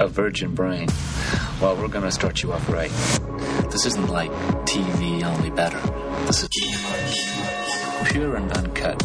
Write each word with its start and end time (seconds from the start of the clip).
a 0.00 0.08
virgin 0.08 0.54
brain. 0.54 0.88
Well, 1.60 1.76
we're 1.76 1.88
gonna 1.88 2.10
start 2.10 2.42
you 2.42 2.52
off 2.52 2.68
right. 2.70 2.90
This 3.70 3.84
isn't 3.84 4.08
like 4.08 4.30
TV, 4.64 5.22
only 5.22 5.50
better. 5.50 5.78
This 6.26 6.42
is 6.42 6.48
pure 8.10 8.36
and 8.36 8.50
uncut, 8.52 8.98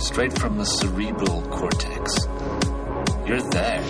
straight 0.00 0.38
from 0.38 0.56
the 0.56 0.64
cerebral 0.64 1.42
cortex. 1.48 2.28
You're 3.26 3.42
there. 3.50 3.84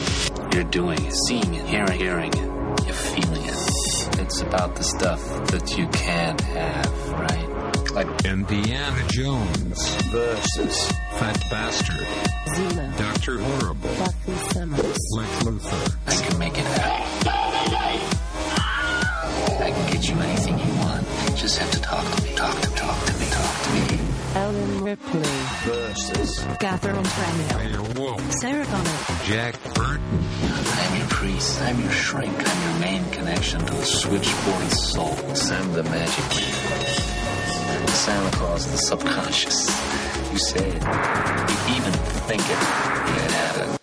You're 0.55 0.65
doing 0.65 0.99
it, 1.05 1.15
seeing 1.29 1.55
it, 1.55 1.67
hearing, 1.67 1.99
hearing 1.99 2.33
it. 2.33 2.87
You're 2.87 2.95
feeling 2.95 3.45
it. 3.45 4.19
It's 4.19 4.41
about 4.41 4.77
the 4.77 4.83
stuff 4.83 5.23
that 5.49 5.77
you 5.77 5.87
can't 5.88 6.41
have, 6.41 7.11
right? 7.13 7.93
Like 7.93 8.25
Indiana 8.25 9.04
Jones 9.09 9.95
versus 10.07 10.91
Fat 11.19 11.40
Bastard 11.51 12.06
Xena, 12.54 12.96
Dr. 12.98 13.38
Horrible 13.38 13.88
Buffy 13.96 14.35
Summers, 14.53 15.01
Lex 15.12 15.30
Luthor 15.44 15.96
I 16.06 16.15
can 16.28 16.38
make 16.38 16.59
it 16.59 16.65
happen. 16.65 17.06
I 19.59 19.71
can 19.71 19.93
get 19.93 20.09
you 20.09 20.15
anything 20.21 20.59
you 20.59 20.74
want. 20.80 21.07
You 21.30 21.37
just 21.37 21.59
have 21.59 21.71
to 21.73 21.80
talk 21.80 22.05
to 22.05 22.23
me. 22.23 22.34
Talk 22.34 22.60
to 22.60 22.71
talk 22.71 23.05
to 23.07 23.12
me. 23.19 23.27
Talk 23.30 23.62
to 23.62 23.71
me. 23.73 24.01
Ellen 24.34 24.84
Ripley, 24.84 25.23
Versus 25.65 26.45
Catherine 26.60 27.02
Trammell, 27.02 27.98
Whoa 27.98 28.19
Sarah 28.41 28.66
Connor, 28.66 28.98
Jack 29.24 29.55
Burton 29.74 30.27
I'm 30.43 30.98
your 30.98 31.09
priest. 31.09 31.60
I'm 31.62 31.80
your 31.80 31.91
shrink. 31.91 32.35
I'm 32.37 32.71
your 32.71 32.80
main 32.80 33.10
connection 33.10 33.60
to 33.60 33.73
the 33.73 33.85
switchboard 33.85 34.71
soul. 34.73 35.16
I'm 35.52 35.73
the 35.73 35.83
magic 35.85 36.24
man. 36.37 37.88
Santa 37.88 38.37
Claus, 38.37 38.71
the 38.71 38.77
subconscious. 38.77 39.96
You 40.37 40.41
say 40.41 40.69
it. 40.69 40.83
You 40.83 41.77
even 41.77 41.93
think 42.29 42.43
it. 42.43 42.51
You 42.51 43.23
have 43.33 43.57
it. 43.57 43.81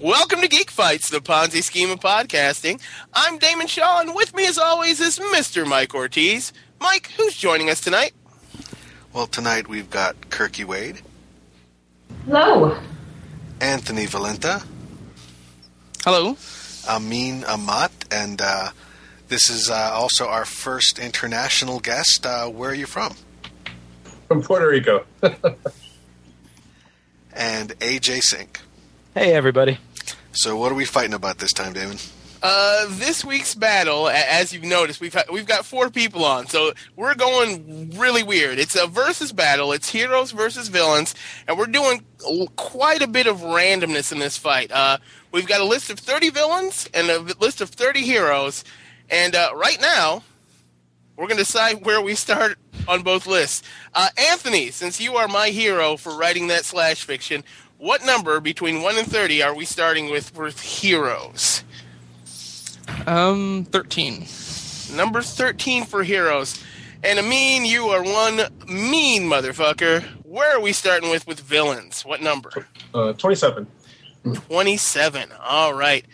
Welcome 0.00 0.40
to 0.40 0.48
Geek 0.48 0.68
Fights, 0.68 1.10
the 1.10 1.20
Ponzi 1.20 1.62
scheme 1.62 1.92
of 1.92 2.00
podcasting. 2.00 2.80
I'm 3.12 3.38
Damon 3.38 3.68
Shaw, 3.68 4.00
and 4.00 4.16
with 4.16 4.34
me, 4.34 4.48
as 4.48 4.58
always, 4.58 4.98
is 5.00 5.20
Mr. 5.20 5.64
Mike 5.64 5.94
Ortiz. 5.94 6.52
Mike, 6.80 7.12
who's 7.16 7.36
joining 7.36 7.70
us 7.70 7.80
tonight? 7.80 8.14
Well, 9.12 9.28
tonight 9.28 9.68
we've 9.68 9.90
got 9.90 10.20
Kirky 10.22 10.64
Wade, 10.64 11.02
Hello. 12.24 12.76
Anthony 13.60 14.06
Valenta, 14.06 14.64
Hello. 16.02 16.36
Amin 16.88 17.44
Amat, 17.44 17.92
and 18.10 18.42
uh, 18.42 18.70
this 19.28 19.48
is 19.48 19.70
uh, 19.70 19.92
also 19.94 20.26
our 20.26 20.44
first 20.44 20.98
international 20.98 21.78
guest. 21.78 22.26
Uh, 22.26 22.48
where 22.48 22.70
are 22.70 22.74
you 22.74 22.86
from? 22.86 23.14
From 24.34 24.42
Puerto 24.42 24.68
Rico. 24.68 25.06
And 27.36 27.70
AJ 27.80 28.22
Sink. 28.22 28.60
Hey, 29.12 29.34
everybody. 29.34 29.78
So, 30.30 30.56
what 30.56 30.70
are 30.70 30.76
we 30.76 30.84
fighting 30.84 31.14
about 31.14 31.38
this 31.38 31.52
time, 31.52 31.72
Damon? 31.72 31.96
Uh, 32.40 32.86
this 32.90 33.24
week's 33.24 33.56
battle, 33.56 34.08
as 34.08 34.52
you've 34.52 34.62
noticed, 34.62 35.00
we've 35.00 35.14
had, 35.14 35.24
we've 35.32 35.44
got 35.44 35.64
four 35.64 35.90
people 35.90 36.24
on, 36.24 36.46
so 36.46 36.72
we're 36.94 37.16
going 37.16 37.90
really 37.98 38.22
weird. 38.22 38.60
It's 38.60 38.76
a 38.76 38.86
versus 38.86 39.32
battle. 39.32 39.72
It's 39.72 39.90
heroes 39.90 40.30
versus 40.30 40.68
villains, 40.68 41.16
and 41.48 41.58
we're 41.58 41.66
doing 41.66 42.04
quite 42.54 43.02
a 43.02 43.08
bit 43.08 43.26
of 43.26 43.38
randomness 43.38 44.12
in 44.12 44.20
this 44.20 44.38
fight. 44.38 44.70
Uh, 44.70 44.98
we've 45.32 45.48
got 45.48 45.60
a 45.60 45.64
list 45.64 45.90
of 45.90 45.98
thirty 45.98 46.30
villains 46.30 46.88
and 46.94 47.10
a 47.10 47.18
list 47.40 47.60
of 47.60 47.70
thirty 47.70 48.02
heroes, 48.02 48.62
and 49.10 49.34
uh, 49.34 49.50
right 49.56 49.80
now, 49.80 50.22
we're 51.16 51.26
going 51.26 51.38
to 51.38 51.44
decide 51.44 51.84
where 51.84 52.00
we 52.00 52.14
start 52.14 52.58
on 52.88 53.02
both 53.02 53.26
lists. 53.26 53.62
Uh, 53.94 54.08
Anthony, 54.16 54.70
since 54.70 55.00
you 55.00 55.16
are 55.16 55.28
my 55.28 55.50
hero 55.50 55.96
for 55.96 56.16
writing 56.16 56.48
that 56.48 56.64
slash 56.64 57.04
fiction, 57.04 57.44
what 57.78 58.04
number 58.04 58.40
between 58.40 58.82
one 58.82 58.96
and 58.96 59.10
thirty 59.10 59.42
are 59.42 59.54
we 59.54 59.64
starting 59.64 60.10
with 60.10 60.30
for 60.30 60.48
heroes? 60.50 61.64
Um, 63.06 63.66
13. 63.70 64.26
Number 64.96 65.22
13 65.22 65.84
for 65.84 66.02
heroes. 66.02 66.62
And 67.02 67.18
Amin, 67.18 67.64
you 67.64 67.86
are 67.88 68.02
one 68.02 68.40
mean 68.66 69.24
motherfucker. 69.24 70.02
Where 70.24 70.56
are 70.56 70.60
we 70.60 70.72
starting 70.72 71.10
with 71.10 71.26
with 71.26 71.40
villains? 71.40 72.04
What 72.04 72.22
number? 72.22 72.66
Uh, 72.94 73.12
27. 73.12 73.66
27. 74.32 75.28
All 75.42 75.74
right. 75.74 76.04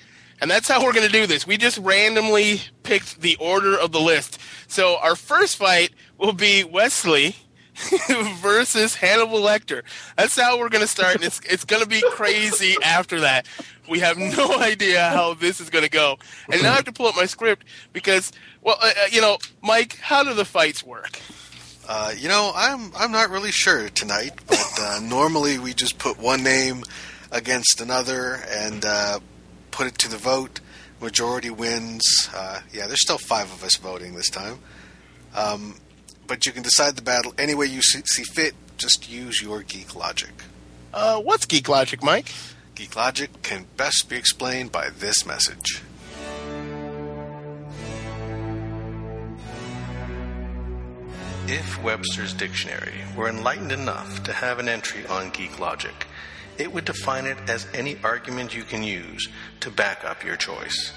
And 0.41 0.51
that's 0.51 0.69
how 0.69 0.83
we're 0.83 0.93
going 0.93 1.07
to 1.07 1.13
do 1.13 1.27
this. 1.27 1.47
We 1.47 1.59
just 1.59 1.79
randomly 1.79 2.63
picked 2.83 3.21
the 3.21 3.37
order 3.37 3.79
of 3.79 3.93
the 3.93 4.01
list. 4.01 4.41
So 4.69 4.97
our 4.97 5.15
first 5.15 5.57
fight 5.57 5.91
will 6.21 6.33
be 6.35 6.63
Westley 6.63 7.35
versus 8.37 8.95
Hannibal 8.95 9.41
Lecter. 9.41 9.83
That's 10.17 10.39
how 10.39 10.59
we're 10.59 10.69
going 10.69 10.83
to 10.83 10.89
start. 10.89 11.17
And 11.17 11.25
it's, 11.25 11.41
it's 11.41 11.65
going 11.65 11.83
to 11.83 11.89
be 11.89 12.03
crazy 12.11 12.77
after 12.85 13.21
that. 13.21 13.47
We 13.89 14.01
have 14.01 14.19
no 14.19 14.59
idea 14.61 15.09
how 15.09 15.35
this 15.35 15.61
is 15.61 15.71
going 15.71 15.85
to 15.85 15.91
go. 15.91 16.19
And 16.53 16.63
now 16.63 16.73
I 16.73 16.77
have 16.77 16.85
to 16.85 16.93
pull 16.93 17.07
up 17.07 17.17
my 17.17 17.27
script 17.27 17.67
because, 17.93 18.33
well, 18.61 18.77
uh, 18.81 18.91
uh, 18.97 19.07
you 19.11 19.21
know, 19.21 19.39
Mike, 19.63 19.99
how 19.99 20.23
do 20.23 20.35
the 20.35 20.45
fights 20.45 20.85
work? 20.85 21.19
Uh, 21.89 22.13
you 22.17 22.29
know, 22.29 22.53
I'm 22.55 22.93
I'm 22.95 23.11
not 23.11 23.31
really 23.31 23.51
sure 23.51 23.89
tonight, 23.89 24.35
but 24.47 24.79
uh, 24.81 25.01
normally 25.03 25.59
we 25.59 25.75
just 25.75 25.99
put 25.99 26.21
one 26.21 26.45
name 26.45 26.85
against 27.33 27.81
another 27.81 28.45
and 28.49 28.85
uh, 28.85 29.19
put 29.73 29.89
it 29.89 29.99
to 29.99 30.09
the 30.09 30.17
vote. 30.17 30.61
Majority 31.01 31.51
wins. 31.51 32.29
Uh, 32.33 32.61
yeah, 32.73 32.87
there's 32.87 33.03
still 33.03 33.19
five 33.19 33.51
of 33.53 33.65
us 33.65 33.77
voting 33.77 34.15
this 34.15 34.31
time. 34.31 34.59
Um, 35.35 35.75
but 36.31 36.47
you 36.47 36.53
can 36.53 36.63
decide 36.63 36.95
the 36.95 37.03
battle 37.03 37.35
any 37.39 37.57
way 37.57 37.67
you 37.67 37.83
see, 37.83 38.03
see 38.07 38.23
fit. 38.23 38.55
Just 38.79 39.11
use 39.11 39.43
your 39.43 39.63
geek 39.63 39.97
logic. 39.97 40.31
Uh, 40.95 41.21
what's 41.21 41.45
Geek 41.45 41.69
Logic, 41.69 42.01
Mike? 42.05 42.33
Geek 42.77 42.95
logic 42.95 43.43
can 43.43 43.67
best 43.77 44.09
be 44.09 44.15
explained 44.15 44.71
by 44.71 44.91
this 44.91 45.27
message. 45.27 45.83
If 51.49 51.83
Webster's 51.83 52.33
dictionary 52.33 53.01
were 53.17 53.29
enlightened 53.29 53.73
enough 53.73 54.23
to 54.23 54.33
have 54.33 54.61
an 54.61 54.69
entry 54.69 55.05
on 55.07 55.31
geek 55.31 55.59
logic, 55.59 56.07
it 56.59 56.73
would 56.73 56.85
define 56.85 57.27
it 57.27 57.39
as 57.49 57.67
any 57.75 57.99
argument 58.05 58.55
you 58.55 58.63
can 58.63 58.85
use 58.85 59.29
to 59.61 59.71
back 59.71 60.05
up 60.05 60.25
your 60.25 60.37
choice. 60.37 60.93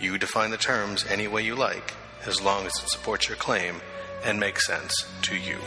You 0.00 0.18
define 0.18 0.50
the 0.50 0.56
terms 0.56 1.04
any 1.08 1.28
way 1.28 1.42
you 1.42 1.54
like, 1.54 1.94
as 2.26 2.42
long 2.42 2.66
as 2.66 2.72
it 2.82 2.90
supports 2.90 3.28
your 3.28 3.36
claim 3.36 3.80
and 4.24 4.40
make 4.40 4.60
sense 4.60 5.06
to 5.22 5.36
you. 5.36 5.58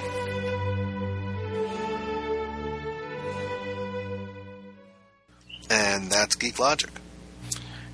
And 5.69 6.09
that's 6.11 6.35
geek 6.35 6.59
logic. 6.59 6.89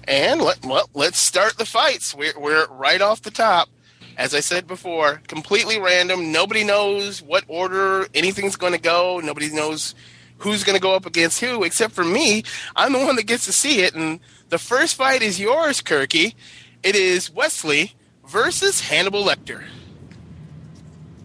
And 0.08 0.42
let, 0.42 0.64
well, 0.66 0.90
let's 0.94 1.18
start 1.18 1.58
the 1.58 1.66
fights. 1.66 2.14
We're, 2.14 2.38
we're 2.40 2.68
right 2.68 3.02
off 3.02 3.22
the 3.22 3.32
top. 3.32 3.70
As 4.16 4.36
I 4.36 4.42
said 4.42 4.68
before, 4.68 5.22
completely 5.28 5.80
random. 5.80 6.32
Nobody 6.32 6.64
knows 6.64 7.22
what 7.22 7.46
order 7.48 8.08
anything's 8.14 8.56
going 8.56 8.74
to 8.74 8.80
go. 8.80 9.20
Nobody 9.24 9.50
knows 9.50 9.96
who's 10.38 10.64
going 10.64 10.76
to 10.76 10.82
go 10.82 10.94
up 10.94 11.06
against 11.06 11.40
who, 11.40 11.64
except 11.64 11.94
for 11.94 12.04
me. 12.04 12.44
I'm 12.76 12.94
the 12.94 13.00
one 13.00 13.16
that 13.16 13.26
gets 13.26 13.46
to 13.46 13.54
see 13.54 13.82
it. 13.82 13.96
And 13.96 14.20
the 14.50 14.60
first 14.60 14.96
fight 14.96 15.24
is 15.24 15.40
yours, 15.40 15.82
Kirky. 15.82 16.36
It 16.84 16.96
is 16.96 17.32
Westley 17.32 17.94
versus 18.28 18.82
Hannibal 18.82 19.24
Lecter. 19.24 19.64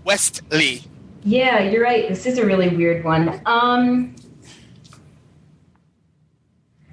Westley. 0.08 0.84
Yeah, 1.22 1.60
you're 1.60 1.82
right. 1.82 2.08
This 2.08 2.24
is 2.24 2.38
a 2.38 2.46
really 2.46 2.70
weird 2.70 3.04
one. 3.04 3.42
Um, 3.44 4.16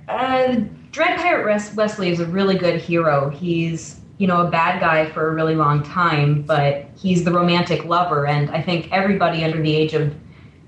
uh, 0.09 0.55
Dread 0.91 1.17
Pirate 1.17 1.45
Wes- 1.45 1.73
Westley 1.75 2.09
is 2.09 2.19
a 2.19 2.25
really 2.25 2.57
good 2.57 2.81
hero. 2.81 3.29
He's, 3.29 4.01
you 4.17 4.27
know, 4.27 4.45
a 4.45 4.51
bad 4.51 4.81
guy 4.81 5.09
for 5.11 5.29
a 5.29 5.33
really 5.33 5.55
long 5.55 5.81
time, 5.81 6.41
but 6.41 6.87
he's 6.97 7.23
the 7.23 7.31
romantic 7.31 7.85
lover, 7.85 8.27
and 8.27 8.49
I 8.51 8.61
think 8.61 8.91
everybody 8.91 9.45
under 9.45 9.61
the 9.61 9.73
age 9.73 9.93
of 9.93 10.13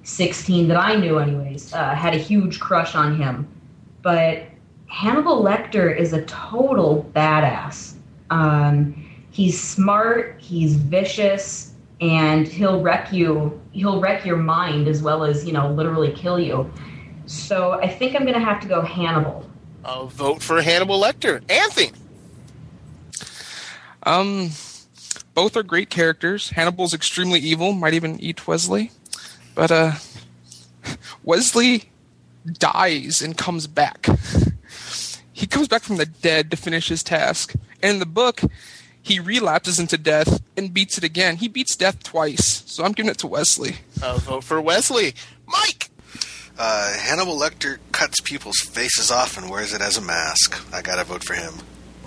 16 0.03 0.69
that 0.69 0.78
I 0.78 0.96
knew, 0.96 1.19
anyways, 1.19 1.74
uh, 1.74 1.96
had 1.96 2.14
a 2.16 2.18
huge 2.18 2.62
crush 2.62 2.96
on 2.96 3.18
him. 3.18 3.46
But 4.02 4.46
Hannibal 4.88 5.44
Lecter 5.44 5.94
is 5.94 6.14
a 6.14 6.22
total 6.22 7.11
badass. 7.14 7.96
Um, 8.29 9.05
he's 9.32 9.61
smart, 9.61 10.38
he's 10.40 10.78
vicious, 10.78 11.66
and 12.02 12.47
he'll 12.47 12.82
wreck 12.82 13.11
you. 13.11 13.59
He'll 13.72 13.99
wreck 13.99 14.26
your 14.26 14.38
mind 14.38 14.88
as 14.88 15.02
well 15.02 15.23
as 15.23 15.46
you 15.46 15.53
know, 15.53 15.72
literally 15.72 16.11
kill 16.14 16.40
you. 16.40 16.72
So 17.26 17.73
I 17.73 17.88
think 17.88 18.16
I'm 18.16 18.23
going 18.23 18.34
to 18.34 18.40
have 18.40 18.61
to 18.61 18.67
go 18.67 18.82
Hannibal. 18.82 19.49
I'll 19.84 20.08
vote 20.08 20.41
for 20.41 20.61
Hannibal 20.61 21.02
Lecter. 21.02 21.41
Anthony. 21.49 21.91
Um, 24.03 24.52
both 25.34 25.58
are 25.58 25.64
great 25.64 25.90
characters. 25.90 26.52
Hannibal's 26.52 26.94
extremely 26.94 27.40
evil, 27.40 27.73
might 27.73 27.94
even 27.94 28.20
eat 28.20 28.47
Westley. 28.47 28.91
But, 29.55 29.72
uh, 29.72 29.91
Westley 31.23 31.90
dies 32.46 33.22
and 33.22 33.38
comes 33.38 33.67
back. 33.67 34.08
He 35.38 35.46
comes 35.46 35.67
back 35.67 35.84
from 35.84 35.97
the 35.97 36.08
dead 36.08 36.49
to 36.49 36.58
finish 36.58 36.88
his 36.88 37.03
task. 37.03 37.53
And 37.84 37.91
in 37.94 37.99
the 37.99 38.08
book, 38.08 38.41
he 39.08 39.22
relapses 39.22 39.80
into 39.80 39.98
death 39.98 40.42
and 40.58 40.74
beats 40.74 40.98
it 40.98 41.04
again. 41.04 41.38
He 41.38 41.48
beats 41.48 41.76
death 41.78 42.04
twice. 42.04 42.64
So 42.66 42.84
I'm 42.84 42.92
giving 42.92 43.09
it 43.09 43.18
to 43.20 43.28
Westley. 43.28 43.78
I'll 44.04 44.18
vote 44.18 44.44
for 44.44 44.59
Westley. 44.59 45.14
Mike. 45.48 45.90
Uh, 46.59 46.94
Hannibal 46.98 47.40
Lecter 47.40 47.78
cuts 47.94 48.20
people's 48.20 48.58
faces 48.58 49.09
off 49.09 49.38
and 49.38 49.50
wears 49.50 49.74
it 49.74 49.82
as 49.82 49.98
a 49.98 50.02
mask. 50.02 50.62
I 50.74 50.82
gotta 50.82 51.06
vote 51.06 51.24
for 51.24 51.36
him. 51.36 51.54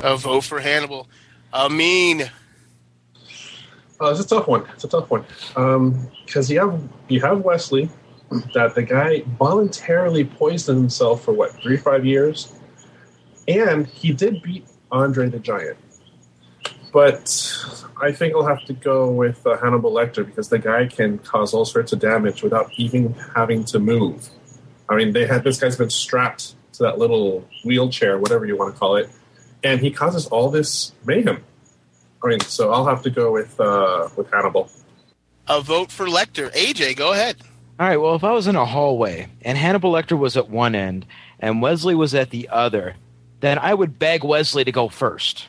A 0.02 0.16
vote 0.16 0.44
for 0.44 0.60
Hannibal. 0.60 1.08
Amin. 1.54 2.30
Uh, 4.00 4.10
it's 4.10 4.20
a 4.20 4.28
tough 4.28 4.46
one. 4.46 4.66
It's 4.74 4.84
a 4.84 4.88
tough 4.88 5.10
one 5.10 5.24
because 6.24 6.50
you 6.50 6.60
have 6.60 6.82
you 7.08 7.20
have 7.20 7.40
Westley, 7.40 7.88
that 8.54 8.74
the 8.74 8.82
guy 8.82 9.22
voluntarily 9.38 10.24
poisoned 10.24 10.78
himself 10.78 11.24
for 11.24 11.32
what 11.32 11.52
three 11.62 11.76
five 11.76 12.04
years, 12.04 12.52
and 13.46 13.86
he 13.86 14.12
did 14.12 14.42
beat 14.42 14.66
Andre 14.90 15.28
the 15.28 15.38
Giant. 15.38 15.76
But 16.92 17.56
I 18.00 18.12
think 18.12 18.34
I'll 18.34 18.46
have 18.46 18.64
to 18.64 18.72
go 18.72 19.10
with 19.10 19.46
uh, 19.46 19.56
Hannibal 19.58 19.92
Lecter 19.92 20.26
because 20.26 20.48
the 20.48 20.58
guy 20.58 20.86
can 20.86 21.18
cause 21.18 21.54
all 21.54 21.64
sorts 21.64 21.92
of 21.92 22.00
damage 22.00 22.42
without 22.42 22.70
even 22.76 23.14
having 23.34 23.64
to 23.66 23.78
move. 23.78 24.28
I 24.88 24.96
mean, 24.96 25.12
they 25.12 25.26
had 25.26 25.44
this 25.44 25.60
guy's 25.60 25.76
been 25.76 25.90
strapped 25.90 26.54
to 26.74 26.82
that 26.82 26.98
little 26.98 27.46
wheelchair, 27.64 28.18
whatever 28.18 28.44
you 28.44 28.56
want 28.56 28.74
to 28.74 28.78
call 28.78 28.96
it, 28.96 29.08
and 29.62 29.80
he 29.80 29.90
causes 29.90 30.26
all 30.26 30.50
this 30.50 30.92
mayhem. 31.04 31.44
I 32.22 32.28
mean, 32.28 32.40
so 32.40 32.72
I'll 32.72 32.86
have 32.86 33.02
to 33.02 33.10
go 33.10 33.32
with 33.32 33.58
uh, 33.60 34.08
with 34.16 34.30
Hannibal. 34.32 34.70
A 35.48 35.60
vote 35.60 35.90
for 35.90 36.06
Lecter. 36.06 36.52
AJ, 36.52 36.96
go 36.96 37.12
ahead. 37.12 37.36
All 37.78 37.86
right. 37.86 37.96
Well, 37.96 38.14
if 38.14 38.24
I 38.24 38.32
was 38.32 38.46
in 38.46 38.56
a 38.56 38.64
hallway 38.66 39.28
and 39.42 39.56
Hannibal 39.56 39.92
Lecter 39.92 40.18
was 40.18 40.36
at 40.36 40.50
one 40.50 40.74
end 40.74 41.06
and 41.38 41.62
Westley 41.62 41.94
was 41.94 42.14
at 42.14 42.30
the 42.30 42.48
other, 42.50 42.94
then 43.40 43.58
I 43.58 43.72
would 43.72 43.98
beg 43.98 44.22
Westley 44.22 44.64
to 44.64 44.72
go 44.72 44.88
first. 44.88 45.46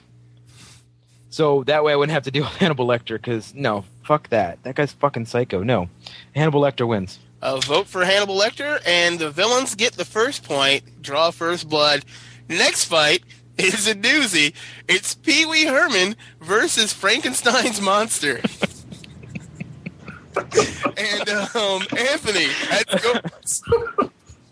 So 1.31 1.63
that 1.63 1.83
way 1.83 1.93
I 1.93 1.95
wouldn't 1.95 2.13
have 2.13 2.23
to 2.23 2.31
deal 2.31 2.43
with 2.43 2.51
Hannibal 2.57 2.85
Lecter 2.85 3.15
because 3.15 3.55
no, 3.55 3.85
fuck 4.03 4.29
that. 4.29 4.61
That 4.63 4.75
guy's 4.75 4.91
fucking 4.91 5.25
psycho. 5.25 5.63
No, 5.63 5.89
Hannibal 6.35 6.61
Lecter 6.61 6.87
wins. 6.87 7.17
A 7.41 7.59
vote 7.59 7.87
for 7.87 8.05
Hannibal 8.05 8.37
Lecter, 8.37 8.79
and 8.85 9.17
the 9.17 9.31
villains 9.31 9.73
get 9.73 9.93
the 9.93 10.05
first 10.05 10.43
point. 10.43 11.01
Draw 11.01 11.31
first 11.31 11.67
blood. 11.67 12.05
Next 12.47 12.85
fight 12.85 13.23
is 13.57 13.87
a 13.87 13.95
doozy. 13.95 14.53
It's 14.87 15.15
Pee 15.15 15.45
Wee 15.45 15.65
Herman 15.65 16.15
versus 16.39 16.93
Frankenstein's 16.93 17.81
monster. 17.81 18.35
and 20.35 21.29
um, 21.55 21.81
Anthony, 21.97 22.47
let's 22.69 23.01
go. 23.01 23.13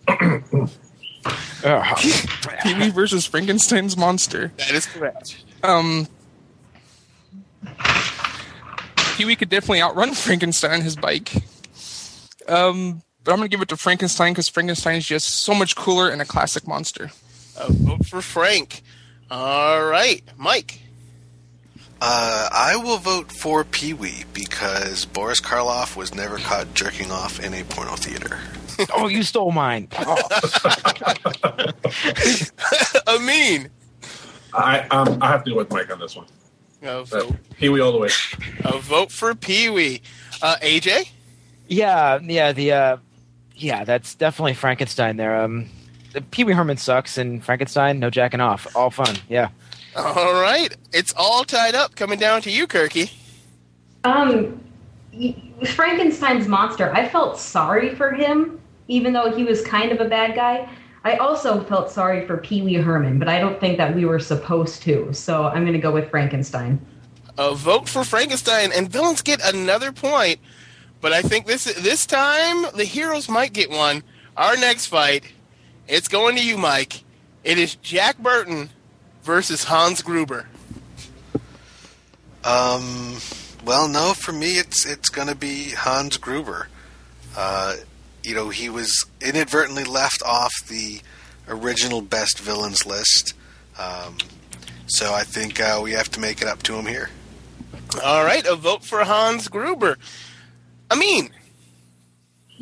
Pee 2.64 2.74
Wee 2.74 2.90
versus 2.90 3.26
Frankenstein's 3.26 3.98
monster. 3.98 4.54
That 4.58 4.72
is 4.72 4.86
correct. 4.86 5.44
Um, 5.62 6.08
Pee 9.16 9.26
Wee 9.26 9.36
could 9.36 9.50
definitely 9.50 9.82
outrun 9.82 10.14
Frankenstein 10.14 10.72
on 10.72 10.82
his 10.82 10.96
bike. 10.96 11.34
Um, 12.48 13.04
but 13.24 13.32
I'm 13.32 13.38
gonna 13.38 13.50
give 13.50 13.62
it 13.62 13.70
to 13.70 13.78
Frankenstein 13.78 14.34
because 14.34 14.50
Frankenstein 14.50 14.96
is 14.96 15.06
just 15.06 15.28
so 15.44 15.54
much 15.54 15.76
cooler 15.76 16.10
and 16.10 16.22
a 16.22 16.26
classic 16.26 16.68
monster. 16.68 17.12
A 17.58 17.72
vote 17.72 18.06
for 18.06 18.22
Frank. 18.22 18.82
All 19.30 19.86
right, 19.86 20.24
Mike. 20.38 20.80
Uh, 22.02 22.48
I 22.52 22.78
will 22.78 22.98
vote 22.98 23.32
for 23.32 23.66
Pee 23.66 23.94
Wee 23.94 24.24
because 24.34 25.06
Boris 25.06 25.42
Karloff 25.42 25.98
was 25.98 26.16
never 26.16 26.38
caught 26.38 26.74
jerking 26.74 27.12
off 27.12 27.44
in 27.44 27.54
a 27.54 27.64
porno 27.66 27.96
theater. 27.98 28.40
oh, 28.94 29.08
you 29.08 29.22
stole 29.24 29.52
mine. 29.52 29.90
Oh. 30.00 30.18
Amin. 33.08 33.70
I 34.54 34.80
um, 34.88 35.18
I 35.22 35.28
have 35.28 35.44
to 35.44 35.52
go 35.52 35.58
with 35.58 35.72
Mike 35.72 35.92
on 35.92 36.00
this 36.00 36.16
one. 36.16 36.26
A 36.82 37.04
vote, 37.04 37.36
Pee 37.58 37.70
Wee 37.70 37.82
all 37.82 37.92
the 37.92 37.98
way. 37.98 38.10
a 38.64 38.78
vote 38.80 39.12
for 39.12 39.36
Pee 39.36 39.70
Wee. 39.70 40.02
Uh, 40.42 40.56
AJ. 40.62 41.10
Yeah, 41.68 42.20
yeah, 42.24 42.52
the 42.54 42.72
uh, 42.72 42.98
yeah, 43.56 43.84
that's 43.84 44.16
definitely 44.16 44.54
Frankenstein 44.54 45.18
there. 45.18 45.42
Um, 45.42 45.68
the 46.14 46.22
Pee 46.22 46.44
Wee 46.46 46.54
Herman 46.54 46.78
sucks, 46.78 47.18
and 47.18 47.44
Frankenstein, 47.44 48.00
no 48.00 48.10
jacking 48.10 48.40
off, 48.40 48.76
all 48.76 48.90
fun. 48.90 49.16
Yeah. 49.28 49.50
All 49.96 50.34
right, 50.42 50.76
it's 50.94 51.14
all 51.18 51.44
tied 51.44 51.76
up. 51.76 51.96
Coming 51.96 52.18
down 52.20 52.42
to 52.44 52.52
you, 52.52 52.68
Kirky. 52.68 53.12
Um, 54.04 54.64
Frankenstein's 55.66 56.48
monster. 56.48 56.94
I 56.94 57.08
felt 57.10 57.38
sorry 57.38 57.96
for 57.96 58.12
him, 58.12 58.62
even 58.88 59.12
though 59.12 59.36
he 59.36 59.44
was 59.44 59.62
kind 59.62 59.92
of 59.92 60.00
a 60.00 60.06
bad 60.06 60.36
guy. 60.36 60.70
I 61.04 61.16
also 61.16 61.64
felt 61.64 61.90
sorry 61.92 62.26
for 62.28 62.38
Pee 62.38 62.62
Wee 62.62 62.76
Herman, 62.76 63.20
but 63.20 63.28
I 63.28 63.40
don't 63.40 63.60
think 63.60 63.78
that 63.78 63.96
we 63.96 64.06
were 64.06 64.20
supposed 64.20 64.82
to. 64.84 65.14
So 65.14 65.46
I'm 65.46 65.64
going 65.64 65.74
to 65.74 65.80
go 65.80 65.92
with 65.92 66.10
Frankenstein. 66.10 66.80
A 67.38 67.56
vote 67.56 67.88
for 67.88 68.04
Frankenstein, 68.04 68.72
and 68.76 68.90
villains 68.90 69.22
get 69.22 69.42
another 69.42 69.92
point. 69.92 70.40
But 71.02 71.14
I 71.14 71.22
think 71.22 71.46
this 71.46 71.64
this 71.64 72.06
time 72.06 72.66
the 72.76 72.84
heroes 72.84 73.30
might 73.30 73.54
get 73.54 73.70
one. 73.70 74.04
Our 74.36 74.58
next 74.58 74.88
fight, 74.88 75.24
it's 75.88 76.10
going 76.10 76.36
to 76.36 76.46
you, 76.46 76.58
Mike. 76.58 77.04
It 77.44 77.58
is 77.58 77.76
Jack 77.76 78.18
Burton 78.18 78.70
versus 79.24 79.64
Hans 79.64 80.02
Gruber. 80.02 80.48
Um, 82.44 83.18
well, 83.66 83.88
no, 83.88 84.14
for 84.14 84.34
me, 84.34 84.58
it's 84.58 84.86
it's 84.86 85.10
going 85.10 85.30
to 85.30 85.36
be 85.36 85.70
Hans 85.70 86.18
Gruber. 86.18 86.68
Uh, 87.38 87.76
you 88.24 88.36
know, 88.36 88.50
he 88.50 88.70
was 88.70 89.06
inadvertently 89.22 89.84
left 89.84 90.22
off 90.24 90.54
the 90.68 91.02
original 91.48 92.02
best 92.02 92.40
villains 92.40 92.86
list. 92.86 93.34
Um, 93.78 94.18
so 94.88 95.14
I 95.14 95.24
think 95.24 95.60
uh, 95.62 95.80
we 95.84 95.92
have 95.94 96.10
to 96.12 96.20
make 96.20 96.42
it 96.42 96.48
up 96.48 96.64
to 96.64 96.76
him 96.76 96.86
here. 96.86 97.10
All 98.04 98.24
right, 98.24 98.46
a 98.46 98.56
vote 98.56 98.84
for 98.84 99.04
Hans 99.04 99.48
Gruber. 99.48 99.98
I 100.92 100.96
mean, 100.96 101.30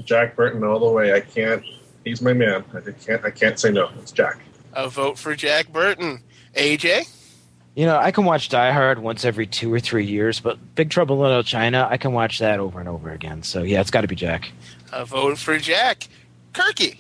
Jack 0.03 0.35
Burton 0.35 0.63
all 0.63 0.79
the 0.79 0.89
way. 0.91 1.13
I 1.13 1.19
can't. 1.21 1.63
He's 2.05 2.21
my 2.21 2.33
man. 2.33 2.63
I 2.73 2.91
can't. 2.91 3.25
I 3.25 3.31
can't 3.31 3.59
say 3.59 3.71
no. 3.71 3.89
It's 3.99 4.11
Jack. 4.11 4.39
a 4.73 4.87
vote 4.89 5.17
for 5.17 5.35
Jack 5.35 5.71
Burton. 5.73 6.21
AJ, 6.55 7.07
You 7.75 7.85
know, 7.85 7.97
I 7.97 8.11
can 8.11 8.25
watch 8.25 8.49
Die 8.49 8.71
Hard 8.71 8.99
once 8.99 9.23
every 9.25 9.45
two 9.45 9.71
or 9.71 9.79
three 9.79 10.05
years, 10.05 10.39
but 10.39 10.57
Big 10.75 10.89
Trouble 10.89 11.17
in 11.17 11.21
Little 11.21 11.43
China, 11.43 11.87
I 11.89 11.97
can 11.97 12.13
watch 12.13 12.39
that 12.39 12.59
over 12.59 12.79
and 12.79 12.89
over 12.89 13.11
again. 13.11 13.43
So 13.43 13.63
yeah, 13.63 13.81
it's 13.81 13.91
got 13.91 14.01
to 14.01 14.07
be 14.07 14.15
Jack. 14.15 14.51
A 14.91 15.05
vote 15.05 15.37
for 15.37 15.57
Jack. 15.57 16.07
Kirky, 16.53 16.97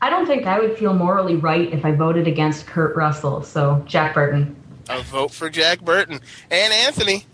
I 0.00 0.10
don't 0.10 0.26
think 0.26 0.46
I 0.46 0.58
would 0.58 0.76
feel 0.76 0.92
morally 0.92 1.36
right 1.36 1.72
if 1.72 1.84
I 1.84 1.92
voted 1.92 2.26
against 2.28 2.66
Kurt 2.66 2.94
Russell. 2.96 3.42
So 3.42 3.82
Jack 3.86 4.14
Burton. 4.14 4.54
a 4.88 5.00
vote 5.02 5.30
for 5.30 5.48
Jack 5.48 5.80
Burton. 5.80 6.20
And 6.50 6.72
Anthony, 6.72 7.24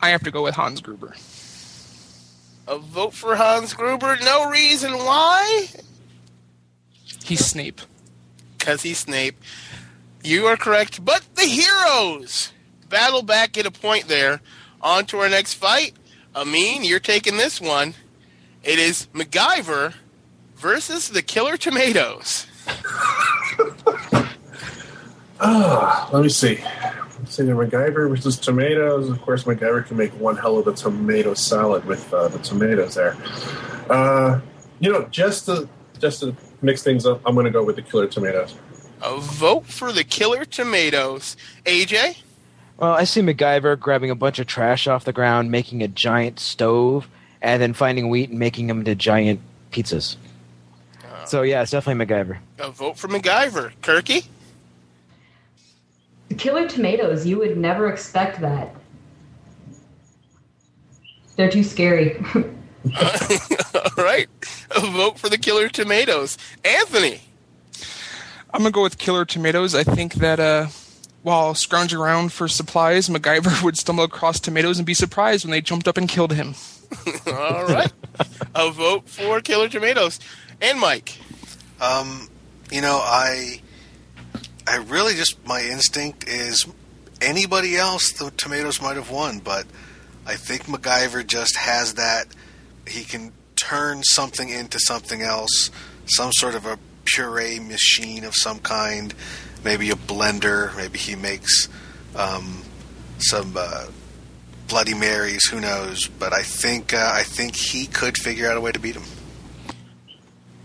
I 0.00 0.10
have 0.10 0.22
to 0.24 0.30
go 0.30 0.42
with 0.42 0.54
Hans 0.54 0.80
Gruber. 0.80 1.14
a 2.68 2.78
vote 2.78 3.12
for 3.14 3.36
Hans 3.36 3.74
Gruber. 3.74 4.16
No 4.24 4.50
reason 4.50 4.92
why. 4.92 5.66
He's 7.24 7.44
Snape. 7.44 7.80
because 8.58 8.82
he's 8.82 8.98
Snape. 8.98 9.36
You 10.24 10.46
are 10.46 10.56
correct, 10.56 11.04
but 11.04 11.22
the 11.34 11.42
heroes 11.44 12.52
battle 12.88 13.22
back, 13.22 13.52
get 13.52 13.66
a 13.66 13.70
point 13.70 14.08
there. 14.08 14.40
On 14.80 15.04
to 15.06 15.18
our 15.18 15.28
next 15.28 15.54
fight. 15.54 15.94
Amin, 16.36 16.84
you're 16.84 17.00
taking 17.00 17.38
this 17.38 17.62
one. 17.62 17.94
It 18.62 18.78
is 18.78 19.08
MacGyver 19.14 19.94
versus 20.56 21.08
the 21.08 21.22
Killer 21.22 21.56
Tomatoes. 21.56 22.46
Ah, 25.38 26.08
let 26.12 26.22
me 26.22 26.28
see. 26.28 26.58
Let's 27.18 27.36
see, 27.36 27.42
the 27.42 27.52
MacGyver 27.52 28.08
versus 28.08 28.38
tomatoes. 28.38 29.08
Of 29.08 29.20
course, 29.22 29.44
MacGyver 29.44 29.86
can 29.86 29.96
make 29.96 30.10
one 30.12 30.36
hell 30.36 30.58
of 30.58 30.66
a 30.66 30.72
tomato 30.72 31.34
salad 31.34 31.84
with 31.84 32.12
uh, 32.12 32.28
the 32.28 32.38
tomatoes 32.38 32.94
there. 32.94 33.16
Uh, 33.90 34.40
you 34.80 34.92
know, 34.92 35.04
just 35.10 35.46
to 35.46 35.68
just 35.98 36.20
to 36.20 36.36
mix 36.62 36.82
things 36.82 37.06
up, 37.06 37.20
I'm 37.24 37.34
going 37.34 37.44
to 37.44 37.50
go 37.50 37.64
with 37.64 37.76
the 37.76 37.82
killer 37.82 38.06
tomatoes. 38.06 38.54
A 39.02 39.18
vote 39.20 39.66
for 39.66 39.92
the 39.92 40.04
Killer 40.04 40.44
Tomatoes. 40.44 41.36
AJ, 41.64 42.16
Well, 42.78 42.92
I 42.92 43.04
see 43.04 43.22
MacGyver 43.22 43.78
grabbing 43.78 44.10
a 44.10 44.14
bunch 44.14 44.38
of 44.38 44.46
trash 44.46 44.86
off 44.86 45.04
the 45.04 45.12
ground, 45.12 45.50
making 45.50 45.82
a 45.82 45.88
giant 45.88 46.38
stove, 46.38 47.08
and 47.40 47.60
then 47.62 47.72
finding 47.72 48.10
wheat 48.10 48.30
and 48.30 48.38
making 48.38 48.66
them 48.66 48.80
into 48.80 48.94
giant 48.94 49.40
pizzas. 49.72 50.16
So 51.24 51.42
yeah, 51.42 51.62
it's 51.62 51.70
definitely 51.70 52.04
MacGyver. 52.04 52.38
a 52.58 52.70
vote 52.70 52.98
for 52.98 53.08
MacGyver. 53.08 53.72
Kirky, 53.82 54.26
The 56.28 56.34
Killer 56.34 56.68
Tomatoes, 56.68 57.26
you 57.26 57.38
would 57.38 57.56
never 57.56 57.88
expect 57.90 58.40
that. 58.40 58.74
They're 61.36 61.50
too 61.50 61.64
scary. 61.64 62.16
all 63.00 63.90
right. 64.04 64.28
A 64.76 64.80
vote 64.80 65.18
for 65.18 65.28
the 65.28 65.38
Killer 65.38 65.68
Tomatoes. 65.68 66.38
Anthony, 66.64 67.20
I'm 68.54 68.60
gonna 68.60 68.70
go 68.70 68.82
with 68.82 68.98
Killer 68.98 69.24
Tomatoes. 69.24 69.74
I 69.74 69.82
think 69.82 70.14
that 70.14 70.38
uh, 70.38 70.68
while 71.26 71.56
scrounging 71.56 71.98
around 71.98 72.32
for 72.32 72.46
supplies, 72.46 73.08
MacGyver 73.08 73.60
would 73.64 73.76
stumble 73.76 74.04
across 74.04 74.38
tomatoes 74.38 74.78
and 74.78 74.86
be 74.86 74.94
surprised 74.94 75.44
when 75.44 75.50
they 75.50 75.60
jumped 75.60 75.88
up 75.88 75.96
and 75.96 76.08
killed 76.08 76.32
him. 76.32 76.54
all 77.26 77.66
right. 77.66 77.92
a 78.54 78.70
vote 78.70 79.08
for 79.08 79.40
Killer 79.40 79.68
Tomatoes. 79.68 80.20
And 80.62 80.78
Mike. 80.78 81.18
Um, 81.80 82.28
you 82.70 82.80
know, 82.80 83.00
I 83.02 83.60
I 84.68 84.76
really 84.76 85.14
just 85.14 85.44
my 85.44 85.62
instinct 85.62 86.28
is 86.28 86.64
anybody 87.20 87.76
else 87.76 88.12
the 88.12 88.30
tomatoes 88.30 88.80
might 88.80 88.94
have 88.94 89.10
won, 89.10 89.40
but 89.40 89.66
I 90.26 90.36
think 90.36 90.66
MacGyver 90.66 91.26
just 91.26 91.56
has 91.56 91.94
that 91.94 92.28
he 92.86 93.02
can 93.02 93.32
turn 93.56 94.04
something 94.04 94.48
into 94.48 94.78
something 94.78 95.22
else, 95.22 95.72
some 96.06 96.30
sort 96.34 96.54
of 96.54 96.66
a 96.66 96.78
puree 97.04 97.58
machine 97.58 98.22
of 98.22 98.34
some 98.36 98.60
kind, 98.60 99.12
maybe 99.66 99.90
a 99.90 99.96
blender. 99.96 100.74
Maybe 100.76 100.96
he 100.96 101.16
makes 101.16 101.68
um, 102.14 102.62
some 103.18 103.54
uh, 103.58 103.86
Bloody 104.68 104.94
Marys. 104.94 105.46
Who 105.48 105.60
knows? 105.60 106.06
But 106.06 106.32
I 106.32 106.42
think 106.42 106.94
uh, 106.94 107.10
I 107.12 107.24
think 107.24 107.56
he 107.56 107.86
could 107.86 108.16
figure 108.16 108.48
out 108.48 108.56
a 108.56 108.60
way 108.60 108.72
to 108.72 108.78
beat 108.78 108.94
him. 108.94 109.02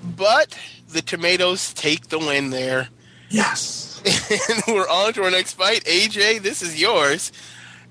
But 0.04 0.58
the 0.88 1.02
tomatoes 1.02 1.74
take 1.74 2.08
the 2.10 2.20
win 2.20 2.52
there. 2.52 2.90
Yes. 3.30 4.02
and 4.50 4.64
we're 4.68 4.88
on 4.88 5.14
to 5.14 5.24
our 5.24 5.32
next 5.32 5.54
fight. 5.54 5.84
AJ, 5.86 6.44
this 6.44 6.62
is 6.62 6.80
yours. 6.80 7.32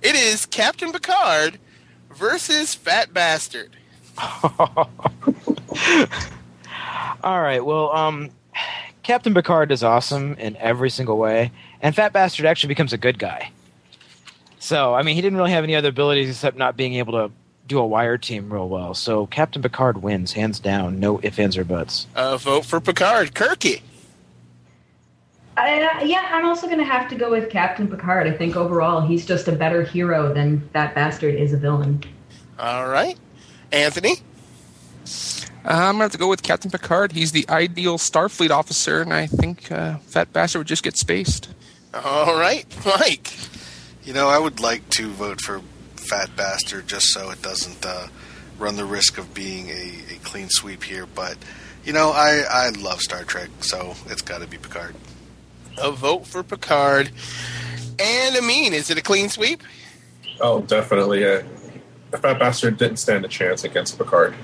It 0.02 0.14
is 0.14 0.46
Captain 0.46 0.92
Picard 0.92 1.58
versus 2.14 2.74
Fat 2.74 3.12
Bastard. 3.12 3.76
All 7.22 7.40
right. 7.40 7.64
Well, 7.64 7.90
um, 7.92 8.30
Captain 9.10 9.34
Picard 9.34 9.72
is 9.72 9.82
awesome 9.82 10.34
in 10.34 10.56
every 10.58 10.88
single 10.88 11.18
way, 11.18 11.50
and 11.82 11.96
Fat 11.96 12.12
Bastard 12.12 12.46
actually 12.46 12.68
becomes 12.68 12.92
a 12.92 12.96
good 12.96 13.18
guy. 13.18 13.50
So, 14.60 14.94
I 14.94 15.02
mean, 15.02 15.16
he 15.16 15.20
didn't 15.20 15.36
really 15.36 15.50
have 15.50 15.64
any 15.64 15.74
other 15.74 15.88
abilities 15.88 16.30
except 16.30 16.56
not 16.56 16.76
being 16.76 16.94
able 16.94 17.14
to 17.14 17.32
do 17.66 17.80
a 17.80 17.86
wire 17.88 18.16
team 18.18 18.52
real 18.52 18.68
well. 18.68 18.94
So, 18.94 19.26
Captain 19.26 19.62
Picard 19.62 20.00
wins 20.00 20.34
hands 20.34 20.60
down, 20.60 21.00
no 21.00 21.18
ifs, 21.24 21.40
ands, 21.40 21.56
or 21.58 21.64
buts. 21.64 22.06
Uh, 22.14 22.36
vote 22.36 22.64
for 22.64 22.80
Picard. 22.80 23.34
Kirky. 23.34 23.82
Uh, 25.56 26.04
yeah, 26.04 26.28
I'm 26.30 26.46
also 26.46 26.68
going 26.68 26.78
to 26.78 26.84
have 26.84 27.08
to 27.08 27.16
go 27.16 27.32
with 27.32 27.50
Captain 27.50 27.88
Picard. 27.88 28.28
I 28.28 28.36
think 28.36 28.54
overall 28.54 29.00
he's 29.00 29.26
just 29.26 29.48
a 29.48 29.52
better 29.52 29.82
hero 29.82 30.32
than 30.32 30.70
that 30.72 30.94
bastard 30.94 31.34
is 31.34 31.52
a 31.52 31.56
villain. 31.56 32.04
All 32.60 32.86
right. 32.86 33.18
Anthony. 33.72 34.18
Uh, 35.64 35.68
I'm 35.68 35.94
gonna 35.94 36.04
have 36.04 36.12
to 36.12 36.18
go 36.18 36.28
with 36.28 36.42
Captain 36.42 36.70
Picard. 36.70 37.12
He's 37.12 37.32
the 37.32 37.46
ideal 37.48 37.98
Starfleet 37.98 38.50
officer, 38.50 39.02
and 39.02 39.12
I 39.12 39.26
think 39.26 39.70
uh, 39.70 39.98
Fat 39.98 40.32
Bastard 40.32 40.60
would 40.60 40.66
just 40.68 40.82
get 40.82 40.96
spaced. 40.96 41.48
All 41.92 42.38
right. 42.38 42.66
Mike. 42.86 43.32
You 44.04 44.14
know, 44.14 44.28
I 44.28 44.38
would 44.38 44.60
like 44.60 44.88
to 44.90 45.10
vote 45.10 45.40
for 45.40 45.60
Fat 45.96 46.34
Bastard 46.36 46.86
just 46.86 47.06
so 47.08 47.30
it 47.30 47.42
doesn't 47.42 47.84
uh, 47.84 48.08
run 48.58 48.76
the 48.76 48.84
risk 48.84 49.18
of 49.18 49.34
being 49.34 49.68
a, 49.68 50.14
a 50.14 50.18
clean 50.22 50.48
sweep 50.48 50.82
here. 50.82 51.06
But 51.06 51.36
you 51.84 51.92
know, 51.92 52.10
I 52.10 52.44
I 52.50 52.70
love 52.70 53.00
Star 53.00 53.24
Trek, 53.24 53.50
so 53.60 53.94
it's 54.06 54.22
got 54.22 54.40
to 54.40 54.46
be 54.46 54.56
Picard. 54.56 54.94
A 55.78 55.90
vote 55.90 56.26
for 56.26 56.42
Picard. 56.42 57.10
And 57.98 58.36
Amin, 58.36 58.72
is 58.72 58.90
it 58.90 58.96
a 58.96 59.02
clean 59.02 59.28
sweep? 59.28 59.62
Oh, 60.40 60.62
definitely. 60.62 61.24
Uh, 61.24 61.42
the 62.10 62.18
fat 62.18 62.38
bastard 62.38 62.78
didn't 62.78 62.96
stand 62.96 63.24
a 63.24 63.28
chance 63.28 63.62
against 63.64 63.98
Picard. 63.98 64.34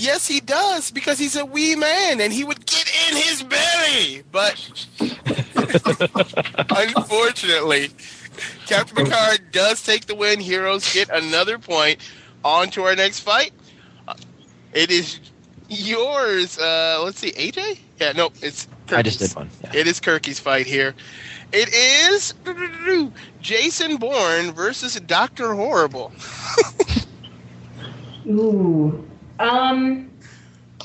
Yes, 0.00 0.28
he 0.28 0.38
does, 0.38 0.92
because 0.92 1.18
he's 1.18 1.34
a 1.34 1.44
wee 1.44 1.74
man 1.74 2.20
and 2.20 2.32
he 2.32 2.44
would 2.44 2.64
get 2.66 2.88
in 3.10 3.16
his 3.16 3.42
belly. 3.42 4.22
But 4.30 4.54
unfortunately, 6.70 7.90
Captain 8.66 9.04
Picard 9.04 9.50
does 9.50 9.82
take 9.82 10.06
the 10.06 10.14
win. 10.14 10.38
Heroes 10.38 10.92
get 10.92 11.10
another 11.10 11.58
point. 11.58 11.98
On 12.44 12.70
to 12.70 12.84
our 12.84 12.94
next 12.94 13.20
fight. 13.20 13.50
Uh, 14.06 14.14
It 14.72 14.92
is 14.92 15.18
yours. 15.68 16.56
Uh, 16.58 17.00
let's 17.02 17.18
see, 17.18 17.32
AJ? 17.32 17.80
Yeah, 18.00 18.12
no, 18.12 18.30
it's 18.40 18.68
I 18.92 19.02
just 19.02 19.18
did 19.18 19.34
one. 19.34 19.50
Yeah. 19.64 19.80
It 19.80 19.88
is 19.88 19.98
Kirky's 19.98 20.38
fight 20.38 20.66
here. 20.66 20.94
It 21.52 21.70
is 21.74 22.34
Jason 23.40 23.96
Bourne 23.96 24.52
versus 24.52 24.94
Doctor 25.00 25.54
Horrible. 25.54 26.12
Ooh. 28.28 29.04
Um, 29.38 30.10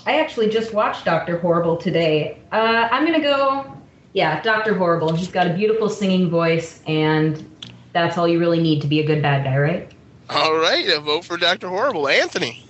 I 0.05 0.19
actually 0.19 0.49
just 0.49 0.73
watched 0.73 1.05
Doctor 1.05 1.37
Horrible 1.37 1.77
today. 1.77 2.39
Uh, 2.51 2.87
I'm 2.91 3.05
gonna 3.05 3.21
go. 3.21 3.77
Yeah, 4.13 4.41
Doctor 4.41 4.75
Horrible. 4.75 5.15
He's 5.15 5.29
got 5.29 5.47
a 5.47 5.53
beautiful 5.53 5.89
singing 5.89 6.29
voice, 6.29 6.81
and 6.85 7.49
that's 7.93 8.17
all 8.17 8.27
you 8.27 8.39
really 8.39 8.61
need 8.61 8.81
to 8.81 8.87
be 8.87 8.99
a 8.99 9.05
good 9.05 9.21
bad 9.21 9.43
guy, 9.43 9.57
right? 9.57 9.91
All 10.29 10.55
right, 10.55 10.87
a 10.89 10.99
vote 10.99 11.25
for 11.25 11.37
Doctor 11.37 11.69
Horrible. 11.69 12.07
Anthony. 12.07 12.63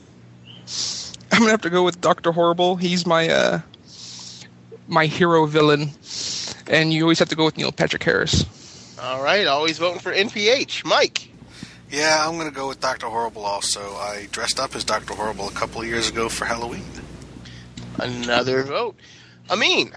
I'm 1.32 1.40
gonna 1.40 1.52
have 1.52 1.62
to 1.62 1.70
go 1.70 1.84
with 1.84 2.00
Doctor 2.00 2.32
Horrible. 2.32 2.76
He's 2.76 3.06
my 3.06 3.28
uh, 3.30 3.62
my 4.88 5.08
hero 5.08 5.46
villain, 5.46 5.90
and 6.68 6.94
you 6.94 7.04
always 7.04 7.20
have 7.20 7.30
to 7.30 7.36
go 7.36 7.46
with 7.46 7.58
Neil 7.58 7.72
Patrick 7.72 8.04
Harris. 8.04 8.46
All 9.02 9.22
right, 9.22 9.48
always 9.48 9.80
voting 9.80 10.00
for 10.00 10.14
NPH. 10.14 10.86
Mike. 10.86 11.30
Yeah, 11.92 12.28
I'm 12.28 12.36
going 12.38 12.50
to 12.50 12.56
go 12.56 12.68
with 12.68 12.80
Doctor 12.80 13.08
Horrible. 13.08 13.46
Also, 13.46 13.80
I 13.96 14.28
dressed 14.32 14.60
up 14.60 14.76
as 14.76 14.84
Doctor 14.84 15.14
Horrible 15.14 15.48
a 15.48 15.52
couple 15.52 15.82
of 15.82 15.88
years 15.88 16.10
ago 16.10 16.28
for 16.30 16.46
Halloween. 16.46 16.84
Another 18.00 18.64
vote. 18.64 18.96
Amin. 19.52 19.92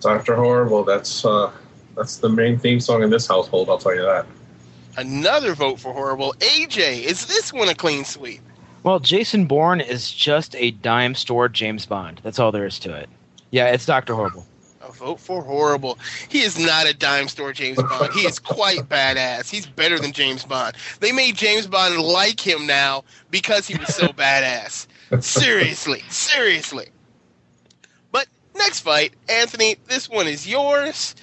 Doctor 0.00 0.36
Horrible. 0.36 0.84
That's 0.84 1.24
uh, 1.24 1.50
that's 1.96 2.18
the 2.18 2.28
main 2.28 2.58
theme 2.58 2.80
song 2.80 3.02
in 3.02 3.10
this 3.10 3.26
household. 3.26 3.70
I'll 3.70 3.78
tell 3.78 3.94
you 3.94 4.02
that. 4.02 4.26
Another 4.98 5.54
vote 5.54 5.80
for 5.80 5.92
Horrible. 5.92 6.34
AJ, 6.38 7.02
is 7.02 7.26
this 7.26 7.52
one 7.52 7.68
a 7.68 7.74
clean 7.74 8.04
sweep? 8.04 8.40
Well, 8.82 9.00
Jason 9.00 9.46
Bourne 9.46 9.80
is 9.80 10.12
just 10.12 10.54
a 10.56 10.70
dime 10.70 11.14
store 11.14 11.48
James 11.48 11.86
Bond. 11.86 12.20
That's 12.22 12.38
all 12.38 12.52
there 12.52 12.66
is 12.66 12.78
to 12.80 12.94
it. 12.94 13.08
Yeah, 13.50 13.66
it's 13.68 13.86
Doctor 13.86 14.14
Horrible. 14.14 14.46
A 14.86 14.92
vote 14.92 15.18
for 15.18 15.42
Horrible. 15.42 15.98
He 16.28 16.42
is 16.42 16.58
not 16.58 16.86
a 16.86 16.94
dime 16.94 17.26
store 17.26 17.52
James 17.52 17.76
Bond. 17.76 18.12
He 18.12 18.20
is 18.20 18.38
quite 18.38 18.88
badass. 18.88 19.50
He's 19.50 19.66
better 19.66 19.98
than 19.98 20.12
James 20.12 20.44
Bond. 20.44 20.76
They 21.00 21.10
made 21.10 21.36
James 21.36 21.66
Bond 21.66 21.98
like 22.00 22.38
him 22.38 22.66
now 22.66 23.02
because 23.30 23.66
he 23.66 23.76
was 23.76 23.92
so 23.94 24.06
badass. 24.08 24.86
Seriously, 25.20 26.02
seriously. 26.08 26.88
But 28.12 28.28
next 28.54 28.80
fight, 28.80 29.14
Anthony, 29.28 29.76
this 29.88 30.08
one 30.08 30.28
is 30.28 30.46
yours. 30.46 31.16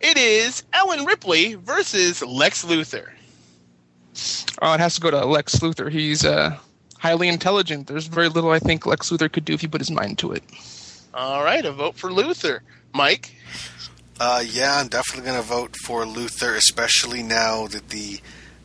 It 0.00 0.16
is 0.16 0.64
Ellen 0.72 1.04
Ripley 1.04 1.54
versus 1.54 2.22
Lex 2.22 2.64
Luthor. 2.64 3.10
Oh, 4.62 4.72
it 4.72 4.80
has 4.80 4.94
to 4.94 5.00
go 5.02 5.10
to 5.10 5.26
Lex 5.26 5.56
Luthor. 5.56 5.90
He's 5.90 6.24
uh, 6.24 6.56
highly 6.98 7.28
intelligent. 7.28 7.88
There's 7.88 8.06
very 8.06 8.30
little 8.30 8.52
I 8.52 8.58
think 8.58 8.86
Lex 8.86 9.10
Luthor 9.10 9.30
could 9.30 9.44
do 9.44 9.52
if 9.52 9.60
he 9.60 9.68
put 9.68 9.82
his 9.82 9.90
mind 9.90 10.18
to 10.20 10.32
it. 10.32 10.42
All 11.14 11.44
right, 11.44 11.64
a 11.64 11.72
vote 11.72 11.94
for 11.94 12.08
Luthor. 12.10 12.60
Mike? 12.94 13.34
Uh, 14.20 14.42
yeah, 14.46 14.78
I'm 14.78 14.88
definitely 14.88 15.28
going 15.30 15.40
to 15.40 15.46
vote 15.46 15.76
for 15.84 16.04
Luthor, 16.04 16.56
especially 16.56 17.22
now 17.22 17.66
that 17.66 17.88
the 17.88 18.20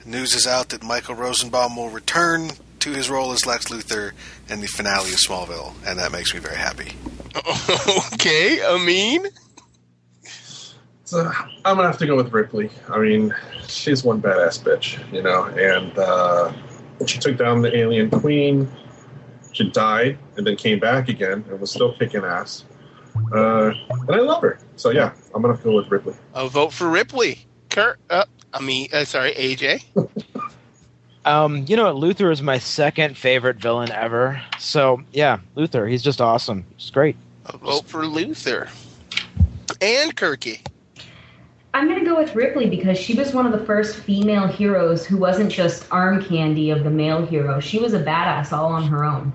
news 0.06 0.36
is 0.36 0.46
out 0.46 0.70
that 0.70 0.84
Michael 0.84 1.16
Rosenbaum 1.16 1.76
will 1.76 1.90
return 1.90 2.52
to 2.80 2.92
his 2.92 3.10
role 3.10 3.32
as 3.32 3.46
Lex 3.46 3.70
Luthor 3.70 4.12
in 4.50 4.62
the 4.62 4.68
finale 4.68 5.12
of 5.12 5.20
Smallville, 5.20 5.74
and 5.86 5.98
that 6.00 6.12
makes 6.12 6.34
me 6.34 6.40
very 6.40 6.58
happy. 6.58 6.94
okay, 8.14 8.64
Amin? 8.66 9.28
So 11.06 11.32
I'm 11.64 11.78
gonna 11.78 11.88
have 11.88 11.98
to 12.00 12.06
go 12.06 12.18
with 12.18 12.34
Ripley. 12.34 12.70
I 12.90 13.00
mean, 13.00 13.34
she's 13.68 14.04
one 14.04 14.22
badass 14.22 14.62
bitch, 14.62 15.00
you 15.14 15.22
know. 15.22 15.46
And 15.46 15.98
uh, 15.98 16.52
she 17.06 17.18
took 17.18 17.38
down 17.38 17.62
the 17.62 17.76
alien 17.76 18.10
queen, 18.10 18.70
she 19.54 19.70
died 19.70 20.18
and 20.36 20.46
then 20.46 20.56
came 20.56 20.80
back 20.80 21.08
again 21.08 21.46
and 21.50 21.60
was 21.60 21.72
still 21.72 21.94
kicking 21.94 22.24
ass. 22.24 22.66
Uh, 23.34 23.74
and 23.90 24.16
I 24.16 24.20
love 24.20 24.42
her. 24.42 24.60
So 24.76 24.90
yeah, 24.92 25.14
I'm 25.34 25.42
gonna 25.42 25.58
go 25.58 25.76
with 25.76 25.90
Ripley. 25.90 26.16
A 26.34 26.48
vote 26.48 26.74
for 26.74 26.90
Ripley. 26.90 27.46
Kurt, 27.70 28.00
uh, 28.10 28.26
I 28.54 28.62
mean, 28.62 28.88
uh, 28.94 29.06
sorry, 29.06 29.34
AJ. 29.34 29.84
Um, 31.26 31.66
you 31.68 31.76
know 31.76 31.94
what? 31.94 32.02
Luthor 32.02 32.32
is 32.32 32.42
my 32.42 32.58
second 32.58 33.18
favorite 33.18 33.58
villain 33.58 33.92
ever. 33.92 34.42
So 34.60 35.04
yeah, 35.12 35.40
Luthor. 35.58 35.90
He's 35.90 36.02
just 36.02 36.22
awesome. 36.22 36.66
He's 36.78 36.90
great. 36.90 37.18
A 37.48 37.58
vote 37.58 37.86
for 37.86 38.04
Luthor. 38.04 38.70
And 39.82 40.16
Kirky. 40.16 40.62
I'm 41.74 41.88
going 41.88 42.00
to 42.00 42.06
go 42.06 42.18
with 42.18 42.34
Ripley 42.34 42.70
because 42.70 42.98
she 42.98 43.14
was 43.14 43.34
one 43.34 43.46
of 43.46 43.52
the 43.52 43.64
first 43.66 43.98
female 43.98 44.48
heroes 44.48 45.06
who 45.06 45.18
wasn't 45.18 45.52
just 45.52 45.86
arm 45.92 46.24
candy 46.24 46.72
of 46.72 46.84
the 46.84 46.90
male 46.90 47.26
hero. 47.26 47.60
She 47.60 47.78
was 47.78 47.94
a 47.94 48.00
badass 48.00 48.52
all 48.52 48.68
on 48.72 48.88
her 48.88 49.04
own. 49.04 49.32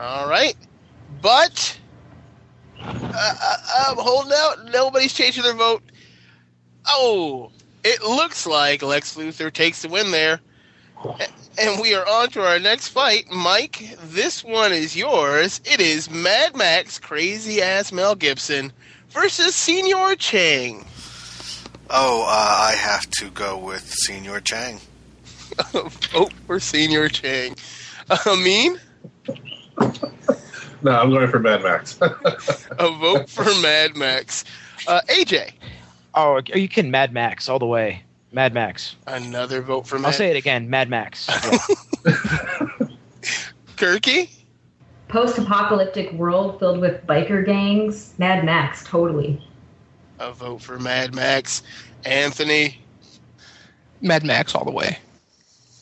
All 0.00 0.28
right. 0.28 0.56
But, 1.22 1.78
uh, 2.80 3.34
uh, 3.40 3.56
I'm 3.88 3.96
holding 3.98 4.32
out. 4.34 4.70
Nobody's 4.72 5.12
changing 5.12 5.42
their 5.42 5.54
vote. 5.54 5.82
Oh, 6.88 7.50
it 7.84 8.02
looks 8.02 8.46
like 8.46 8.82
Lex 8.82 9.16
Luthor 9.16 9.52
takes 9.52 9.82
the 9.82 9.88
win 9.88 10.10
there. 10.10 10.40
And 11.58 11.80
we 11.80 11.94
are 11.94 12.06
on 12.06 12.28
to 12.30 12.44
our 12.44 12.58
next 12.58 12.88
fight. 12.88 13.30
Mike, 13.30 13.96
this 14.02 14.42
one 14.42 14.72
is 14.72 14.96
yours. 14.96 15.60
It 15.64 15.80
is 15.80 16.10
Mad 16.10 16.56
Max 16.56 16.98
Crazy 16.98 17.62
Ass 17.62 17.92
Mel 17.92 18.14
Gibson 18.14 18.72
versus 19.10 19.54
Senor 19.54 20.16
Chang. 20.16 20.84
Oh, 21.88 22.24
uh, 22.28 22.72
I 22.72 22.74
have 22.76 23.08
to 23.12 23.30
go 23.30 23.56
with 23.58 23.88
Senor 23.88 24.40
Chang. 24.40 24.80
vote 25.72 26.32
for 26.46 26.58
Senor 26.60 27.08
Chang. 27.08 27.56
Amin, 28.26 28.78
No, 30.82 30.92
I'm 30.92 31.10
going 31.10 31.28
for 31.30 31.38
Mad 31.38 31.62
Max. 31.62 31.98
a 32.02 32.90
vote 32.98 33.28
for 33.30 33.44
Mad 33.62 33.96
Max. 33.96 34.44
Uh, 34.86 35.00
AJ, 35.08 35.52
Oh, 36.14 36.34
are 36.34 36.58
you 36.58 36.68
kidding? 36.68 36.90
Mad 36.90 37.12
Max 37.12 37.48
all 37.48 37.58
the 37.58 37.66
way. 37.66 38.02
Mad 38.32 38.54
Max. 38.54 38.96
another 39.06 39.60
vote 39.62 39.86
for 39.86 39.98
Mad 39.98 40.08
I'll 40.08 40.12
say 40.14 40.30
it 40.30 40.36
again. 40.36 40.68
Mad 40.70 40.88
Max. 40.88 41.28
Yeah. 41.28 41.58
Kirky. 43.76 44.30
post-apocalyptic 45.08 46.12
world 46.12 46.58
filled 46.58 46.80
with 46.80 47.04
biker 47.06 47.44
gangs, 47.44 48.14
Mad 48.18 48.44
Max, 48.44 48.84
totally. 48.84 49.42
A 50.18 50.32
vote 50.32 50.62
for 50.62 50.78
Mad 50.78 51.14
Max. 51.14 51.62
Anthony, 52.04 52.80
Mad 54.00 54.24
Max 54.24 54.54
all 54.54 54.64
the 54.64 54.70
way. 54.70 54.98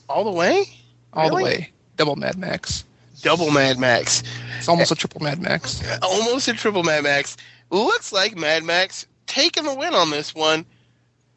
all 0.08 0.24
the 0.24 0.30
way? 0.32 0.64
All 1.12 1.28
Really? 1.28 1.42
the 1.42 1.44
way. 1.60 1.70
Double 1.96 2.16
Mad 2.16 2.36
Max. 2.38 2.84
Double 3.24 3.50
Mad 3.50 3.78
Max. 3.78 4.22
It's 4.58 4.68
almost 4.68 4.92
a 4.92 4.94
triple 4.94 5.22
Mad 5.22 5.40
Max. 5.40 5.82
Almost 6.02 6.46
a 6.46 6.52
triple 6.52 6.82
Mad 6.82 7.04
Max. 7.04 7.38
Looks 7.70 8.12
like 8.12 8.36
Mad 8.36 8.64
Max 8.64 9.06
taking 9.26 9.64
the 9.64 9.74
win 9.74 9.94
on 9.94 10.10
this 10.10 10.34
one 10.34 10.66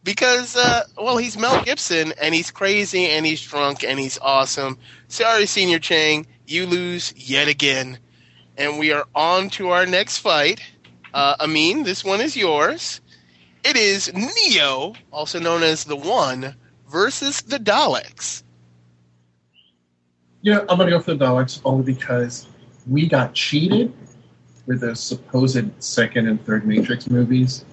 because, 0.04 0.58
uh, 0.58 0.84
well, 0.98 1.18
he's 1.18 1.38
Mel 1.38 1.64
Gibson 1.64 2.14
and 2.22 2.36
he's 2.36 2.52
crazy 2.52 3.06
and 3.06 3.26
he's 3.26 3.42
drunk 3.42 3.86
and 3.86 3.98
he's 3.98 4.20
awesome. 4.20 4.78
Sorry, 5.08 5.46
Senior 5.46 5.80
Chang, 5.80 6.28
you 6.46 6.66
lose 6.66 7.14
yet 7.16 7.48
again. 7.48 8.00
And 8.58 8.78
we 8.78 8.92
are 8.92 9.08
on 9.16 9.50
to 9.52 9.70
our 9.70 9.86
next 9.86 10.18
fight. 10.18 10.62
Uh, 11.14 11.36
Amin, 11.40 11.84
this 11.84 12.04
one 12.04 12.20
is 12.20 12.36
yours. 12.36 13.00
It 13.64 13.78
is 13.78 14.12
Neo, 14.14 14.94
also 15.12 15.40
known 15.40 15.64
as 15.64 15.86
the 15.86 15.96
One, 15.96 16.54
versus 16.90 17.42
the 17.44 17.60
Daleks. 17.60 18.44
Yeah, 20.48 20.60
I'm 20.70 20.78
gonna 20.78 20.92
go 20.92 21.02
for 21.02 21.14
the 21.14 21.26
Daleks 21.26 21.60
only 21.66 21.84
because 21.84 22.48
we 22.90 23.06
got 23.06 23.34
cheated 23.34 23.92
with 24.66 24.80
those 24.80 25.04
supposed 25.04 25.70
second 25.84 26.26
and 26.30 26.42
third 26.46 26.66
Matrix 26.66 27.10
movies. 27.10 27.66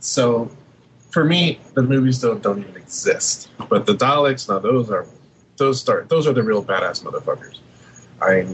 So 0.00 0.54
for 1.10 1.24
me, 1.24 1.58
the 1.72 1.82
movies 1.82 2.20
don't 2.20 2.42
don't 2.42 2.58
even 2.58 2.76
exist. 2.76 3.48
But 3.70 3.86
the 3.86 3.94
Daleks, 3.94 4.46
now 4.46 4.58
those 4.58 4.90
are 4.90 5.06
those 5.56 5.80
start 5.80 6.10
those 6.10 6.26
are 6.26 6.34
the 6.34 6.42
real 6.42 6.62
badass 6.62 7.02
motherfuckers. 7.02 7.60
I 8.20 8.46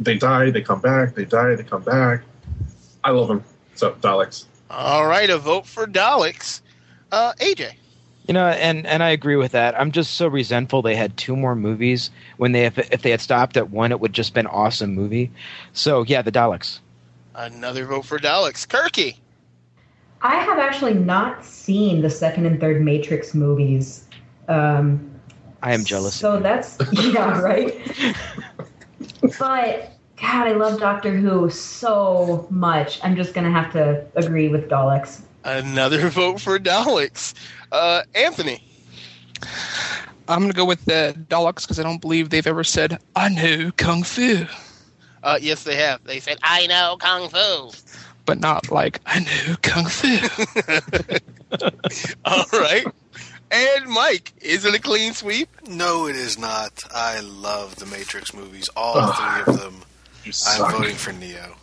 they 0.00 0.18
die, 0.18 0.50
they 0.50 0.62
come 0.62 0.80
back, 0.80 1.14
they 1.14 1.24
die, 1.24 1.54
they 1.54 1.62
come 1.62 1.82
back. 1.84 2.22
I 3.04 3.10
love 3.10 3.28
them. 3.28 3.44
So 3.76 3.92
Daleks. 3.92 4.46
All 4.70 5.06
right, 5.06 5.30
a 5.30 5.38
vote 5.38 5.68
for 5.68 5.86
Daleks. 5.86 6.62
Uh, 7.12 7.32
AJ. 7.34 7.74
You 8.26 8.32
know, 8.32 8.46
and 8.46 8.86
and 8.86 9.02
I 9.02 9.10
agree 9.10 9.36
with 9.36 9.52
that. 9.52 9.78
I'm 9.78 9.92
just 9.92 10.14
so 10.14 10.28
resentful 10.28 10.80
they 10.80 10.96
had 10.96 11.16
two 11.16 11.36
more 11.36 11.54
movies 11.54 12.10
when 12.38 12.52
they 12.52 12.64
if, 12.64 12.78
if 12.78 13.02
they 13.02 13.10
had 13.10 13.20
stopped 13.20 13.56
at 13.56 13.70
one, 13.70 13.92
it 13.92 14.00
would 14.00 14.14
just 14.14 14.32
been 14.32 14.46
awesome 14.46 14.94
movie. 14.94 15.30
So 15.74 16.04
yeah, 16.04 16.22
the 16.22 16.32
Daleks. 16.32 16.80
Another 17.34 17.84
vote 17.84 18.06
for 18.06 18.18
Daleks. 18.18 18.66
Kirky. 18.66 19.16
I 20.22 20.36
have 20.36 20.58
actually 20.58 20.94
not 20.94 21.44
seen 21.44 22.00
the 22.00 22.08
second 22.08 22.46
and 22.46 22.58
third 22.58 22.82
Matrix 22.82 23.34
movies. 23.34 24.08
Um, 24.48 25.10
I 25.62 25.74
am 25.74 25.84
jealous. 25.84 26.14
So 26.14 26.40
that's 26.40 26.78
yeah, 26.92 27.38
right. 27.40 27.78
but 29.38 29.92
God, 30.16 30.46
I 30.46 30.52
love 30.52 30.80
Doctor 30.80 31.14
Who 31.14 31.50
so 31.50 32.46
much. 32.50 33.00
I'm 33.04 33.16
just 33.16 33.34
gonna 33.34 33.50
have 33.50 33.70
to 33.72 34.06
agree 34.14 34.48
with 34.48 34.70
Daleks. 34.70 35.20
Another 35.44 36.08
vote 36.08 36.40
for 36.40 36.58
Daleks. 36.58 37.34
Uh, 37.74 38.02
Anthony. 38.14 38.62
I'm 40.28 40.38
going 40.38 40.50
to 40.50 40.56
go 40.56 40.64
with 40.64 40.84
the 40.84 41.12
Daleks 41.28 41.62
because 41.62 41.80
I 41.80 41.82
don't 41.82 42.00
believe 42.00 42.30
they've 42.30 42.46
ever 42.46 42.62
said, 42.62 42.98
I 43.16 43.28
know 43.28 43.72
Kung 43.76 44.04
Fu. 44.04 44.46
Uh, 45.24 45.38
yes, 45.40 45.64
they 45.64 45.74
have. 45.74 46.02
They 46.04 46.20
said, 46.20 46.38
I 46.44 46.68
know 46.68 46.96
Kung 47.00 47.28
Fu. 47.28 47.72
But 48.26 48.38
not 48.38 48.70
like, 48.70 49.00
I 49.06 49.18
know 49.18 49.56
Kung 49.62 49.86
Fu. 49.86 50.06
All 52.24 52.44
right. 52.52 52.86
And 53.50 53.86
Mike, 53.88 54.32
is 54.40 54.64
it 54.64 54.74
a 54.74 54.80
clean 54.80 55.12
sweep? 55.12 55.48
No, 55.68 56.06
it 56.06 56.14
is 56.14 56.38
not. 56.38 56.84
I 56.94 57.18
love 57.20 57.74
the 57.76 57.86
Matrix 57.86 58.32
movies, 58.32 58.68
all 58.76 58.94
Ugh. 58.96 59.44
three 59.44 59.54
of 59.54 59.60
them. 59.60 59.82
I'm 60.46 60.72
voting 60.72 60.94
for 60.96 61.12
Neo. 61.12 61.56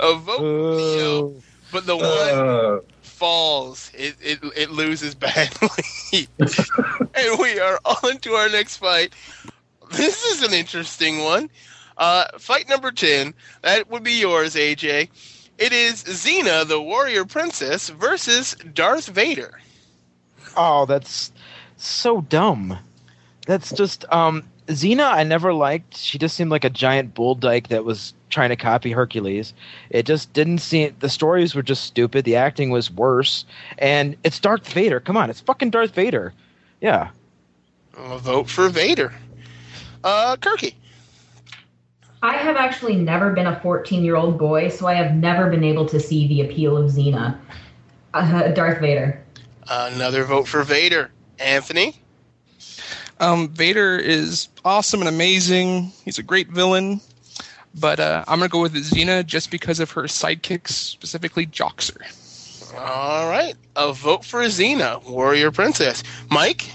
A 0.00 0.14
vote 0.14 0.38
for 0.38 0.76
Neo. 0.76 1.34
But 1.72 1.86
the 1.86 1.96
one 1.96 2.06
Uh, 2.06 2.78
falls. 3.18 3.90
It, 3.94 4.16
it, 4.20 4.38
it 4.56 4.70
loses 4.70 5.14
badly. 5.14 5.68
and 6.38 7.38
we 7.38 7.58
are 7.58 7.80
on 7.84 8.18
to 8.18 8.32
our 8.34 8.48
next 8.48 8.76
fight. 8.76 9.12
This 9.90 10.24
is 10.24 10.42
an 10.44 10.52
interesting 10.52 11.24
one. 11.24 11.50
Uh, 11.96 12.26
fight 12.38 12.68
number 12.68 12.92
10. 12.92 13.34
That 13.62 13.90
would 13.90 14.04
be 14.04 14.20
yours, 14.20 14.54
AJ. 14.54 15.08
It 15.58 15.72
is 15.72 16.04
Xena, 16.04 16.66
the 16.66 16.80
warrior 16.80 17.24
princess, 17.24 17.88
versus 17.88 18.54
Darth 18.72 19.08
Vader. 19.08 19.60
Oh, 20.56 20.86
that's 20.86 21.32
so 21.76 22.20
dumb. 22.20 22.78
That's 23.46 23.72
just 23.72 24.04
um 24.12 24.44
Xena 24.68 25.10
I 25.10 25.24
never 25.24 25.52
liked. 25.52 25.96
She 25.96 26.18
just 26.18 26.36
seemed 26.36 26.50
like 26.50 26.64
a 26.64 26.70
giant 26.70 27.14
bull 27.14 27.34
dyke 27.34 27.68
that 27.68 27.84
was 27.84 28.12
trying 28.28 28.50
to 28.50 28.56
copy 28.56 28.92
Hercules. 28.92 29.54
It 29.90 30.04
just 30.04 30.32
didn't 30.34 30.58
seem 30.58 30.94
the 31.00 31.08
stories 31.08 31.54
were 31.54 31.62
just 31.62 31.84
stupid, 31.84 32.24
the 32.24 32.36
acting 32.36 32.70
was 32.70 32.90
worse, 32.90 33.46
and 33.78 34.16
it's 34.24 34.38
Darth 34.38 34.70
Vader. 34.72 35.00
Come 35.00 35.16
on, 35.16 35.30
it's 35.30 35.40
fucking 35.40 35.70
Darth 35.70 35.94
Vader. 35.94 36.34
Yeah. 36.80 37.08
A 37.96 38.18
vote 38.18 38.48
for 38.48 38.68
Vader. 38.68 39.12
Uh, 40.04 40.36
Kirky. 40.36 40.74
I 42.22 42.36
have 42.36 42.56
actually 42.56 42.96
never 42.96 43.32
been 43.32 43.46
a 43.46 43.58
14 43.60 44.04
year 44.04 44.16
old 44.16 44.38
boy, 44.38 44.68
so 44.68 44.86
I 44.86 44.94
have 44.94 45.14
never 45.14 45.48
been 45.48 45.64
able 45.64 45.86
to 45.86 45.98
see 45.98 46.28
the 46.28 46.42
appeal 46.42 46.76
of 46.76 46.90
Xena. 46.90 47.38
Uh, 48.12 48.48
Darth 48.48 48.80
Vader. 48.80 49.22
Another 49.68 50.24
vote 50.24 50.46
for 50.46 50.62
Vader. 50.62 51.10
Anthony. 51.38 52.02
Um, 53.20 53.48
Vader 53.48 53.96
is 53.96 54.48
awesome 54.64 55.00
and 55.00 55.08
amazing. 55.08 55.92
He's 56.04 56.18
a 56.18 56.22
great 56.22 56.48
villain. 56.48 57.00
But 57.74 58.00
uh, 58.00 58.24
I'm 58.26 58.38
going 58.38 58.48
to 58.48 58.52
go 58.52 58.62
with 58.62 58.74
Xena 58.74 59.24
just 59.24 59.50
because 59.50 59.78
of 59.78 59.90
her 59.92 60.04
sidekicks, 60.04 60.70
specifically 60.70 61.46
Joxer. 61.46 62.00
All 62.76 63.28
right. 63.28 63.54
A 63.76 63.92
vote 63.92 64.24
for 64.24 64.40
Xena, 64.40 65.04
warrior 65.04 65.50
princess. 65.50 66.02
Mike. 66.30 66.70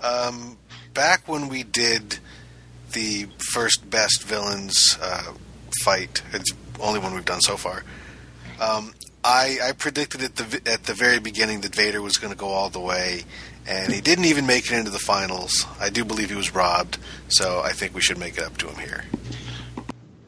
Um, 0.00 0.56
back 0.94 1.26
when 1.26 1.48
we 1.48 1.64
did 1.64 2.18
the 2.92 3.26
first 3.52 3.88
best 3.90 4.22
villains 4.22 4.96
uh, 5.02 5.32
fight, 5.82 6.22
it's 6.32 6.52
the 6.52 6.80
only 6.80 7.00
one 7.00 7.14
we've 7.14 7.24
done 7.24 7.40
so 7.40 7.56
far. 7.56 7.82
Um, 8.60 8.94
I, 9.24 9.58
I 9.62 9.72
predicted 9.72 10.22
at 10.22 10.36
the 10.36 10.60
at 10.70 10.84
the 10.84 10.94
very 10.94 11.18
beginning 11.18 11.60
that 11.62 11.74
Vader 11.74 12.00
was 12.00 12.16
going 12.16 12.32
to 12.32 12.38
go 12.38 12.48
all 12.48 12.70
the 12.70 12.80
way, 12.80 13.24
and 13.68 13.92
he 13.92 14.00
didn't 14.00 14.24
even 14.24 14.46
make 14.46 14.64
it 14.64 14.72
into 14.72 14.90
the 14.90 14.98
finals. 14.98 15.66
I 15.78 15.90
do 15.90 16.04
believe 16.04 16.30
he 16.30 16.36
was 16.36 16.54
robbed, 16.54 16.98
so 17.28 17.60
I 17.60 17.72
think 17.72 17.94
we 17.94 18.00
should 18.00 18.18
make 18.18 18.38
it 18.38 18.42
up 18.42 18.56
to 18.58 18.68
him 18.68 18.76
here. 18.76 19.04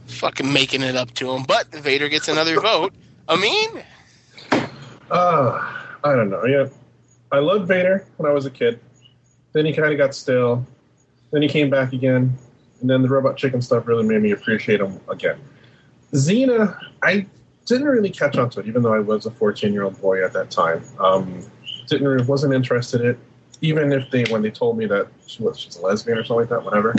Fucking 0.07 0.53
making 0.53 0.83
it 0.83 0.95
up 0.95 1.13
to 1.15 1.33
him. 1.33 1.45
But 1.45 1.69
Vader 1.69 2.09
gets 2.09 2.29
another 2.29 2.61
vote. 2.61 2.93
Amin. 3.29 3.83
Uh, 5.11 5.75
I 6.05 6.15
don't 6.15 6.29
know. 6.29 6.45
Yeah, 6.45 6.69
I 7.33 7.39
loved 7.39 7.67
Vader 7.67 8.07
when 8.19 8.31
I 8.31 8.35
was 8.35 8.45
a 8.45 8.51
kid. 8.51 8.79
Then 9.53 9.65
he 9.65 9.73
kind 9.73 9.91
of 9.91 9.99
got 9.99 10.15
stale. 10.15 10.67
Then 11.33 11.43
he 11.43 11.49
came 11.49 11.71
back 11.71 11.93
again, 11.93 12.37
and 12.81 12.91
then 12.91 13.03
the 13.03 13.09
robot 13.09 13.37
chicken 13.37 13.63
stuff 13.63 13.87
really 13.87 14.05
made 14.07 14.21
me 14.21 14.33
appreciate 14.33 14.81
him 14.81 15.01
again. 15.09 15.39
Xena, 16.13 16.79
I 17.03 17.27
didn't 17.67 17.87
really 17.87 18.11
catch 18.11 18.37
on 18.37 18.51
to 18.51 18.61
it, 18.61 18.67
even 18.67 18.83
though 18.83 18.93
I 18.93 18.99
was 18.99 19.27
a 19.27 19.31
14 19.31 19.73
year 19.73 19.85
old 19.85 20.01
boy 20.01 20.25
at 20.25 20.33
that 20.35 20.51
time. 20.51 20.85
Um, 20.99 21.43
didn't 21.87 22.07
really, 22.07 22.25
wasn't 22.25 22.53
interested 22.53 23.01
in 23.01 23.07
it. 23.09 23.19
Even 23.63 23.93
if 23.93 24.11
they 24.11 24.25
when 24.25 24.43
they 24.43 24.51
told 24.51 24.79
me 24.79 24.87
that 24.87 25.09
she 25.27 25.43
was 25.43 25.59
she's 25.59 25.77
a 25.77 25.83
lesbian 25.83 26.19
or 26.19 26.25
something 26.25 26.41
like 26.41 26.49
that, 26.49 26.65
whatever. 26.65 26.95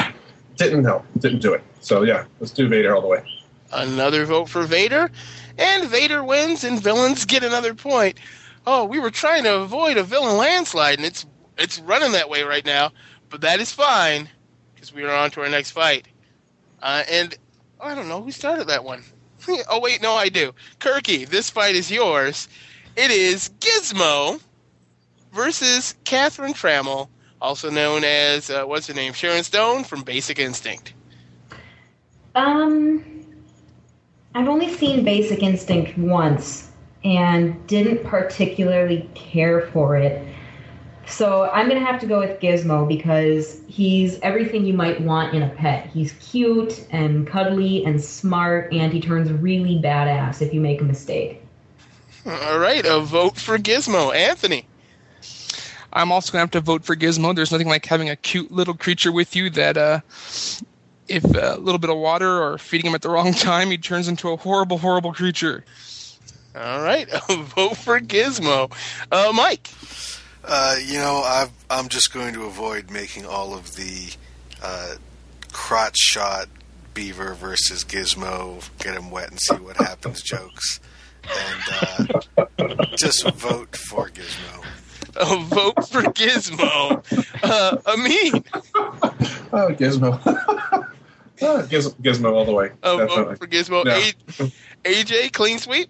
Didn't 0.58 0.84
help, 0.84 1.06
Didn't 1.18 1.40
do 1.40 1.54
it. 1.54 1.64
So 1.80 2.04
yeah, 2.04 2.26
let's 2.40 2.52
do 2.52 2.68
Vader 2.68 2.96
all 2.96 3.02
the 3.02 3.08
way. 3.08 3.24
Another 3.72 4.26
vote 4.26 4.50
for 4.50 4.64
Vader. 4.64 5.10
And 5.58 5.90
Vader 5.90 6.24
wins, 6.24 6.64
and 6.64 6.82
villains 6.82 7.26
get 7.26 7.44
another 7.44 7.74
point. 7.74 8.20
Oh, 8.68 8.86
we 8.86 9.00
were 9.00 9.12
trying 9.12 9.44
to 9.44 9.56
avoid 9.62 9.98
a 9.98 10.04
villain 10.04 10.38
landslide, 10.38 10.98
and 10.98 11.06
it's 11.06 11.26
it's 11.58 11.80
running 11.80 12.12
that 12.14 12.30
way 12.30 12.44
right 12.44 12.66
now. 12.66 12.92
But 13.30 13.42
that 13.42 13.60
is 13.60 13.72
fine, 13.72 14.30
because 14.74 14.94
we 14.94 15.04
are 15.04 15.16
on 15.16 15.32
to 15.32 15.42
our 15.42 15.50
next 15.50 15.72
fight. 15.72 16.08
Uh, 16.82 17.04
and 17.10 17.36
I 17.80 17.96
don't 17.96 18.10
know 18.10 18.22
who 18.22 18.32
started 18.32 18.68
that 18.68 18.84
one. 18.84 19.04
oh 19.70 19.80
wait, 19.80 20.02
no, 20.02 20.14
I 20.14 20.30
do. 20.30 20.54
Kirky, 20.80 21.28
this 21.28 21.50
fight 21.50 21.76
is 21.76 21.90
yours. 21.90 22.48
It 22.96 23.10
is 23.10 23.50
Gizmo 23.60 24.42
versus 25.32 25.96
Catherine 26.04 26.54
Trammell, 26.54 27.10
also 27.42 27.70
known 27.70 28.04
as 28.04 28.50
uh, 28.50 28.66
what's 28.66 28.88
her 28.88 28.94
name, 28.94 29.14
Sharon 29.14 29.44
Stone 29.44 29.84
from 29.84 30.04
Basic 30.04 30.40
Instinct. 30.40 30.94
Um, 32.36 33.26
I've 34.36 34.48
only 34.48 34.74
seen 34.74 35.04
Basic 35.04 35.44
Instinct 35.44 35.98
once 35.98 36.70
and 37.04 37.66
didn't 37.68 38.04
particularly 38.06 39.10
care 39.16 39.62
for 39.68 39.98
it. 39.98 40.28
So 41.08 41.50
I'm 41.52 41.68
gonna 41.68 41.86
have 41.86 42.00
to 42.02 42.06
go 42.06 42.20
with 42.20 42.40
Gizmo 42.40 42.88
because 42.88 43.62
he's 43.68 44.20
everything 44.22 44.66
you 44.66 44.74
might 44.74 45.02
want 45.02 45.34
in 45.34 45.42
a 45.42 45.50
pet. 45.50 45.88
He's 45.88 46.14
cute 46.14 46.86
and 46.92 47.28
cuddly 47.28 47.84
and 47.84 48.02
smart, 48.02 48.72
and 48.72 48.94
he 48.94 49.02
turns 49.02 49.32
really 49.32 49.82
badass 49.84 50.42
if 50.42 50.54
you 50.54 50.62
make 50.62 50.80
a 50.80 50.86
mistake. 50.86 51.44
All 52.26 52.60
right, 52.60 52.86
a 52.86 53.02
vote 53.02 53.38
for 53.38 53.58
Gizmo. 53.58 54.16
Anthony. 54.16 54.66
I'm 55.94 56.12
also 56.12 56.32
going 56.32 56.40
to 56.40 56.46
have 56.46 56.52
to 56.52 56.62
vote 56.62 56.84
for 56.86 56.96
Gizmo. 56.96 57.36
There's 57.36 57.52
nothing 57.52 57.68
like 57.68 57.86
having 57.86 58.10
a 58.10 58.16
cute 58.16 58.52
little 58.52 58.74
creature 58.74 59.12
with 59.12 59.36
you 59.36 59.50
that 59.52 59.78
uh, 59.78 60.00
if 61.08 61.24
a 61.24 61.58
little 61.60 61.80
bit 61.80 61.90
of 61.90 61.98
water 61.98 62.42
or 62.42 62.58
feeding 62.58 62.90
him 62.90 62.96
at 62.96 63.02
the 63.02 63.10
wrong 63.10 63.34
time, 63.34 63.72
he 63.72 63.78
turns 63.78 64.08
into 64.08 64.30
a 64.30 64.38
horrible, 64.38 64.78
horrible 64.78 65.14
creature. 65.14 65.66
All 66.56 66.82
right, 66.82 67.08
vote 67.30 67.78
for 67.78 68.00
Gizmo. 68.00 68.72
Uh, 69.12 69.32
Mike. 69.34 69.70
Uh, 70.44 70.76
you 70.84 70.96
know, 70.96 71.22
I've, 71.24 71.52
I'm 71.70 71.88
just 71.88 72.14
going 72.14 72.34
to 72.34 72.46
avoid 72.46 72.90
making 72.90 73.26
all 73.26 73.54
of 73.54 73.76
the 73.76 74.12
uh, 74.62 74.96
crotch 75.52 75.98
shot 75.98 76.48
Beaver 76.94 77.36
versus 77.36 77.86
Gizmo, 77.86 78.68
get 78.80 78.96
him 78.96 79.12
wet 79.12 79.30
and 79.30 79.40
see 79.40 79.56
what 79.56 79.78
happens 79.78 80.22
jokes, 80.22 80.80
and 81.24 82.22
uh, 82.28 82.86
just 82.98 83.24
vote 83.32 83.76
for 83.76 84.10
Gizmo. 84.10 84.61
A 85.16 85.38
vote 85.44 85.88
for 85.90 86.02
Gizmo. 86.04 87.04
Uh, 87.44 87.78
Amin. 87.88 88.44
Oh, 89.54 89.70
Gizmo. 89.74 90.20
oh, 91.42 91.68
Giz- 91.68 91.94
Gizmo 91.96 92.34
all 92.34 92.46
the 92.46 92.54
way. 92.54 92.72
A 92.84 92.98
Definitely. 92.98 93.24
vote 93.24 93.38
for 93.38 93.48
Gizmo. 93.48 93.86
Yeah. 93.86 94.48
A- 94.86 94.90
AJ, 94.90 95.34
clean 95.34 95.60
sweep. 95.60 95.90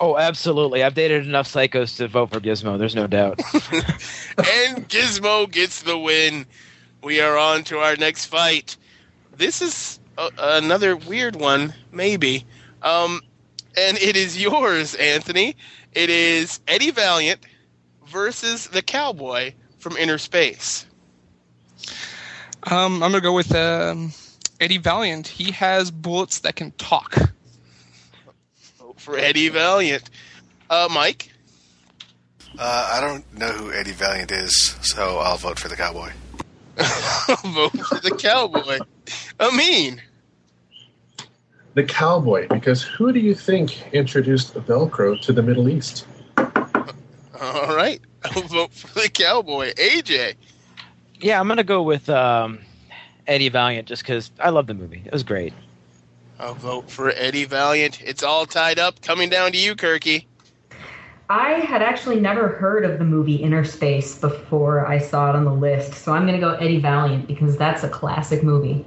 Oh, 0.00 0.16
absolutely. 0.18 0.82
I've 0.82 0.94
dated 0.94 1.26
enough 1.26 1.46
psychos 1.46 1.96
to 1.98 2.08
vote 2.08 2.30
for 2.30 2.40
Gizmo. 2.40 2.78
There's 2.78 2.94
no 2.96 3.06
doubt. 3.06 3.40
and 3.54 4.88
Gizmo 4.88 5.50
gets 5.50 5.82
the 5.82 5.98
win. 5.98 6.46
We 7.02 7.20
are 7.20 7.36
on 7.36 7.64
to 7.64 7.78
our 7.78 7.96
next 7.96 8.26
fight. 8.26 8.76
This 9.36 9.60
is 9.62 10.00
a- 10.18 10.30
another 10.38 10.96
weird 10.96 11.36
one, 11.36 11.72
maybe. 11.90 12.44
Um, 12.82 13.20
and 13.76 13.96
it 13.98 14.16
is 14.16 14.40
yours, 14.40 14.94
Anthony. 14.96 15.56
It 15.92 16.10
is 16.10 16.60
Eddie 16.68 16.90
Valiant 16.90 17.40
versus 18.12 18.68
the 18.68 18.82
cowboy 18.82 19.54
from 19.78 19.96
Inner 19.96 20.18
Space. 20.18 20.86
Um, 22.64 23.02
I'm 23.02 23.10
gonna 23.10 23.20
go 23.20 23.32
with 23.32 23.52
um, 23.54 24.12
Eddie 24.60 24.78
Valiant. 24.78 25.26
He 25.26 25.50
has 25.52 25.90
bullets 25.90 26.40
that 26.40 26.54
can 26.54 26.70
talk. 26.72 27.16
Vote 28.78 29.00
for 29.00 29.16
Eddie 29.16 29.48
Valiant. 29.48 30.08
Uh, 30.70 30.88
Mike? 30.90 31.32
Uh, 32.58 32.90
I 32.92 33.00
don't 33.00 33.36
know 33.36 33.48
who 33.48 33.72
Eddie 33.72 33.92
Valiant 33.92 34.30
is, 34.30 34.76
so 34.82 35.18
I'll 35.18 35.38
vote 35.38 35.58
for 35.58 35.68
the 35.68 35.76
cowboy. 35.76 36.10
vote 36.76 37.72
for 37.72 38.00
the 38.00 38.16
cowboy. 38.18 38.78
Amin. 39.40 40.00
The 41.74 41.84
cowboy, 41.84 42.48
because 42.48 42.82
who 42.82 43.12
do 43.12 43.18
you 43.18 43.34
think 43.34 43.92
introduced 43.92 44.54
Velcro 44.54 45.20
to 45.22 45.32
the 45.32 45.42
Middle 45.42 45.70
East? 45.70 46.06
All 47.42 47.74
right. 47.74 48.00
I'll 48.24 48.42
vote 48.42 48.72
for 48.72 49.00
the 49.00 49.08
cowboy. 49.08 49.72
AJ. 49.74 50.34
yeah, 51.20 51.40
I'm 51.40 51.48
gonna 51.48 51.64
go 51.64 51.82
with 51.82 52.08
um, 52.08 52.60
Eddie 53.26 53.48
Valiant 53.48 53.88
just 53.88 54.02
because 54.02 54.30
I 54.38 54.50
love 54.50 54.68
the 54.68 54.74
movie. 54.74 55.02
It 55.04 55.12
was 55.12 55.24
great. 55.24 55.52
I'll 56.38 56.54
vote 56.54 56.88
for 56.88 57.10
Eddie 57.10 57.44
Valiant. 57.44 58.00
It's 58.00 58.22
all 58.22 58.46
tied 58.46 58.78
up. 58.78 59.02
Coming 59.02 59.28
down 59.28 59.52
to 59.52 59.58
you, 59.58 59.74
Kirky. 59.74 60.26
I 61.28 61.54
had 61.60 61.82
actually 61.82 62.20
never 62.20 62.48
heard 62.48 62.84
of 62.84 62.98
the 62.98 63.04
movie 63.04 63.38
Innerspace 63.38 64.20
before 64.20 64.86
I 64.86 64.98
saw 64.98 65.30
it 65.30 65.36
on 65.36 65.44
the 65.44 65.52
list, 65.52 65.94
so 65.94 66.12
I'm 66.12 66.26
going 66.26 66.38
to 66.38 66.46
go 66.46 66.54
Eddie 66.54 66.80
Valiant 66.80 67.26
because 67.26 67.56
that's 67.56 67.84
a 67.84 67.88
classic 67.88 68.42
movie. 68.42 68.84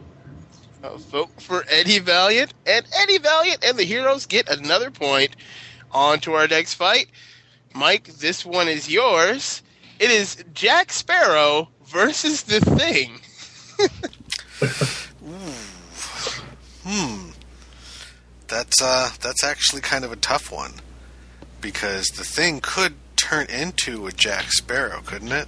I'll 0.84 0.98
vote 0.98 1.42
for 1.42 1.66
Eddie 1.70 2.00
Valiant. 2.00 2.54
And 2.66 2.86
Eddie 3.02 3.18
Valiant 3.18 3.64
and 3.66 3.78
the 3.78 3.84
heroes 3.84 4.26
get 4.26 4.48
another 4.50 4.92
point. 4.92 5.36
On 5.92 6.20
to 6.20 6.34
our 6.34 6.48
next 6.48 6.76
fight. 6.76 7.08
Mike, 7.76 8.06
this 8.06 8.46
one 8.46 8.68
is 8.68 8.90
yours. 8.90 9.62
It 10.00 10.10
is 10.10 10.44
Jack 10.54 10.92
Sparrow 10.92 11.70
versus 11.86 12.44
the 12.44 12.62
Thing. 12.62 13.20
Hmm. 16.88 17.32
That's 18.48 18.80
uh 18.80 19.10
that's 19.20 19.44
actually 19.44 19.82
kind 19.82 20.06
of 20.06 20.12
a 20.12 20.16
tough 20.16 20.52
one. 20.52 20.74
Because 21.60 22.06
the 22.10 22.24
thing 22.24 22.60
could 22.62 22.94
turn 23.16 23.48
into 23.48 24.06
a 24.06 24.12
Jack 24.12 24.52
Sparrow, 24.52 25.02
couldn't 25.04 25.32
it? 25.32 25.48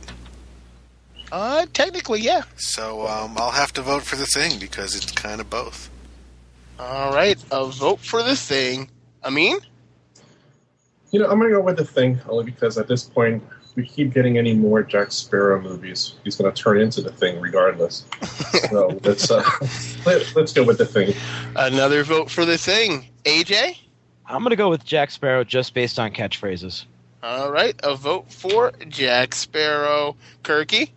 Uh, 1.31 1.67
technically, 1.73 2.21
yeah. 2.21 2.43
So 2.55 3.05
um, 3.05 3.35
I'll 3.37 3.51
have 3.51 3.71
to 3.73 3.81
vote 3.81 4.03
for 4.03 4.15
the 4.15 4.25
thing 4.25 4.59
because 4.59 4.95
it's 4.95 5.11
kind 5.11 5.39
of 5.39 5.49
both. 5.49 5.89
All 6.79 7.13
right, 7.13 7.37
a 7.51 7.65
vote 7.67 7.99
for 7.99 8.23
the 8.23 8.35
Thing. 8.35 8.89
Amin? 9.23 9.59
You 11.11 11.19
know, 11.19 11.29
I'm 11.29 11.39
going 11.39 11.49
to 11.51 11.55
go 11.57 11.61
with 11.61 11.77
the 11.77 11.85
thing 11.85 12.19
only 12.27 12.45
because 12.45 12.77
at 12.77 12.87
this 12.87 13.03
point, 13.03 13.43
we 13.75 13.85
keep 13.85 14.13
getting 14.13 14.37
any 14.37 14.53
more 14.53 14.81
Jack 14.83 15.11
Sparrow 15.11 15.61
movies. 15.61 16.15
He's 16.23 16.35
going 16.35 16.51
to 16.51 16.61
turn 16.61 16.81
into 16.81 17.01
the 17.01 17.11
thing 17.11 17.39
regardless. 17.39 18.05
so 18.69 18.99
let's 19.03 19.29
uh, 19.29 19.43
let, 20.05 20.35
let's 20.35 20.51
go 20.51 20.63
with 20.63 20.79
the 20.79 20.85
thing. 20.85 21.13
Another 21.55 22.03
vote 22.03 22.29
for 22.29 22.43
the 22.43 22.57
Thing. 22.57 23.05
AJ? 23.23 23.77
I'm 24.25 24.43
gonna 24.43 24.57
go 24.57 24.69
with 24.69 24.83
Jack 24.83 25.11
Sparrow 25.11 25.45
just 25.45 25.73
based 25.73 25.99
on 25.99 26.11
catchphrases. 26.11 26.85
All 27.23 27.51
right, 27.51 27.79
a 27.83 27.95
vote 27.95 28.31
for 28.31 28.73
Jack 28.89 29.33
Sparrow. 29.33 30.15
Kirky? 30.43 30.89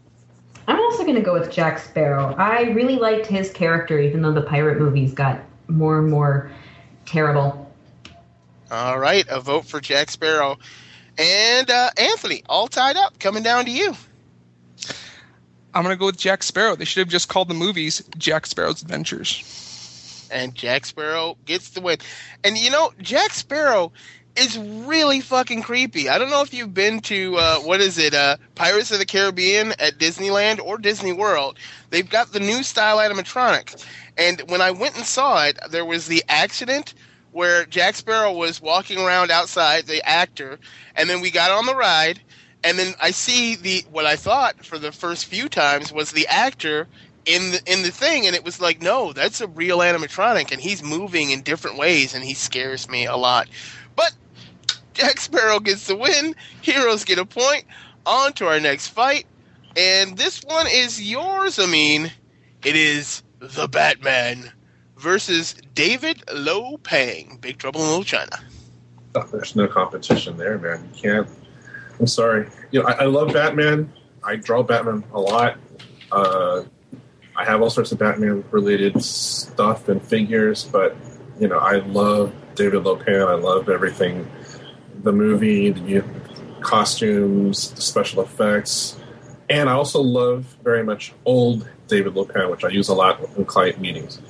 I'm 0.68 0.78
also 0.78 1.02
going 1.02 1.16
to 1.16 1.22
go 1.22 1.32
with 1.32 1.50
Jack 1.50 1.78
Sparrow. 1.78 2.34
I 2.36 2.70
really 2.70 2.96
liked 2.96 3.26
his 3.26 3.50
character, 3.50 3.98
even 3.98 4.22
though 4.22 4.32
the 4.32 4.42
pirate 4.42 4.78
movies 4.78 5.12
got 5.12 5.40
more 5.68 5.98
and 5.98 6.10
more 6.10 6.50
terrible. 7.06 7.69
All 8.70 8.98
right, 8.98 9.26
a 9.28 9.40
vote 9.40 9.66
for 9.66 9.80
Jack 9.80 10.11
Sparrow. 10.11 10.56
And 11.18 11.68
uh, 11.68 11.90
Anthony, 11.96 12.44
all 12.48 12.68
tied 12.68 12.96
up, 12.96 13.18
coming 13.18 13.42
down 13.42 13.64
to 13.64 13.70
you. 13.70 13.94
I'm 15.74 15.83
gonna 15.83 15.96
go 15.96 16.06
with 16.06 16.18
Jack 16.18 16.42
Sparrow. 16.42 16.76
They 16.76 16.85
should 16.85 17.00
have 17.00 17.09
just 17.09 17.28
called 17.28 17.48
the 17.48 17.54
movies 17.54 18.02
Jack 18.16 18.46
Sparrow's 18.46 18.83
Adventures. 18.83 20.28
And 20.33 20.54
Jack 20.54 20.87
Sparrow 20.87 21.37
gets 21.46 21.70
the 21.70 21.80
win. 21.80 21.98
And 22.44 22.56
you 22.56 22.70
know, 22.70 22.92
Jack 23.00 23.33
Sparrow 23.33 23.92
is 24.37 24.56
really 24.56 25.20
fucking 25.20 25.62
creepy. 25.62 26.09
I 26.09 26.18
don't 26.18 26.30
know 26.30 26.42
if 26.42 26.54
you've 26.54 26.74
been 26.74 27.00
to 27.02 27.37
uh, 27.37 27.56
what 27.59 27.80
is 27.80 27.98
it, 27.98 28.14
uh, 28.14 28.37
Pirates 28.54 28.92
of 28.92 29.00
the 29.00 29.06
Caribbean 29.06 29.72
at 29.80 29.98
Disneyland 29.98 30.61
or 30.61 30.78
Disney 30.78 31.12
World. 31.12 31.59
They've 31.90 32.09
got 32.09 32.33
the 32.33 32.40
new 32.40 32.62
style 32.62 32.98
animatronics. 32.98 33.85
And 34.16 34.42
when 34.48 34.61
I 34.61 34.70
went 34.70 34.96
and 34.96 35.04
saw 35.04 35.44
it, 35.44 35.59
there 35.70 35.85
was 35.85 36.06
the 36.06 36.22
accident 36.28 36.94
where 37.32 37.64
Jack 37.66 37.94
Sparrow 37.94 38.32
was 38.32 38.60
walking 38.60 38.98
around 38.98 39.30
outside, 39.30 39.86
the 39.86 40.06
actor, 40.06 40.58
and 40.96 41.08
then 41.08 41.20
we 41.20 41.30
got 41.30 41.50
on 41.50 41.66
the 41.66 41.76
ride, 41.76 42.20
and 42.64 42.78
then 42.78 42.94
I 43.00 43.10
see 43.10 43.56
the 43.56 43.84
what 43.90 44.06
I 44.06 44.16
thought 44.16 44.64
for 44.64 44.78
the 44.78 44.92
first 44.92 45.26
few 45.26 45.48
times 45.48 45.92
was 45.92 46.12
the 46.12 46.26
actor 46.26 46.88
in 47.26 47.52
the 47.52 47.60
in 47.66 47.82
the 47.82 47.90
thing, 47.90 48.26
and 48.26 48.34
it 48.34 48.44
was 48.44 48.60
like, 48.60 48.82
no, 48.82 49.12
that's 49.12 49.40
a 49.40 49.48
real 49.48 49.78
animatronic, 49.78 50.52
and 50.52 50.60
he's 50.60 50.82
moving 50.82 51.30
in 51.30 51.42
different 51.42 51.78
ways, 51.78 52.14
and 52.14 52.24
he 52.24 52.34
scares 52.34 52.88
me 52.88 53.06
a 53.06 53.16
lot. 53.16 53.48
But 53.96 54.12
Jack 54.94 55.20
Sparrow 55.20 55.60
gets 55.60 55.86
the 55.86 55.96
win. 55.96 56.34
Heroes 56.60 57.04
get 57.04 57.18
a 57.18 57.24
point. 57.24 57.64
On 58.06 58.32
to 58.34 58.46
our 58.46 58.58
next 58.58 58.88
fight, 58.88 59.26
and 59.76 60.16
this 60.16 60.42
one 60.42 60.66
is 60.66 61.00
yours. 61.00 61.58
I 61.58 61.66
mean, 61.66 62.10
it 62.64 62.74
is 62.74 63.22
the 63.38 63.68
Batman 63.68 64.50
versus 65.00 65.54
David 65.74 66.22
Lo 66.32 66.76
Pan. 66.76 67.38
Big 67.40 67.58
Trouble 67.58 67.80
in 67.80 67.88
Little 67.88 68.04
China. 68.04 68.38
Oh, 69.14 69.26
there's 69.32 69.56
no 69.56 69.66
competition 69.66 70.36
there, 70.36 70.58
man. 70.58 70.88
You 70.94 71.00
can't. 71.00 71.28
I'm 71.98 72.06
sorry. 72.06 72.48
You 72.70 72.82
know, 72.82 72.86
I, 72.86 72.92
I 72.92 73.04
love 73.04 73.32
Batman. 73.32 73.92
I 74.22 74.36
draw 74.36 74.62
Batman 74.62 75.04
a 75.12 75.20
lot. 75.20 75.58
Uh, 76.12 76.64
I 77.34 77.44
have 77.44 77.62
all 77.62 77.70
sorts 77.70 77.90
of 77.92 77.98
Batman 77.98 78.44
related 78.50 79.02
stuff 79.02 79.88
and 79.88 80.02
figures, 80.02 80.64
but 80.64 80.96
you 81.38 81.48
know, 81.48 81.58
I 81.58 81.76
love 81.76 82.32
David 82.54 82.84
Lo 82.84 82.96
Lopan. 82.96 83.26
I 83.26 83.34
love 83.34 83.68
everything. 83.68 84.30
The 85.02 85.12
movie, 85.12 85.70
the 85.70 86.04
costumes, 86.60 87.72
the 87.72 87.80
special 87.80 88.22
effects, 88.22 89.00
and 89.48 89.70
I 89.70 89.72
also 89.72 90.02
love 90.02 90.44
very 90.62 90.84
much 90.84 91.14
old 91.24 91.68
David 91.88 92.14
Lopan, 92.14 92.50
which 92.50 92.64
I 92.64 92.68
use 92.68 92.88
a 92.88 92.94
lot 92.94 93.20
in 93.36 93.46
client 93.46 93.80
meetings. 93.80 94.20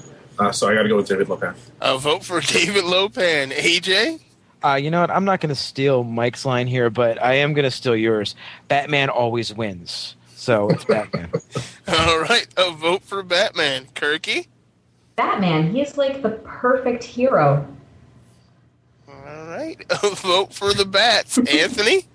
Uh, 0.40 0.50
so 0.50 0.68
I 0.68 0.74
got 0.74 0.84
to 0.84 0.88
go 0.88 0.96
with 0.96 1.06
David 1.06 1.28
Lopan. 1.28 1.54
A 1.82 1.98
vote 1.98 2.24
for 2.24 2.40
David 2.52 2.84
Lopan. 2.84 3.52
AJ? 3.52 4.20
Uh, 4.64 4.74
you 4.74 4.90
know 4.90 5.00
what? 5.02 5.10
I'm 5.10 5.24
not 5.24 5.40
going 5.40 5.50
to 5.50 5.60
steal 5.60 6.02
Mike's 6.02 6.44
line 6.46 6.66
here, 6.66 6.88
but 6.90 7.22
I 7.22 7.34
am 7.34 7.52
going 7.52 7.64
to 7.64 7.70
steal 7.70 7.94
yours. 7.94 8.34
Batman 8.68 9.10
always 9.10 9.52
wins. 9.54 10.16
So 10.34 10.70
it's 10.70 10.86
Batman. 10.86 11.30
All 11.88 12.20
right, 12.20 12.46
a 12.56 12.70
vote 12.72 13.02
for 13.02 13.22
Batman. 13.22 13.84
Kirky? 13.94 14.46
Batman, 15.16 15.74
he's 15.74 15.98
like 15.98 16.22
the 16.22 16.30
perfect 16.30 17.04
hero. 17.04 17.66
All 19.06 19.46
right, 19.46 19.76
a 19.90 20.14
vote 20.14 20.54
for 20.54 20.72
the 20.72 20.86
Bats. 20.86 21.36
Anthony? 21.36 22.06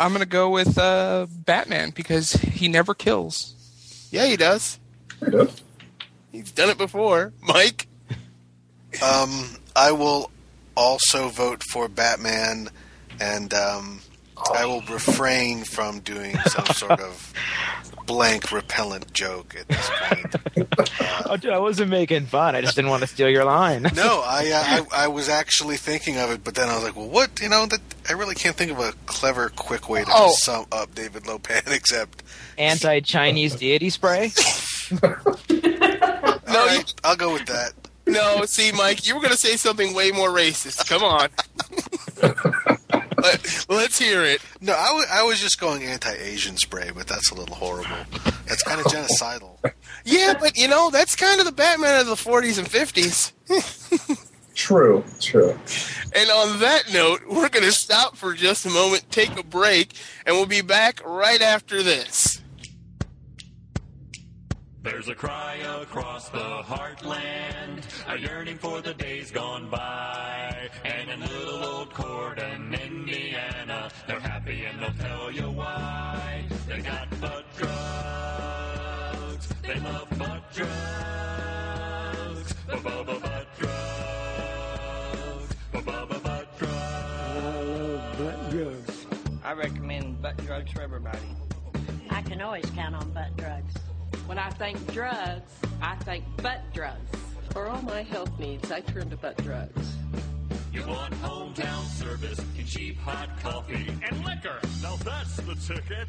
I'm 0.00 0.12
gonna 0.12 0.24
go 0.24 0.48
with 0.48 0.78
uh, 0.78 1.26
Batman 1.30 1.90
because 1.90 2.32
he 2.32 2.68
never 2.68 2.94
kills. 2.94 4.08
Yeah, 4.10 4.24
he 4.26 4.38
does. 4.38 4.78
Pretty 5.20 5.36
good. 5.36 5.52
He's 6.32 6.50
done 6.50 6.70
it 6.70 6.78
before. 6.78 7.32
Mike? 7.42 7.86
Um, 9.02 9.56
I 9.74 9.92
will 9.92 10.30
also 10.76 11.28
vote 11.30 11.62
for 11.70 11.88
Batman, 11.88 12.68
and 13.18 13.52
um, 13.54 14.00
I 14.54 14.66
will 14.66 14.82
refrain 14.82 15.64
from 15.64 16.00
doing 16.00 16.36
some 16.40 16.66
sort 16.66 17.00
of 17.00 17.32
blank 18.06 18.52
repellent 18.52 19.10
joke 19.14 19.56
at 19.58 19.66
this 19.68 19.90
point. 20.08 20.34
Oh, 21.24 21.36
dude, 21.38 21.52
I 21.52 21.58
wasn't 21.58 21.88
making 21.90 22.26
fun. 22.26 22.54
I 22.54 22.60
just 22.60 22.74
didn't 22.76 22.90
want 22.90 23.00
to 23.02 23.06
steal 23.06 23.28
your 23.30 23.44
line. 23.44 23.82
no, 23.94 24.22
I, 24.24 24.50
uh, 24.50 24.84
I 24.92 25.04
I 25.04 25.08
was 25.08 25.28
actually 25.30 25.76
thinking 25.78 26.18
of 26.18 26.30
it, 26.30 26.44
but 26.44 26.54
then 26.54 26.68
I 26.68 26.74
was 26.74 26.84
like, 26.84 26.94
well, 26.94 27.08
what? 27.08 27.40
You 27.40 27.48
know, 27.48 27.64
that 27.66 27.80
I 28.10 28.12
really 28.12 28.34
can't 28.34 28.54
think 28.54 28.70
of 28.70 28.78
a 28.78 28.92
clever, 29.06 29.48
quick 29.56 29.88
way 29.88 30.04
to 30.04 30.10
Oh. 30.12 30.34
sum 30.36 30.66
up 30.70 30.94
David 30.94 31.22
Lopan 31.24 31.72
except. 31.74 32.22
Anti-Chinese 32.58 33.54
deity 33.56 33.88
spray. 33.88 34.32
No, 36.52 36.60
All 36.60 36.66
right, 36.66 36.94
I'll 37.04 37.16
go 37.16 37.32
with 37.32 37.46
that. 37.46 37.72
No, 38.06 38.44
see, 38.46 38.72
Mike, 38.72 39.06
you 39.06 39.14
were 39.14 39.20
going 39.20 39.32
to 39.32 39.38
say 39.38 39.56
something 39.56 39.94
way 39.94 40.10
more 40.10 40.30
racist. 40.30 40.88
Come 40.88 41.02
on. 41.04 41.28
Let, 43.22 43.66
let's 43.68 43.98
hear 43.98 44.22
it. 44.24 44.40
No, 44.60 44.72
I 44.72 44.92
wa- 44.92 45.04
I 45.20 45.22
was 45.22 45.38
just 45.40 45.60
going 45.60 45.84
anti-Asian 45.84 46.56
spray, 46.56 46.90
but 46.92 47.06
that's 47.06 47.30
a 47.30 47.34
little 47.36 47.54
horrible. 47.54 47.94
That's 48.48 48.64
kind 48.64 48.80
of 48.80 48.86
genocidal. 48.86 49.58
Yeah, 50.04 50.34
but 50.40 50.56
you 50.56 50.66
know, 50.66 50.90
that's 50.90 51.14
kind 51.14 51.38
of 51.38 51.46
the 51.46 51.52
Batman 51.52 52.00
of 52.00 52.06
the 52.08 52.14
40s 52.16 52.58
and 52.58 52.66
50s. 52.66 54.18
True, 54.54 55.02
true. 55.20 55.56
And 56.14 56.28
on 56.30 56.58
that 56.60 56.92
note, 56.92 57.22
we're 57.28 57.48
going 57.48 57.64
to 57.64 57.72
stop 57.72 58.16
for 58.16 58.34
just 58.34 58.66
a 58.66 58.70
moment, 58.70 59.10
take 59.10 59.38
a 59.38 59.42
break, 59.44 59.92
and 60.26 60.36
we'll 60.36 60.46
be 60.46 60.60
back 60.60 61.00
right 61.06 61.40
after 61.40 61.82
this. 61.82 62.31
There's 64.82 65.08
a 65.08 65.14
cry 65.14 65.58
across 65.80 66.28
the 66.28 66.38
heartland, 66.38 67.84
a 68.08 68.18
yearning 68.18 68.58
for 68.58 68.80
the 68.80 68.92
days 68.92 69.30
gone 69.30 69.70
by. 69.70 70.68
And 70.84 71.08
in 71.08 71.20
little 71.20 71.64
old 71.64 71.90
Corydon, 71.90 72.76
Indiana, 72.84 73.88
they're 74.08 74.18
happy 74.18 74.64
and 74.64 74.82
they'll 74.82 74.92
tell 74.94 75.30
you 75.30 75.48
why. 75.52 76.44
They 76.66 76.80
got 76.80 77.08
butt 77.20 77.44
drugs, 77.56 79.48
they 79.62 79.78
love 79.78 80.10
butt 80.18 80.52
drugs, 80.52 82.54
ba-ba-ba 82.66 83.20
butt 83.20 83.46
drugs, 83.60 85.54
ba-ba-ba 85.70 86.18
butt 86.18 86.58
drugs. 86.58 86.74
I 86.74 87.62
love 87.62 88.18
butt 88.18 88.50
drugs. 88.50 89.06
I 89.44 89.52
recommend 89.52 90.20
butt 90.20 90.36
drugs 90.38 90.72
for 90.72 90.82
everybody. 90.82 91.20
I 92.10 92.20
can 92.22 92.42
always 92.42 92.68
count 92.70 92.96
on 92.96 93.12
butt 93.12 93.36
drugs. 93.36 93.74
When 94.26 94.38
I 94.38 94.50
think 94.50 94.92
drugs, 94.92 95.52
I 95.80 95.96
think 95.96 96.24
butt 96.42 96.60
drugs. 96.72 97.10
For 97.50 97.68
all 97.68 97.82
my 97.82 98.02
health 98.02 98.38
needs, 98.38 98.70
I 98.72 98.80
turn 98.80 99.10
to 99.10 99.16
butt 99.16 99.36
drugs. 99.38 99.96
You 100.72 100.86
want 100.86 101.12
hometown 101.22 101.84
service 101.84 102.38
and 102.38 102.66
cheap 102.66 102.98
hot 102.98 103.28
coffee 103.42 103.88
and 104.08 104.24
liquor. 104.24 104.58
Now 104.82 104.96
that's 104.96 105.36
the 105.36 105.54
ticket. 105.56 106.08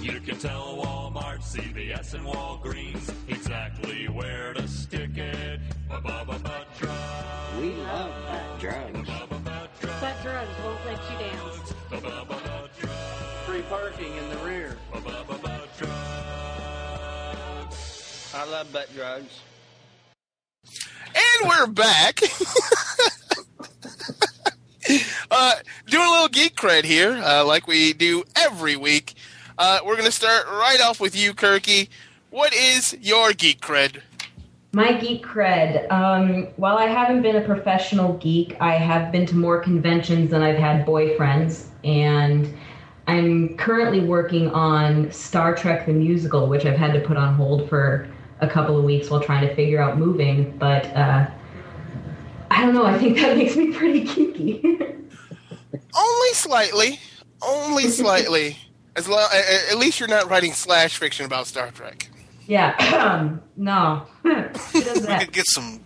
You 0.00 0.18
can 0.20 0.38
tell 0.38 0.78
Walmart, 0.82 1.42
CVS, 1.42 2.14
and 2.14 2.24
Walgreens 2.26 3.12
exactly 3.28 4.08
where 4.08 4.54
to 4.54 4.66
stick 4.66 5.16
it. 5.16 5.60
Ba-ba-ba 5.88 6.38
butt 6.38 6.66
drugs. 6.78 7.60
We 7.60 7.74
love 7.74 8.12
butt 8.26 8.60
drugs. 8.60 9.08
Ba-ba-ba 9.08 9.38
butt 9.44 9.80
drugs. 9.80 10.00
Butt 10.00 10.22
drugs 10.22 10.50
won't 10.64 10.86
let 10.86 11.10
you 11.10 11.18
down. 11.18 11.50
Ba-ba-ba 11.90 12.24
butt 12.26 12.70
drugs. 12.80 12.96
Free 13.44 13.62
parking 13.62 14.16
in 14.16 14.28
the 14.30 14.38
rear. 14.38 14.76
Ba-ba-ba 14.92 15.34
butt 15.34 15.40
drugs. 15.42 15.61
I 18.34 18.48
love 18.50 18.72
butt 18.72 18.88
drugs. 18.94 19.40
And 20.64 21.48
we're 21.48 21.66
back. 21.66 22.18
uh, 25.30 25.54
doing 25.86 26.06
a 26.06 26.10
little 26.10 26.28
geek 26.28 26.56
cred 26.56 26.84
here, 26.84 27.20
uh, 27.22 27.44
like 27.44 27.66
we 27.66 27.92
do 27.92 28.24
every 28.34 28.76
week. 28.76 29.16
Uh, 29.58 29.80
we're 29.84 29.96
going 29.96 30.06
to 30.06 30.12
start 30.12 30.46
right 30.46 30.80
off 30.80 30.98
with 30.98 31.14
you, 31.14 31.34
Kirky. 31.34 31.90
What 32.30 32.54
is 32.54 32.96
your 33.02 33.34
geek 33.34 33.60
cred? 33.60 34.00
My 34.72 34.92
geek 34.94 35.22
cred. 35.22 35.92
Um, 35.92 36.44
while 36.56 36.78
I 36.78 36.86
haven't 36.86 37.20
been 37.20 37.36
a 37.36 37.42
professional 37.42 38.14
geek, 38.14 38.56
I 38.62 38.76
have 38.76 39.12
been 39.12 39.26
to 39.26 39.36
more 39.36 39.60
conventions 39.60 40.30
than 40.30 40.40
I've 40.40 40.56
had 40.56 40.86
boyfriends, 40.86 41.66
and 41.84 42.50
I'm 43.06 43.58
currently 43.58 44.00
working 44.00 44.48
on 44.52 45.12
Star 45.12 45.54
Trek 45.54 45.84
the 45.84 45.92
musical, 45.92 46.46
which 46.46 46.64
I've 46.64 46.78
had 46.78 46.94
to 46.94 47.00
put 47.00 47.18
on 47.18 47.34
hold 47.34 47.68
for 47.68 48.08
a 48.42 48.48
couple 48.48 48.76
of 48.76 48.84
weeks 48.84 49.08
while 49.08 49.20
trying 49.20 49.46
to 49.48 49.54
figure 49.54 49.80
out 49.80 49.96
moving. 49.98 50.56
But 50.58 50.84
uh, 50.94 51.26
I 52.50 52.60
don't 52.62 52.74
know. 52.74 52.84
I 52.84 52.98
think 52.98 53.16
that 53.18 53.36
makes 53.38 53.56
me 53.56 53.72
pretty 53.72 54.04
geeky. 54.04 54.62
Only 55.96 56.28
slightly. 56.34 57.00
Only 57.40 57.84
slightly. 57.88 58.58
As 58.94 59.08
lo- 59.08 59.16
a- 59.32 59.36
a- 59.36 59.72
at 59.72 59.78
least 59.78 60.00
you're 60.00 60.08
not 60.08 60.28
writing 60.28 60.52
slash 60.52 60.98
fiction 60.98 61.24
about 61.24 61.46
Star 61.46 61.70
Trek. 61.70 62.10
yeah. 62.46 63.38
no. 63.56 64.06
Who 64.22 64.34
does 64.82 65.06
We 65.06 65.18
could 65.18 65.32
get 65.32 65.46
some 65.46 65.80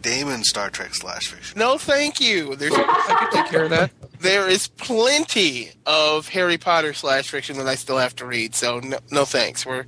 Damon 0.00 0.44
Star 0.44 0.70
Trek 0.70 0.94
slash 0.94 1.28
fiction. 1.28 1.58
No, 1.58 1.76
thank 1.78 2.20
you. 2.20 2.54
There's 2.56 2.72
I 2.74 3.16
could 3.20 3.30
take 3.36 3.46
care 3.50 3.64
of 3.64 3.70
that. 3.70 3.90
there 4.20 4.48
is 4.48 4.68
plenty 4.68 5.70
of 5.86 6.28
Harry 6.28 6.58
Potter 6.58 6.92
slash 6.92 7.28
fiction 7.30 7.56
that 7.58 7.66
I 7.66 7.74
still 7.74 7.98
have 7.98 8.14
to 8.16 8.26
read. 8.26 8.54
So 8.54 8.78
no, 8.80 8.98
no 9.10 9.24
thanks. 9.24 9.64
We're 9.66 9.86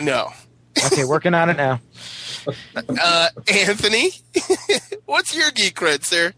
no. 0.00 0.32
Okay, 0.86 1.04
working 1.04 1.34
on 1.34 1.50
it 1.50 1.56
now. 1.56 1.80
Uh, 3.00 3.28
Anthony, 3.46 4.10
what's 5.06 5.32
your 5.36 5.52
geek 5.52 5.76
cred, 5.76 6.04
sir? 6.04 6.32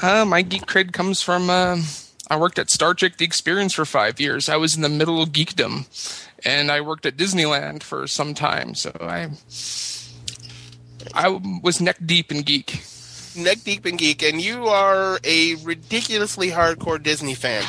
Uh, 0.00 0.24
my 0.24 0.42
geek 0.42 0.64
cred 0.64 0.92
comes 0.92 1.20
from 1.20 1.50
uh, 1.50 1.76
I 2.30 2.36
worked 2.36 2.56
at 2.60 2.70
Star 2.70 2.94
Trek: 2.94 3.16
The 3.16 3.24
Experience 3.24 3.74
for 3.74 3.84
five 3.84 4.20
years. 4.20 4.48
I 4.48 4.56
was 4.56 4.76
in 4.76 4.82
the 4.82 4.88
middle 4.88 5.20
of 5.20 5.30
geekdom, 5.30 5.86
and 6.44 6.70
I 6.70 6.80
worked 6.82 7.04
at 7.04 7.16
Disneyland 7.16 7.82
for 7.82 8.06
some 8.06 8.32
time. 8.32 8.76
So 8.76 8.92
I 9.00 9.30
I 11.14 11.28
was 11.62 11.80
neck 11.80 11.96
deep 12.06 12.30
in 12.30 12.42
geek. 12.42 12.84
Neck 13.36 13.58
deep 13.64 13.86
in 13.86 13.96
geek, 13.96 14.22
and 14.22 14.40
you 14.40 14.66
are 14.66 15.18
a 15.24 15.56
ridiculously 15.56 16.50
hardcore 16.50 17.02
Disney 17.02 17.34
fan, 17.34 17.64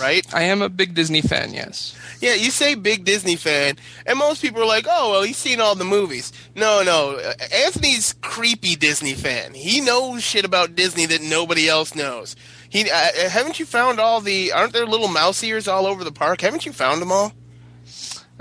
right? 0.00 0.26
I 0.34 0.42
am 0.42 0.62
a 0.62 0.68
big 0.68 0.94
Disney 0.94 1.20
fan. 1.20 1.52
Yes. 1.52 1.96
Yeah, 2.20 2.34
you 2.34 2.50
say 2.50 2.74
big 2.74 3.04
Disney 3.04 3.36
fan, 3.36 3.76
and 4.06 4.18
most 4.18 4.42
people 4.42 4.62
are 4.62 4.66
like, 4.66 4.86
"Oh, 4.88 5.12
well, 5.12 5.22
he's 5.22 5.36
seen 5.36 5.60
all 5.60 5.74
the 5.74 5.84
movies." 5.84 6.32
No, 6.54 6.82
no, 6.82 7.16
uh, 7.16 7.34
Anthony's 7.52 8.12
creepy 8.20 8.76
Disney 8.76 9.14
fan. 9.14 9.54
He 9.54 9.80
knows 9.80 10.22
shit 10.22 10.44
about 10.44 10.74
Disney 10.74 11.06
that 11.06 11.22
nobody 11.22 11.68
else 11.68 11.94
knows. 11.94 12.36
He 12.68 12.90
uh, 12.90 13.28
haven't 13.28 13.58
you 13.58 13.66
found 13.66 13.98
all 13.98 14.20
the? 14.20 14.52
Aren't 14.52 14.72
there 14.72 14.86
little 14.86 15.08
mouse 15.08 15.42
ears 15.42 15.66
all 15.66 15.86
over 15.86 16.04
the 16.04 16.12
park? 16.12 16.40
Haven't 16.40 16.66
you 16.66 16.72
found 16.72 17.00
them 17.00 17.12
all? 17.12 17.32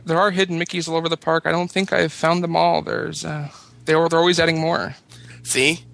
There 0.06 0.20
are 0.20 0.32
hidden 0.32 0.60
Mickeys 0.60 0.88
all 0.88 0.96
over 0.96 1.10
the 1.10 1.18
park. 1.18 1.46
I 1.46 1.52
don't 1.52 1.72
think 1.72 1.92
I've 1.94 2.14
found 2.14 2.44
them 2.44 2.56
all. 2.56 2.82
There's 2.82 3.26
uh, 3.26 3.50
they 3.86 3.94
are 3.94 4.10
they're 4.10 4.20
always 4.20 4.40
adding 4.40 4.60
more. 4.60 4.96
See, 5.44 5.86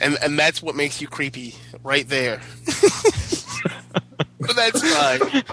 and 0.00 0.16
and 0.22 0.38
that's 0.38 0.62
what 0.62 0.74
makes 0.74 1.00
you 1.00 1.08
creepy, 1.08 1.56
right 1.82 2.08
there. 2.08 2.40
but 4.54 4.56
that's 4.72 4.94
fine. 4.94 5.44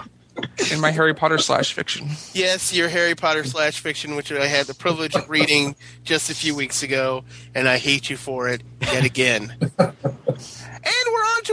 in 0.72 0.80
my 0.80 0.90
Harry 0.90 1.14
Potter 1.14 1.38
slash 1.38 1.72
fiction. 1.72 2.08
Yes, 2.32 2.72
your 2.72 2.88
Harry 2.88 3.14
Potter 3.14 3.44
slash 3.44 3.80
fiction, 3.80 4.14
which 4.16 4.30
I 4.32 4.46
had 4.46 4.66
the 4.66 4.74
privilege 4.74 5.14
of 5.14 5.28
reading 5.28 5.74
just 6.04 6.30
a 6.30 6.34
few 6.34 6.54
weeks 6.54 6.82
ago, 6.82 7.24
and 7.54 7.68
I 7.68 7.78
hate 7.78 8.08
you 8.10 8.16
for 8.16 8.48
it 8.48 8.62
yet 8.82 9.04
again. 9.04 9.56
and 9.60 9.72
we're 9.78 11.26
on 11.26 11.42
to 11.44 11.52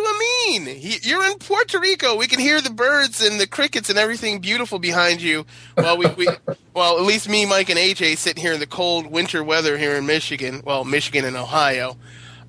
Amin. 0.50 0.76
He, 0.76 0.98
you're 1.02 1.26
in 1.26 1.38
Puerto 1.40 1.80
Rico. 1.80 2.16
We 2.16 2.28
can 2.28 2.40
hear 2.40 2.62
the 2.62 2.70
birds 2.70 3.24
and 3.26 3.40
the 3.40 3.48
crickets 3.48 3.90
and 3.90 3.98
everything 3.98 4.40
beautiful 4.40 4.78
behind 4.80 5.22
you. 5.22 5.46
While 5.76 5.98
we, 5.98 6.08
we 6.16 6.28
well, 6.74 6.98
at 6.98 7.04
least 7.04 7.28
me, 7.28 7.46
Mike, 7.46 7.70
and 7.70 7.80
AJ 7.80 8.18
sitting 8.18 8.42
here 8.44 8.54
in 8.54 8.60
the 8.60 8.68
cold 8.68 9.08
winter 9.08 9.44
weather 9.44 9.78
here 9.78 9.96
in 9.96 10.06
Michigan. 10.06 10.62
Well, 10.64 10.84
Michigan 10.86 11.26
and 11.26 11.36
Ohio. 11.36 11.98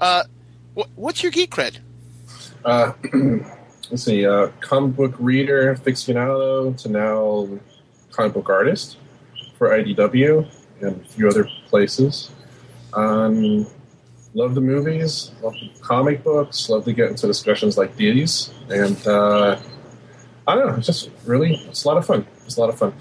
Uh, 0.01 0.25
wh- 0.77 0.99
what's 0.99 1.23
your 1.23 1.33
geek 1.33 1.51
cred? 1.55 1.79
Uh, 2.65 2.93
let's 3.90 4.05
see, 4.05 4.27
uh, 4.27 4.49
comic 4.61 4.96
book 4.96 5.14
reader, 5.18 5.75
aficionado, 5.75 6.77
to 6.83 6.88
now 6.88 7.49
comic 8.11 8.35
book 8.35 8.49
artist 8.49 8.99
for 9.59 9.68
IDW 9.68 10.49
and 10.81 11.01
a 11.01 11.05
few 11.05 11.29
other 11.29 11.49
places. 11.68 12.31
Um, 12.94 13.66
love 14.35 14.55
the 14.55 14.61
movies, 14.61 15.33
love 15.42 15.55
the 15.55 15.70
comic 15.81 16.22
books, 16.22 16.68
love 16.68 16.85
to 16.85 16.92
get 16.92 17.11
into 17.11 17.27
discussions 17.27 17.77
like 17.77 17.96
these, 17.96 18.51
and 18.68 19.07
uh, 19.07 19.59
I 20.46 20.55
don't 20.55 20.66
know, 20.66 20.75
it's 20.75 20.87
just 20.87 21.11
really 21.25 21.57
it's 21.68 21.85
a 21.85 21.88
lot 21.88 21.96
of 21.96 22.07
fun. 22.07 22.27
It's 22.44 22.57
a 22.57 22.61
lot 22.61 22.70
of 22.70 22.79
fun. 22.79 22.94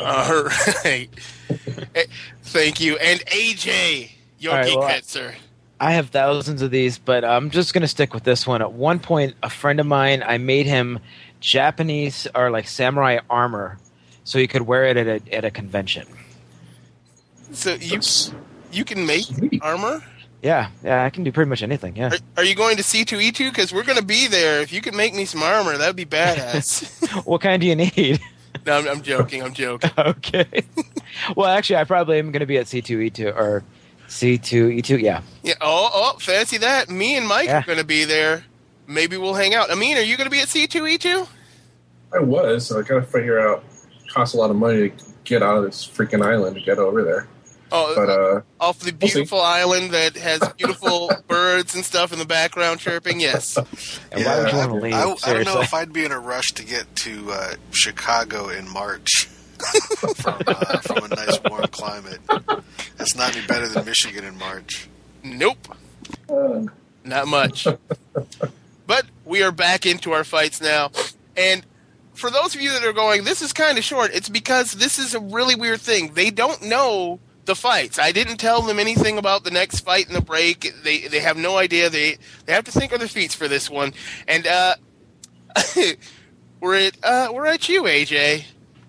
All 0.00 0.44
right. 0.44 1.08
Thank 2.42 2.80
you. 2.80 2.96
And 2.96 3.20
AJ, 3.20 4.10
your 4.38 4.52
All 4.52 4.58
right, 4.58 4.66
geek 4.66 4.78
well, 4.78 4.88
cred, 4.88 5.04
sir. 5.04 5.34
I 5.80 5.92
have 5.92 6.10
thousands 6.10 6.60
of 6.60 6.70
these, 6.70 6.98
but 6.98 7.24
I'm 7.24 7.48
just 7.48 7.72
going 7.72 7.80
to 7.80 7.88
stick 7.88 8.12
with 8.12 8.22
this 8.22 8.46
one. 8.46 8.60
At 8.60 8.72
one 8.72 8.98
point, 8.98 9.34
a 9.42 9.48
friend 9.48 9.80
of 9.80 9.86
mine, 9.86 10.22
I 10.22 10.36
made 10.36 10.66
him 10.66 10.98
Japanese 11.40 12.28
or 12.34 12.50
like 12.50 12.68
samurai 12.68 13.20
armor 13.30 13.78
so 14.24 14.38
he 14.38 14.46
could 14.46 14.62
wear 14.62 14.84
it 14.84 14.98
at 14.98 15.06
a, 15.06 15.34
at 15.34 15.44
a 15.46 15.50
convention. 15.50 16.06
So 17.52 17.74
you 17.74 18.00
you 18.70 18.84
can 18.84 19.06
make 19.06 19.24
Sweet. 19.24 19.62
armor. 19.62 20.04
Yeah, 20.42 20.70
yeah, 20.84 21.04
I 21.04 21.10
can 21.10 21.24
do 21.24 21.32
pretty 21.32 21.48
much 21.48 21.62
anything. 21.62 21.96
Yeah. 21.96 22.10
Are, 22.12 22.42
are 22.42 22.44
you 22.44 22.54
going 22.54 22.76
to 22.76 22.82
C2E2? 22.82 23.50
Because 23.50 23.72
we're 23.72 23.82
going 23.82 23.98
to 23.98 24.04
be 24.04 24.26
there. 24.26 24.60
If 24.60 24.72
you 24.72 24.80
can 24.80 24.96
make 24.96 25.14
me 25.14 25.24
some 25.24 25.42
armor, 25.42 25.76
that 25.76 25.86
would 25.86 25.96
be 25.96 26.04
badass. 26.06 27.24
what 27.26 27.40
kind 27.40 27.60
do 27.60 27.66
you 27.66 27.76
need? 27.76 28.20
No, 28.66 28.78
I'm, 28.78 28.88
I'm 28.88 29.02
joking. 29.02 29.42
I'm 29.42 29.52
joking. 29.54 29.90
okay. 29.98 30.64
well, 31.36 31.48
actually, 31.48 31.76
I 31.76 31.84
probably 31.84 32.18
am 32.18 32.32
going 32.32 32.40
to 32.40 32.46
be 32.46 32.58
at 32.58 32.66
C2E2 32.66 33.34
or 33.34 33.64
C2E2. 34.10 35.00
Yeah. 35.00 35.22
Yeah. 35.42 35.54
Oh, 35.60 35.90
oh, 36.14 36.18
fancy 36.18 36.58
that. 36.58 36.90
Me 36.90 37.16
and 37.16 37.26
Mike 37.26 37.46
Yeah. 37.46 37.60
are 37.60 37.64
going 37.66 37.78
to 37.78 37.84
be 37.84 38.04
there. 38.04 38.44
Maybe 38.86 39.16
we'll 39.16 39.34
hang 39.34 39.54
out. 39.54 39.70
Amin, 39.70 39.96
are 39.96 40.02
you 40.02 40.16
going 40.16 40.26
to 40.26 40.30
be 40.30 40.40
at 40.40 40.48
C2E2? 40.48 41.26
I 42.12 42.18
was, 42.18 42.66
so 42.66 42.80
I 42.80 42.82
gotta 42.82 43.02
figure 43.02 43.38
out. 43.38 43.62
Costs 44.12 44.34
a 44.34 44.38
lot 44.38 44.50
of 44.50 44.56
money 44.56 44.90
to 44.90 45.04
get 45.22 45.44
out 45.44 45.58
of 45.58 45.62
this 45.64 45.86
freaking 45.86 46.26
island 46.26 46.56
to 46.56 46.60
get 46.62 46.78
over 46.78 47.04
there. 47.04 47.28
Oh, 47.70 47.94
But 47.94 48.08
uh, 48.10 48.40
off 48.58 48.80
the 48.80 48.86
we'll 48.90 48.98
beautiful 48.98 49.40
island 49.40 49.92
that 49.92 50.16
has 50.16 50.40
beautiful 50.56 51.12
birds 51.28 51.76
and 51.76 51.84
stuff 51.84 52.12
in 52.12 52.18
the 52.18 52.24
background 52.24 52.80
chirping. 52.80 53.20
Yes. 53.20 53.56
And 54.10 54.24
why 54.24 54.38
would 54.42 54.50
you 54.52 54.58
I, 54.58 54.66
want 54.66 54.70
to 54.72 54.84
leave? 54.84 54.94
I, 54.94 55.30
I 55.30 55.32
don't 55.34 55.44
know 55.44 55.60
if 55.60 55.72
I'd 55.72 55.92
be 55.92 56.04
in 56.04 56.10
a 56.10 56.18
rush 56.18 56.48
to 56.54 56.64
get 56.64 56.92
to 56.96 57.30
uh, 57.30 57.54
Chicago 57.70 58.48
in 58.48 58.68
March 58.68 59.28
from, 60.16 60.42
uh, 60.46 60.78
from 60.80 61.04
a 61.04 61.08
nice 61.08 61.38
warm 61.48 61.66
climate. 61.68 62.20
It's 62.98 63.16
not 63.16 63.36
any 63.36 63.46
better 63.46 63.68
than 63.68 63.84
Michigan 63.84 64.24
in 64.24 64.38
March. 64.38 64.88
Nope. 65.22 65.76
Not 67.04 67.28
much. 67.28 67.66
but 68.86 69.06
we 69.24 69.42
are 69.42 69.52
back 69.52 69.86
into 69.86 70.12
our 70.12 70.24
fights 70.24 70.60
now. 70.60 70.90
And 71.36 71.64
for 72.14 72.30
those 72.30 72.54
of 72.54 72.60
you 72.60 72.70
that 72.72 72.84
are 72.84 72.92
going, 72.92 73.24
this 73.24 73.42
is 73.42 73.52
kind 73.52 73.78
of 73.78 73.84
short, 73.84 74.10
it's 74.12 74.28
because 74.28 74.72
this 74.72 74.98
is 74.98 75.14
a 75.14 75.20
really 75.20 75.54
weird 75.54 75.80
thing. 75.80 76.12
They 76.14 76.30
don't 76.30 76.62
know 76.62 77.20
the 77.46 77.54
fights. 77.54 77.98
I 77.98 78.12
didn't 78.12 78.36
tell 78.36 78.62
them 78.62 78.78
anything 78.78 79.18
about 79.18 79.44
the 79.44 79.50
next 79.50 79.80
fight 79.80 80.06
in 80.06 80.14
the 80.14 80.20
break. 80.20 80.72
They 80.84 81.08
they 81.08 81.20
have 81.20 81.36
no 81.36 81.56
idea. 81.56 81.90
They 81.90 82.18
they 82.44 82.52
have 82.52 82.64
to 82.64 82.70
think 82.70 82.92
on 82.92 82.98
their 82.98 83.08
feet 83.08 83.32
for 83.32 83.48
this 83.48 83.68
one. 83.70 83.92
And 84.28 84.46
uh 84.46 84.74
we're 86.60 86.76
at 86.76 86.96
uh 87.02 87.30
we're 87.32 87.46
at 87.46 87.68
you, 87.68 87.84
AJ. 87.84 88.44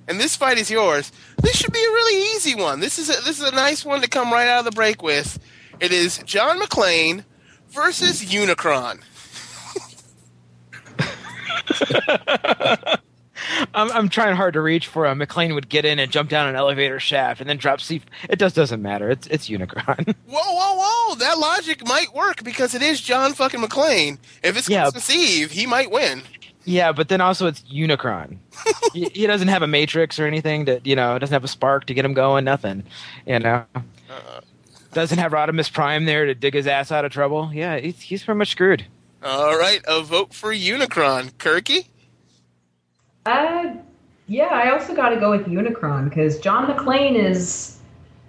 And 0.07 0.19
this 0.19 0.35
fight 0.35 0.57
is 0.57 0.69
yours. 0.69 1.11
This 1.41 1.55
should 1.55 1.71
be 1.73 1.79
a 1.79 1.89
really 1.89 2.35
easy 2.35 2.55
one. 2.55 2.79
This 2.79 2.99
is 2.99 3.09
a, 3.09 3.21
this 3.23 3.39
is 3.39 3.47
a 3.47 3.55
nice 3.55 3.85
one 3.85 4.01
to 4.01 4.09
come 4.09 4.31
right 4.31 4.47
out 4.47 4.59
of 4.59 4.65
the 4.65 4.71
break 4.71 5.01
with. 5.01 5.39
It 5.79 5.91
is 5.91 6.19
John 6.25 6.59
McClane 6.59 7.23
versus 7.69 8.23
Unicron. 8.23 9.01
I'm, 13.73 13.91
I'm 13.91 14.09
trying 14.09 14.35
hard 14.35 14.53
to 14.53 14.61
reach 14.61 14.87
for 14.87 15.05
a 15.05 15.13
McClane 15.15 15.55
would 15.55 15.69
get 15.69 15.85
in 15.85 15.97
and 15.99 16.11
jump 16.11 16.29
down 16.29 16.47
an 16.47 16.55
elevator 16.55 16.99
shaft 16.99 17.41
and 17.41 17.49
then 17.49 17.57
drop 17.57 17.81
C. 17.81 18.01
It 18.29 18.37
just 18.37 18.55
doesn't 18.55 18.81
matter. 18.81 19.09
It's 19.09 19.27
it's 19.27 19.49
Unicron. 19.49 20.15
Whoa, 20.27 20.53
whoa, 20.53 20.75
whoa! 20.77 21.15
That 21.15 21.39
logic 21.39 21.85
might 21.87 22.13
work 22.13 22.43
because 22.43 22.75
it 22.75 22.81
is 22.81 23.01
John 23.01 23.33
fucking 23.33 23.61
McClane. 23.61 24.19
If 24.43 24.57
it's 24.57 24.69
Yeah. 24.69 24.83
Christmas 24.83 25.09
Eve, 25.09 25.51
he 25.51 25.65
might 25.65 25.89
win. 25.91 26.21
Yeah, 26.65 26.91
but 26.91 27.09
then 27.09 27.21
also 27.21 27.47
it's 27.47 27.61
Unicron. 27.61 28.37
he, 28.93 29.05
he 29.13 29.27
doesn't 29.27 29.47
have 29.47 29.61
a 29.61 29.67
matrix 29.67 30.19
or 30.19 30.25
anything 30.25 30.65
that 30.65 30.85
you 30.85 30.95
know 30.95 31.17
doesn't 31.17 31.33
have 31.33 31.43
a 31.43 31.49
spark 31.49 31.85
to 31.85 31.93
get 31.93 32.05
him 32.05 32.13
going. 32.13 32.45
Nothing. 32.45 32.83
You 33.25 33.39
know. 33.39 33.65
Doesn't 34.93 35.19
have 35.19 35.31
Rodimus 35.31 35.71
Prime 35.71 36.03
there 36.03 36.25
to 36.25 36.35
dig 36.35 36.53
his 36.53 36.67
ass 36.67 36.91
out 36.91 37.05
of 37.05 37.13
trouble. 37.13 37.49
Yeah, 37.53 37.79
he's, 37.79 38.01
he's 38.01 38.23
pretty 38.23 38.37
much 38.37 38.51
screwed. 38.51 38.85
All 39.23 39.57
right, 39.57 39.81
a 39.87 40.01
vote 40.01 40.33
for 40.33 40.53
Unicron. 40.53 41.31
Kirky? 41.33 41.85
Uh, 43.25 43.75
yeah, 44.27 44.47
I 44.47 44.71
also 44.71 44.95
got 44.95 45.09
to 45.09 45.19
go 45.19 45.31
with 45.31 45.45
Unicron 45.45 46.09
because 46.09 46.39
John 46.39 46.67
McClane 46.67 47.15
is, 47.15 47.77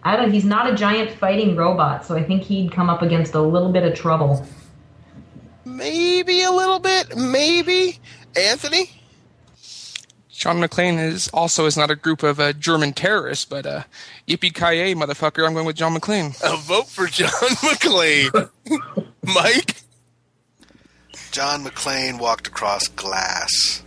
I 0.04 0.16
don't, 0.16 0.30
he's 0.30 0.44
not 0.44 0.70
a 0.70 0.76
giant 0.76 1.10
fighting 1.10 1.56
robot, 1.56 2.04
so 2.04 2.14
I 2.14 2.22
think 2.22 2.42
he'd 2.42 2.70
come 2.70 2.90
up 2.90 3.02
against 3.02 3.34
a 3.34 3.40
little 3.40 3.72
bit 3.72 3.84
of 3.84 3.94
trouble. 3.94 4.46
Maybe 5.64 6.42
a 6.42 6.50
little 6.52 6.78
bit. 6.78 7.16
Maybe. 7.16 7.98
Anthony? 8.36 8.90
John 10.30 10.60
McClane 10.60 10.98
is 10.98 11.28
also 11.28 11.66
is 11.66 11.76
not 11.76 11.90
a 11.90 11.94
group 11.94 12.24
of 12.24 12.40
uh, 12.40 12.52
German 12.52 12.94
terrorists, 12.94 13.44
but 13.44 13.64
uh, 13.64 13.84
yippee 14.26 14.52
ki 14.52 14.94
motherfucker! 14.94 15.46
I'm 15.46 15.54
going 15.54 15.66
with 15.66 15.76
John 15.76 15.94
McClane. 15.94 16.36
A 16.42 16.56
vote 16.56 16.88
for 16.88 17.06
John 17.06 17.28
McClane. 17.62 18.50
Mike? 19.22 19.76
John 21.30 21.64
McClane 21.64 22.18
walked 22.18 22.48
across 22.48 22.88
glass. 22.88 23.84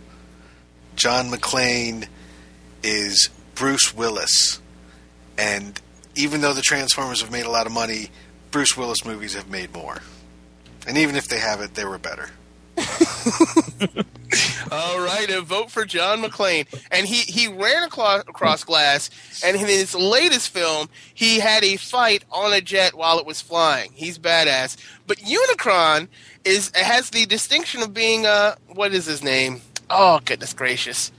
John 0.94 1.30
McClane 1.30 2.08
is 2.82 3.28
Bruce 3.54 3.94
Willis. 3.94 4.60
And 5.36 5.78
even 6.14 6.40
though 6.40 6.54
the 6.54 6.62
Transformers 6.62 7.20
have 7.20 7.30
made 7.30 7.44
a 7.44 7.50
lot 7.50 7.66
of 7.66 7.72
money, 7.72 8.08
Bruce 8.50 8.76
Willis 8.76 9.04
movies 9.04 9.34
have 9.34 9.50
made 9.50 9.74
more. 9.74 10.00
And 10.86 10.96
even 10.96 11.16
if 11.16 11.28
they 11.28 11.38
haven't, 11.38 11.74
they 11.74 11.84
were 11.84 11.98
better. 11.98 12.30
All 14.70 15.00
right, 15.00 15.30
a 15.30 15.40
vote 15.40 15.70
for 15.70 15.84
John 15.84 16.22
McClane. 16.22 16.66
And 16.90 17.06
he, 17.06 17.20
he 17.20 17.46
ran 17.48 17.84
across, 17.84 18.22
across 18.22 18.64
glass, 18.64 19.10
and 19.44 19.56
in 19.56 19.66
his 19.66 19.94
latest 19.94 20.48
film, 20.50 20.88
he 21.14 21.38
had 21.38 21.62
a 21.64 21.76
fight 21.76 22.24
on 22.32 22.52
a 22.52 22.60
jet 22.60 22.94
while 22.94 23.18
it 23.18 23.26
was 23.26 23.40
flying. 23.40 23.92
He's 23.94 24.18
badass. 24.18 24.76
But 25.06 25.18
Unicron 25.18 26.08
is 26.44 26.72
has 26.74 27.10
the 27.10 27.26
distinction 27.26 27.82
of 27.82 27.94
being, 27.94 28.26
uh, 28.26 28.56
what 28.68 28.92
is 28.92 29.06
his 29.06 29.22
name? 29.22 29.60
Oh, 29.88 30.20
goodness 30.24 30.52
gracious. 30.52 31.12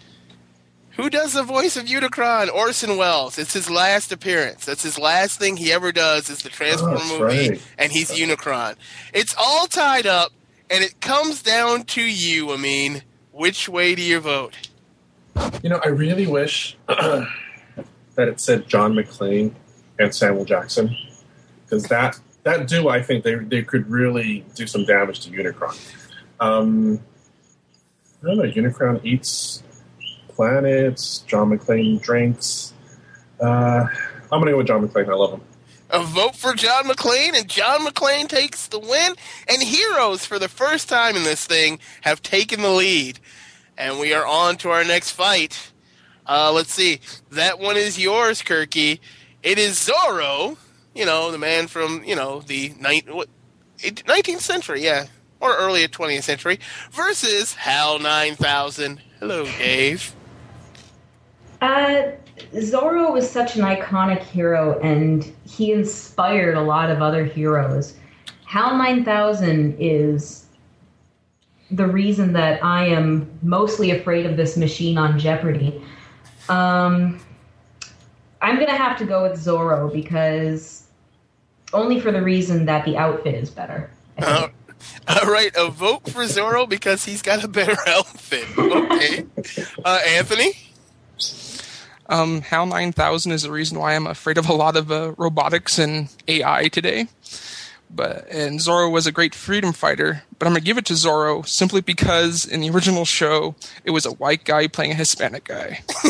Who 0.97 1.09
does 1.11 1.33
the 1.33 1.43
voice 1.43 1.77
of 1.77 1.85
Unicron? 1.85 2.51
Orson 2.51 2.97
Welles. 2.97 3.37
It's 3.37 3.53
his 3.53 3.69
last 3.69 4.11
appearance. 4.11 4.65
That's 4.65 4.81
his 4.81 4.97
last 4.97 5.37
thing 5.37 5.55
he 5.55 5.71
ever 5.71 5.91
does 5.91 6.27
is 6.27 6.41
the 6.41 6.49
Transformer 6.49 6.97
that's 6.97 7.09
movie, 7.19 7.49
right. 7.49 7.61
and 7.77 7.91
he's 7.91 8.09
Unicron. 8.11 8.75
It's 9.13 9.35
all 9.37 9.67
tied 9.67 10.07
up, 10.07 10.31
and 10.71 10.83
it 10.83 10.99
comes 10.99 11.43
down 11.43 11.83
to 11.83 12.01
you, 12.01 12.51
I 12.51 12.57
mean. 12.57 13.03
Which 13.37 13.69
way 13.69 13.93
do 13.93 14.01
you 14.01 14.19
vote? 14.19 14.55
You 15.61 15.69
know, 15.69 15.79
I 15.85 15.89
really 15.89 16.25
wish 16.25 16.75
that 16.87 17.27
it 18.17 18.41
said 18.41 18.67
John 18.67 18.95
McClane 18.95 19.53
and 19.99 20.13
Samuel 20.13 20.43
Jackson 20.43 20.97
because 21.63 21.83
that 21.83 22.19
that 22.41 22.67
duo, 22.67 22.89
I 22.89 23.03
think 23.03 23.23
they 23.23 23.35
they 23.35 23.61
could 23.61 23.91
really 23.91 24.43
do 24.55 24.65
some 24.65 24.85
damage 24.85 25.19
to 25.19 25.29
Unicron. 25.29 25.77
Um, 26.39 26.99
I 28.23 28.27
don't 28.27 28.37
know. 28.37 28.43
Unicron 28.43 29.05
eats 29.05 29.61
planets. 30.29 31.19
John 31.27 31.51
McClane 31.51 32.01
drinks. 32.01 32.73
Uh, 33.39 33.85
I'm 34.31 34.39
gonna 34.39 34.49
go 34.49 34.57
with 34.57 34.67
John 34.67 34.87
McClane. 34.87 35.09
I 35.09 35.13
love 35.13 35.33
him. 35.33 35.41
A 35.89 36.03
vote 36.03 36.35
for 36.35 36.53
John 36.53 36.83
McClane, 36.83 37.33
and 37.33 37.47
John 37.47 37.85
McClane 37.85 38.27
takes 38.27 38.67
the 38.67 38.79
win. 38.79 39.13
And 39.47 39.61
Heroes, 39.63 40.25
for 40.25 40.37
the 40.37 40.49
first 40.49 40.89
time 40.89 41.15
in 41.15 41.23
this 41.23 41.45
thing, 41.45 41.79
have 42.01 42.21
taken 42.21 42.61
the 42.61 42.69
lead. 42.69 43.19
And 43.77 43.99
we 43.99 44.13
are 44.13 44.25
on 44.25 44.57
to 44.57 44.69
our 44.69 44.83
next 44.83 45.11
fight. 45.11 45.71
Uh, 46.25 46.51
let's 46.51 46.73
see. 46.73 46.99
That 47.31 47.59
one 47.59 47.77
is 47.77 47.97
yours, 47.97 48.41
Kirky. 48.41 48.99
It 49.43 49.57
is 49.57 49.75
Zorro, 49.75 50.57
you 50.93 51.05
know, 51.05 51.31
the 51.31 51.37
man 51.37 51.67
from, 51.67 52.03
you 52.03 52.15
know, 52.15 52.41
the 52.41 52.73
ni- 52.79 53.03
what, 53.09 53.29
19th 53.77 54.41
century, 54.41 54.83
yeah, 54.83 55.05
or 55.39 55.55
early 55.55 55.87
20th 55.87 56.23
century, 56.23 56.59
versus 56.91 57.53
HAL 57.53 57.99
9000. 57.99 58.99
Hello, 59.19 59.45
Dave. 59.45 60.13
Uh, 61.61 62.11
Zorro 62.55 63.13
was 63.13 63.29
such 63.29 63.55
an 63.55 63.61
iconic 63.61 64.21
hero, 64.21 64.79
and 64.79 65.31
he 65.47 65.71
inspired 65.71 66.55
a 66.55 66.61
lot 66.61 66.89
of 66.89 67.01
other 67.01 67.23
heroes. 67.23 67.95
HAL 68.45 68.77
9000 68.77 69.75
is 69.79 70.45
the 71.71 71.87
reason 71.87 72.33
that 72.33 72.63
I 72.63 72.85
am 72.85 73.29
mostly 73.41 73.91
afraid 73.91 74.25
of 74.25 74.37
this 74.37 74.57
machine 74.57 74.97
on 74.97 75.19
Jeopardy. 75.19 75.81
Um, 76.49 77.19
I'm 78.41 78.55
going 78.55 78.67
to 78.67 78.77
have 78.77 78.97
to 78.99 79.05
go 79.05 79.23
with 79.23 79.33
Zorro 79.33 79.91
because 79.91 80.87
only 81.73 81.99
for 81.99 82.11
the 82.11 82.21
reason 82.21 82.65
that 82.65 82.85
the 82.85 82.97
outfit 82.97 83.35
is 83.35 83.49
better. 83.49 83.89
Uh, 84.17 84.47
all 85.07 85.29
right, 85.31 85.51
a 85.55 85.69
vote 85.69 86.09
for 86.09 86.23
Zorro 86.23 86.67
because 86.67 87.03
he's 87.05 87.21
got 87.21 87.43
a 87.43 87.47
better 87.47 87.77
outfit. 87.87 88.45
Okay. 88.57 89.25
Uh, 89.83 89.99
Anthony? 90.07 90.53
Um, 92.09 92.41
HAL 92.41 92.67
9000 92.67 93.31
is 93.31 93.43
the 93.43 93.51
reason 93.51 93.79
why 93.79 93.95
I'm 93.95 94.07
afraid 94.07 94.37
of 94.37 94.47
a 94.47 94.53
lot 94.53 94.75
of 94.77 94.91
uh, 94.91 95.13
robotics 95.17 95.77
and 95.77 96.09
AI 96.27 96.67
today. 96.69 97.07
But 97.89 98.27
and 98.29 98.59
Zorro 98.59 98.91
was 98.91 99.07
a 99.07 99.13
great 99.13 99.33
freedom 99.33 99.71
fighter, 99.71 100.23
but 100.37 100.45
I'm 100.45 100.51
gonna 100.51 100.59
give 100.59 100.77
it 100.77 100.85
to 100.87 100.93
Zorro 100.93 101.47
simply 101.47 101.79
because 101.79 102.45
in 102.45 102.59
the 102.59 102.69
original 102.69 103.05
show 103.05 103.55
it 103.85 103.91
was 103.91 104.05
a 104.05 104.11
white 104.11 104.43
guy 104.43 104.67
playing 104.67 104.91
a 104.91 104.95
Hispanic 104.95 105.45
guy. 105.45 105.83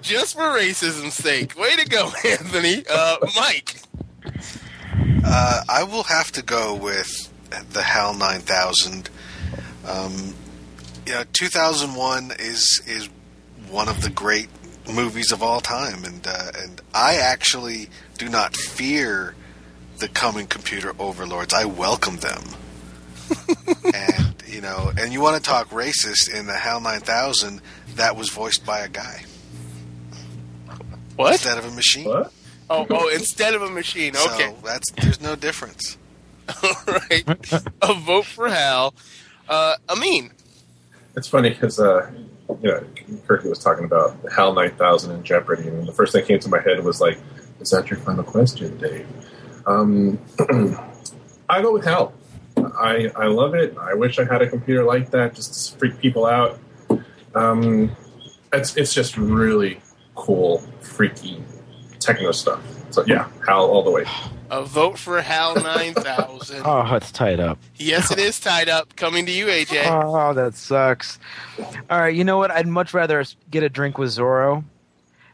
Just 0.00 0.34
for 0.36 0.42
racism's 0.42 1.14
sake. 1.14 1.58
Way 1.58 1.74
to 1.76 1.88
go, 1.88 2.12
Anthony. 2.24 2.84
Uh, 2.88 3.16
Mike. 3.34 3.80
Uh, 5.24 5.62
I 5.68 5.82
will 5.82 6.04
have 6.04 6.30
to 6.32 6.42
go 6.42 6.74
with 6.76 7.32
the 7.72 7.82
HAL 7.82 8.14
9000. 8.14 9.10
Um, 9.86 10.34
you 11.04 11.14
know, 11.14 11.24
2001 11.32 12.32
is 12.38 12.80
is 12.86 13.08
one 13.72 13.88
of 13.88 14.02
the 14.02 14.10
great 14.10 14.48
movies 14.92 15.32
of 15.32 15.42
all 15.42 15.60
time, 15.60 16.04
and 16.04 16.26
uh, 16.26 16.52
and 16.58 16.80
I 16.94 17.16
actually 17.16 17.88
do 18.18 18.28
not 18.28 18.54
fear 18.54 19.34
the 19.98 20.08
coming 20.08 20.46
computer 20.46 20.92
overlords. 20.98 21.54
I 21.54 21.64
welcome 21.64 22.16
them. 22.18 22.42
and 23.94 24.34
you 24.46 24.60
know, 24.60 24.92
and 24.98 25.12
you 25.12 25.20
want 25.20 25.36
to 25.36 25.42
talk 25.42 25.70
racist 25.70 26.32
in 26.32 26.46
the 26.46 26.54
HAL 26.54 26.80
9000, 26.80 27.62
that 27.96 28.14
was 28.16 28.28
voiced 28.28 28.66
by 28.66 28.80
a 28.80 28.88
guy 28.88 29.24
What? 31.16 31.32
instead 31.32 31.56
of 31.56 31.64
a 31.64 31.70
machine. 31.70 32.04
What? 32.06 32.32
Oh, 32.68 32.86
oh, 32.90 33.08
instead 33.08 33.54
of 33.54 33.62
a 33.62 33.70
machine. 33.70 34.14
Okay. 34.16 34.50
So 34.50 34.56
that's 34.64 34.90
there's 34.92 35.20
no 35.20 35.34
difference. 35.34 35.96
All 36.62 36.72
right. 36.86 37.24
A 37.82 37.94
vote 37.94 38.26
for 38.26 38.48
Hal. 38.48 38.94
Uh, 39.48 39.76
Amin. 39.88 40.32
It's 41.16 41.28
funny 41.28 41.50
because 41.50 41.78
uh, 41.78 42.10
you 42.62 42.70
know 42.70 42.80
Kirky 43.26 43.48
was 43.48 43.58
talking 43.58 43.84
about 43.84 44.16
HAL 44.34 44.54
9000 44.54 45.12
and 45.12 45.24
Jeopardy, 45.24 45.68
and 45.68 45.86
the 45.86 45.92
first 45.92 46.12
thing 46.12 46.22
that 46.22 46.28
came 46.28 46.40
to 46.40 46.48
my 46.48 46.60
head 46.60 46.84
was 46.84 47.00
like, 47.00 47.18
"Is 47.60 47.70
that 47.70 47.90
your 47.90 47.98
final 48.00 48.24
question, 48.24 48.76
Dave?" 48.78 49.06
Um, 49.66 50.18
I 51.48 51.62
go 51.62 51.72
with 51.72 51.84
HAL. 51.84 52.12
I 52.56 53.10
I 53.16 53.26
love 53.26 53.54
it. 53.54 53.76
I 53.78 53.94
wish 53.94 54.18
I 54.18 54.24
had 54.24 54.42
a 54.42 54.48
computer 54.48 54.84
like 54.84 55.10
that 55.10 55.34
just 55.34 55.72
to 55.72 55.78
freak 55.78 55.98
people 55.98 56.26
out. 56.26 56.58
Um, 57.34 57.94
it's 58.52 58.76
it's 58.76 58.92
just 58.92 59.16
really 59.16 59.80
cool, 60.14 60.58
freaky 60.80 61.42
techno 61.98 62.32
stuff. 62.32 62.62
So 62.90 63.04
yeah, 63.06 63.28
HAL 63.46 63.70
all 63.70 63.82
the 63.82 63.90
way. 63.90 64.04
A 64.52 64.62
vote 64.62 64.98
for 64.98 65.22
Hal 65.22 65.54
9000. 65.54 66.62
Oh, 66.66 66.94
it's 66.94 67.10
tied 67.10 67.40
up. 67.40 67.58
yes, 67.76 68.10
it 68.10 68.18
is 68.18 68.38
tied 68.38 68.68
up. 68.68 68.94
Coming 68.96 69.24
to 69.24 69.32
you, 69.32 69.46
AJ. 69.46 69.86
Oh, 70.04 70.34
that 70.34 70.54
sucks. 70.54 71.18
All 71.88 71.98
right, 71.98 72.14
you 72.14 72.22
know 72.22 72.36
what? 72.36 72.50
I'd 72.50 72.66
much 72.66 72.92
rather 72.92 73.24
get 73.50 73.62
a 73.62 73.70
drink 73.70 73.96
with 73.96 74.10
Zorro 74.10 74.62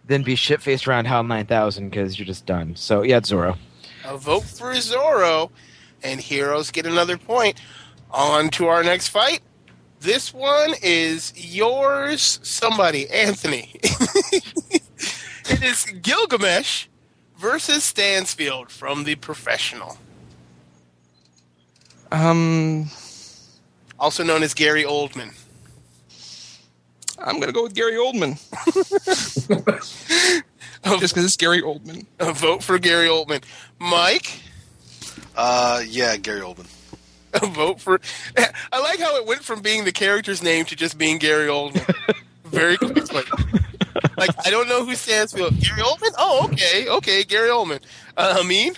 than 0.06 0.22
be 0.22 0.36
shit 0.36 0.62
faced 0.62 0.86
around 0.86 1.06
HAL 1.06 1.24
9000 1.24 1.90
because 1.90 2.16
you're 2.16 2.26
just 2.26 2.46
done. 2.46 2.76
So, 2.76 3.02
yeah, 3.02 3.16
it's 3.16 3.32
Zorro. 3.32 3.56
A 4.04 4.16
vote 4.16 4.44
for 4.44 4.72
Zorro. 4.74 5.50
And 6.04 6.20
heroes 6.20 6.70
get 6.70 6.86
another 6.86 7.18
point. 7.18 7.60
On 8.12 8.48
to 8.50 8.68
our 8.68 8.84
next 8.84 9.08
fight. 9.08 9.40
This 9.98 10.32
one 10.32 10.74
is 10.80 11.32
yours, 11.34 12.38
somebody, 12.44 13.10
Anthony. 13.10 13.70
it 13.82 15.62
is 15.62 15.86
Gilgamesh 16.02 16.87
versus 17.38 17.84
Stansfield 17.84 18.70
from 18.70 19.04
The 19.04 19.14
Professional, 19.16 19.98
Um, 22.10 22.90
also 23.98 24.24
known 24.24 24.42
as 24.42 24.54
Gary 24.54 24.84
Oldman. 24.84 25.34
I'm 27.18 27.40
gonna 27.40 27.52
go 27.52 27.64
with 27.64 27.74
Gary 27.74 27.96
Oldman. 27.96 28.38
Just 31.00 31.12
because 31.14 31.24
it's 31.24 31.36
Gary 31.36 31.60
Oldman. 31.62 32.06
A 32.20 32.32
vote 32.32 32.62
for 32.62 32.78
Gary 32.78 33.08
Oldman. 33.08 33.42
Mike, 33.78 34.40
Uh, 35.36 35.82
yeah, 35.86 36.16
Gary 36.16 36.40
Oldman. 36.40 36.66
a 37.34 37.46
vote 37.46 37.80
for. 37.80 38.00
I 38.72 38.80
like 38.80 39.00
how 39.00 39.16
it 39.16 39.26
went 39.26 39.42
from 39.44 39.60
being 39.60 39.84
the 39.84 39.92
character's 39.92 40.42
name 40.42 40.64
to 40.66 40.76
just 40.76 40.96
being 40.96 41.18
Gary 41.18 41.48
Oldman. 41.48 41.94
Very 42.44 42.76
quickly. 42.78 43.22
Like, 44.16 44.30
I 44.46 44.50
don't 44.50 44.68
know 44.68 44.84
who 44.84 44.94
Stansfield. 44.94 45.58
Gary 45.60 45.82
Oldman? 45.82 46.12
Oh, 46.18 46.48
okay. 46.52 46.88
Okay, 46.88 47.24
Gary 47.24 47.50
Oldman. 47.50 47.80
Uh, 48.16 48.38
Amin? 48.40 48.74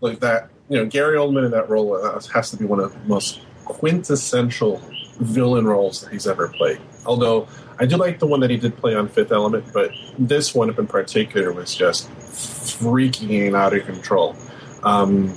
like 0.00 0.20
that. 0.20 0.50
You 0.68 0.78
know, 0.78 0.86
Gary 0.86 1.16
Oldman 1.16 1.44
in 1.46 1.50
that 1.50 1.68
role 1.68 1.96
uh, 1.96 2.20
has 2.32 2.50
to 2.50 2.56
be 2.56 2.64
one 2.64 2.80
of 2.80 2.92
the 2.92 2.98
most 3.08 3.40
quintessential 3.64 4.80
villain 5.18 5.66
roles 5.66 6.02
that 6.02 6.12
he's 6.12 6.26
ever 6.26 6.48
played. 6.48 6.80
Although 7.06 7.48
I 7.78 7.86
do 7.86 7.96
like 7.96 8.18
the 8.18 8.26
one 8.26 8.40
that 8.40 8.50
he 8.50 8.56
did 8.56 8.76
play 8.76 8.94
on 8.94 9.08
Fifth 9.08 9.32
Element, 9.32 9.64
but 9.72 9.90
this 10.18 10.54
one 10.54 10.70
in 10.70 10.86
particular 10.86 11.52
was 11.52 11.74
just 11.74 12.10
freaking 12.10 13.54
out 13.56 13.74
of 13.74 13.84
control. 13.84 14.36
Um, 14.82 15.34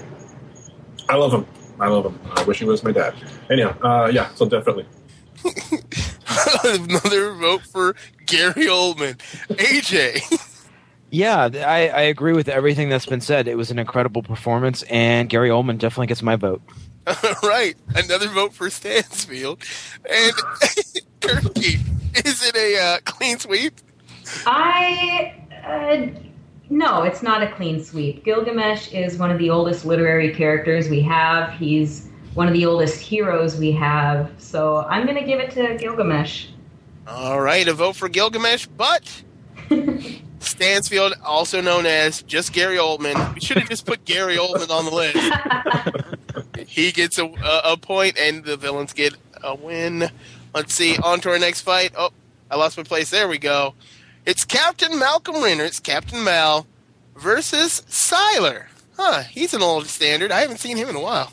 I 1.10 1.16
love 1.16 1.34
him. 1.34 1.46
I 1.80 1.88
love 1.88 2.06
him. 2.06 2.20
I 2.36 2.44
wish 2.44 2.60
he 2.60 2.66
was 2.66 2.84
my 2.84 2.92
dad. 2.92 3.16
Anyhow, 3.50 3.78
uh, 3.82 4.08
yeah, 4.08 4.34
so 4.36 4.48
definitely. 4.48 4.86
Another 6.64 7.34
vote 7.34 7.62
for 7.62 7.96
Gary 8.26 8.66
Oldman. 8.66 9.18
AJ. 9.50 10.44
Yeah, 11.10 11.50
I, 11.54 11.88
I 11.88 12.02
agree 12.02 12.34
with 12.34 12.50
everything 12.50 12.90
that's 12.90 13.06
been 13.06 13.22
said. 13.22 13.48
It 13.48 13.56
was 13.56 13.72
an 13.72 13.80
incredible 13.80 14.24
performance, 14.24 14.84
and 14.84 15.30
Gary 15.30 15.50
Oldman 15.50 15.78
definitely 15.78 16.08
gets 16.08 16.22
my 16.22 16.36
vote. 16.36 16.62
right. 17.44 17.76
Another 17.96 18.28
vote 18.28 18.54
for 18.54 18.70
Stansfield. 18.70 19.64
And 20.10 20.34
Turkey. 21.22 21.80
Is 22.26 22.44
it 22.46 22.56
a 22.56 22.78
uh, 22.78 22.98
clean 23.06 23.40
sweep? 23.40 23.74
I 24.46 25.34
uh, 25.66 26.08
no, 26.70 27.04
it's 27.04 27.24
not 27.24 27.42
a 27.42 27.52
clean 27.54 27.84
sweep. 27.84 28.26
Gilgamesh 28.26 28.92
is 28.92 29.18
one 29.18 29.32
of 29.32 29.38
the 29.38 29.50
oldest 29.50 29.86
literary 29.86 30.34
characters 30.34 30.90
we 30.90 31.02
have. 31.02 31.54
He's 31.54 32.10
one 32.38 32.48
of 32.48 32.54
the 32.54 32.68
oldest 32.68 33.02
heroes 33.02 33.58
we 33.58 33.72
have. 33.72 34.32
So 34.38 34.86
I'm 34.88 35.08
going 35.08 35.18
to 35.18 35.26
give 35.26 35.40
it 35.40 35.50
to 35.52 35.76
Gilgamesh. 35.76 36.46
All 37.08 37.42
right, 37.42 37.68
a 37.68 37.74
vote 37.74 37.96
for 37.96 38.08
Gilgamesh, 38.10 38.68
but 38.68 39.24
Stansfield, 40.40 41.16
also 41.24 41.62
known 41.62 41.88
as 41.88 42.22
just 42.22 42.54
Gary 42.54 42.78
Oldman. 42.78 43.34
We 43.34 43.40
should 43.40 43.58
have 43.58 43.68
just 43.68 43.88
put 43.88 44.06
Gary 44.06 44.38
Oldman 44.38 44.70
on 44.70 44.86
the 44.86 44.92
list. 44.92 46.68
he 46.70 46.92
gets 46.92 47.18
a, 47.18 47.26
a, 47.26 47.72
a 47.72 47.78
point, 47.78 48.20
and 48.20 48.46
the 48.46 48.56
villains 48.56 48.94
get 48.94 49.16
a 49.42 49.56
win. 49.56 50.08
Let's 50.54 50.76
see. 50.76 50.96
On 50.98 51.20
to 51.22 51.32
our 51.32 51.40
next 51.40 51.62
fight. 51.62 51.94
Oh, 51.98 52.12
I 52.52 52.56
lost 52.58 52.78
my 52.78 52.84
place. 52.84 53.10
There 53.10 53.28
we 53.28 53.40
go. 53.40 53.74
It's 54.28 54.46
Captain 54.46 55.00
Malcolm 55.00 55.42
Reynolds, 55.42 55.80
Captain 55.80 56.24
Mal, 56.24 56.68
versus 57.16 57.82
Sylar. 57.90 58.68
Huh, 58.96 59.24
he's 59.24 59.56
an 59.56 59.64
old 59.64 59.88
standard. 59.88 60.32
I 60.32 60.42
haven't 60.42 60.60
seen 60.60 60.78
him 60.78 60.90
in 60.90 60.96
a 60.96 61.02
while. 61.02 61.32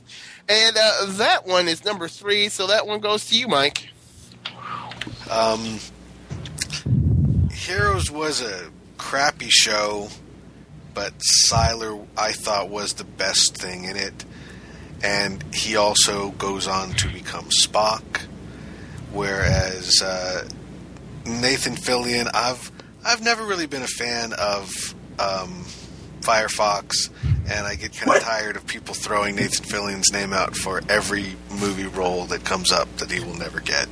And 0.48 0.76
uh, 0.76 1.06
that 1.12 1.46
one 1.46 1.68
is 1.68 1.84
number 1.84 2.06
three, 2.08 2.48
so 2.48 2.66
that 2.66 2.86
one 2.86 3.00
goes 3.00 3.26
to 3.26 3.38
you, 3.38 3.48
Mike. 3.48 3.88
Um, 5.30 5.78
Heroes 7.50 8.10
was 8.10 8.42
a 8.42 8.70
crappy 8.98 9.48
show, 9.48 10.08
but 10.92 11.14
Sylar 11.18 12.06
I 12.16 12.32
thought 12.32 12.68
was 12.68 12.94
the 12.94 13.04
best 13.04 13.56
thing 13.56 13.84
in 13.84 13.96
it, 13.96 14.24
and 15.02 15.42
he 15.54 15.76
also 15.76 16.30
goes 16.32 16.68
on 16.68 16.90
to 16.92 17.08
become 17.08 17.46
Spock. 17.46 18.02
Whereas 19.12 20.02
uh, 20.02 20.46
Nathan 21.24 21.74
Fillion, 21.74 22.28
I've 22.34 22.70
I've 23.04 23.22
never 23.22 23.46
really 23.46 23.66
been 23.66 23.82
a 23.82 23.86
fan 23.86 24.32
of 24.34 24.94
um, 25.18 25.64
Firefox, 26.20 27.08
and 27.46 27.66
I 27.66 27.74
get 27.74 27.92
kind 27.96 28.16
of 28.16 28.22
tired 28.22 28.56
of 28.56 28.66
people 28.66 28.94
throwing 28.94 29.36
Nathan 29.36 29.64
Fillion's 29.64 30.12
name 30.12 30.32
out 30.32 30.56
for 30.56 30.80
every 30.88 31.36
movie 31.60 31.86
role 31.86 32.24
that 32.26 32.44
comes 32.44 32.72
up 32.72 32.94
that 32.96 33.10
he 33.10 33.20
will 33.20 33.36
never 33.36 33.60
get. 33.60 33.88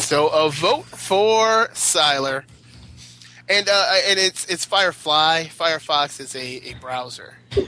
So 0.00 0.28
a 0.28 0.50
vote 0.50 0.86
for 0.86 1.68
Sylar, 1.74 2.44
and 3.48 3.68
uh, 3.70 3.92
and 4.08 4.18
it's 4.18 4.46
it's 4.46 4.64
Firefly. 4.64 5.44
Firefox 5.44 6.18
is 6.20 6.34
a, 6.34 6.70
a 6.70 6.74
browser. 6.80 7.36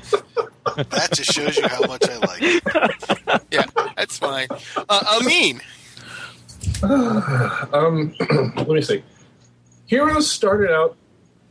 That 0.76 1.12
just 1.12 1.30
shows 1.30 1.58
you 1.58 1.68
how 1.68 1.82
much 1.86 2.08
I 2.08 2.16
like 2.16 2.38
it. 2.40 3.42
Yeah, 3.50 3.66
that's 3.96 4.18
fine. 4.18 4.48
Uh, 4.88 5.20
Amin, 5.20 5.60
um, 6.82 8.14
let 8.56 8.68
me 8.68 8.80
see. 8.80 9.04
Heroes 9.86 10.28
started 10.30 10.70
out 10.72 10.96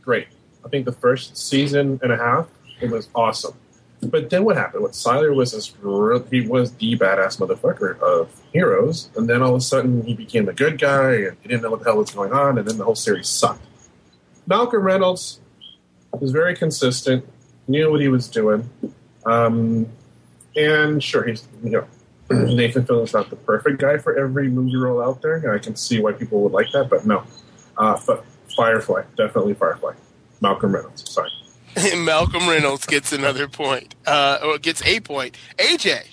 great. 0.02 0.26
I 0.64 0.68
think 0.68 0.84
the 0.84 0.92
first 0.92 1.36
season 1.36 2.00
and 2.02 2.12
a 2.12 2.16
half 2.16 2.48
it 2.80 2.90
was 2.90 3.08
awesome. 3.14 3.54
But 4.02 4.30
then 4.30 4.44
what 4.44 4.56
happened? 4.56 4.82
What 4.82 4.92
Sylar 4.92 5.34
was 5.34 5.52
this 5.52 5.72
real, 5.80 6.22
he 6.24 6.46
was 6.46 6.72
the 6.74 6.96
badass 6.96 7.38
motherfucker 7.38 7.98
of 8.00 8.30
Heroes, 8.52 9.08
and 9.16 9.28
then 9.28 9.42
all 9.42 9.50
of 9.50 9.56
a 9.56 9.60
sudden 9.60 10.02
he 10.02 10.14
became 10.14 10.44
the 10.44 10.52
good 10.52 10.78
guy, 10.78 11.12
and 11.12 11.36
he 11.40 11.48
didn't 11.48 11.62
know 11.62 11.70
what 11.70 11.80
the 11.80 11.86
hell 11.86 11.96
was 11.96 12.10
going 12.10 12.32
on, 12.32 12.58
and 12.58 12.68
then 12.68 12.76
the 12.76 12.84
whole 12.84 12.94
series 12.94 13.28
sucked. 13.28 13.64
Malcolm 14.46 14.82
Reynolds 14.82 15.40
was 16.20 16.32
very 16.32 16.54
consistent, 16.54 17.24
knew 17.66 17.90
what 17.90 18.00
he 18.00 18.08
was 18.08 18.28
doing, 18.28 18.68
um, 19.24 19.86
and 20.54 21.02
sure 21.02 21.24
he's 21.24 21.48
you 21.62 21.70
know 21.70 21.86
Nathan 22.30 22.84
Fillion's 22.84 23.14
not 23.14 23.30
the 23.30 23.36
perfect 23.36 23.78
guy 23.78 23.96
for 23.98 24.18
every 24.18 24.48
movie 24.48 24.76
role 24.76 25.02
out 25.02 25.22
there, 25.22 25.36
and 25.36 25.50
I 25.50 25.58
can 25.58 25.76
see 25.76 26.00
why 26.00 26.12
people 26.12 26.42
would 26.42 26.52
like 26.52 26.70
that, 26.72 26.90
but 26.90 27.06
no. 27.06 27.24
Uh, 27.78 27.98
but 28.06 28.24
Firefly, 28.54 29.02
definitely 29.16 29.54
Firefly. 29.54 29.94
Malcolm 30.40 30.74
Reynolds, 30.74 31.08
sorry. 31.10 31.30
Malcolm 31.96 32.48
Reynolds 32.48 32.86
gets 32.86 33.12
another 33.12 33.48
point. 33.48 33.94
Uh, 34.06 34.38
or 34.42 34.58
gets 34.58 34.84
a 34.86 35.00
point. 35.00 35.36
AJ, 35.58 36.06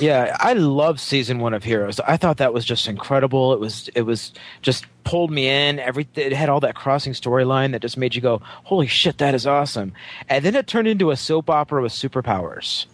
Yeah, 0.00 0.36
I 0.38 0.52
love 0.52 1.00
season 1.00 1.38
one 1.38 1.54
of 1.54 1.64
Heroes. 1.64 2.00
I 2.00 2.16
thought 2.16 2.36
that 2.38 2.52
was 2.52 2.64
just 2.64 2.86
incredible. 2.86 3.52
It 3.54 3.60
was 3.60 3.88
it 3.94 4.02
was 4.02 4.32
just 4.62 4.84
pulled 5.04 5.30
me 5.30 5.48
in. 5.48 5.78
Every 5.78 6.06
it 6.16 6.32
had 6.32 6.48
all 6.48 6.60
that 6.60 6.74
crossing 6.74 7.14
storyline 7.14 7.72
that 7.72 7.80
just 7.82 7.96
made 7.96 8.14
you 8.14 8.20
go, 8.20 8.42
"Holy 8.64 8.86
shit, 8.86 9.18
that 9.18 9.34
is 9.34 9.46
awesome!" 9.46 9.92
And 10.28 10.44
then 10.44 10.54
it 10.54 10.66
turned 10.66 10.88
into 10.88 11.10
a 11.10 11.16
soap 11.16 11.48
opera 11.48 11.80
with 11.80 11.92
superpowers. 11.92 12.86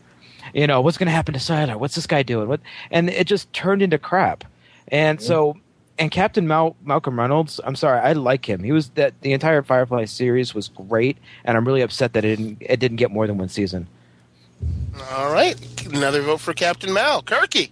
You 0.54 0.66
know, 0.66 0.80
what's 0.80 0.98
going 0.98 1.06
to 1.06 1.12
happen 1.12 1.34
to 1.34 1.40
Sylar? 1.40 1.76
What's 1.76 1.94
this 1.94 2.06
guy 2.06 2.22
doing? 2.22 2.48
What? 2.48 2.60
And 2.90 3.08
it 3.08 3.26
just 3.26 3.52
turned 3.52 3.80
into 3.80 3.98
crap. 3.98 4.44
And 4.88 5.20
so, 5.22 5.56
and 5.98 6.10
Captain 6.10 6.46
Mal- 6.46 6.76
Malcolm 6.84 7.18
Reynolds, 7.18 7.60
I'm 7.64 7.76
sorry, 7.76 8.00
I 8.00 8.12
like 8.12 8.48
him. 8.48 8.62
He 8.62 8.72
was 8.72 8.90
that 8.90 9.20
the 9.20 9.32
entire 9.32 9.62
Firefly 9.62 10.06
series 10.06 10.54
was 10.54 10.68
great, 10.68 11.18
and 11.44 11.56
I'm 11.56 11.66
really 11.66 11.82
upset 11.82 12.12
that 12.14 12.24
it 12.24 12.36
didn't 12.36 12.58
it 12.60 12.80
didn't 12.80 12.96
get 12.96 13.10
more 13.10 13.26
than 13.26 13.38
one 13.38 13.48
season. 13.48 13.86
all 15.12 15.32
right, 15.32 15.56
another 15.86 16.22
vote 16.22 16.40
for 16.40 16.54
Captain 16.54 16.92
Mal. 16.92 17.22
Kirky, 17.22 17.70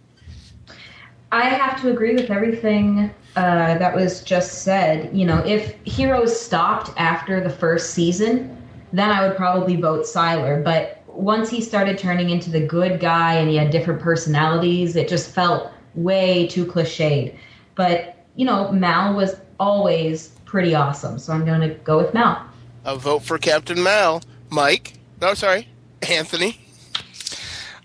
I 1.32 1.44
have 1.44 1.80
to 1.82 1.90
agree 1.90 2.14
with 2.14 2.30
everything 2.30 3.10
uh, 3.36 3.78
that 3.78 3.94
was 3.94 4.22
just 4.22 4.62
said. 4.62 5.16
You 5.16 5.26
know, 5.26 5.38
if 5.46 5.74
Heroes 5.84 6.38
stopped 6.38 6.90
after 6.96 7.40
the 7.40 7.50
first 7.50 7.90
season, 7.90 8.56
then 8.92 9.10
I 9.10 9.26
would 9.26 9.36
probably 9.36 9.76
vote 9.76 10.04
Sylar. 10.04 10.62
But 10.62 11.02
once 11.06 11.48
he 11.48 11.60
started 11.60 11.98
turning 11.98 12.30
into 12.30 12.50
the 12.50 12.60
good 12.60 13.00
guy 13.00 13.34
and 13.34 13.48
he 13.48 13.56
had 13.56 13.70
different 13.70 14.00
personalities, 14.00 14.96
it 14.96 15.08
just 15.08 15.30
felt 15.30 15.70
way 15.94 16.46
too 16.48 16.66
cliched. 16.66 17.34
But, 17.74 18.24
you 18.36 18.44
know, 18.44 18.70
Mal 18.72 19.14
was 19.14 19.36
always 19.58 20.28
pretty 20.44 20.74
awesome. 20.74 21.18
So 21.18 21.32
I'm 21.32 21.44
going 21.44 21.60
to 21.60 21.74
go 21.76 21.96
with 21.96 22.12
Mal. 22.14 22.44
A 22.84 22.96
vote 22.96 23.20
for 23.20 23.38
Captain 23.38 23.82
Mal. 23.82 24.22
Mike? 24.50 24.94
No, 25.20 25.34
sorry. 25.34 25.68
Anthony? 26.08 26.60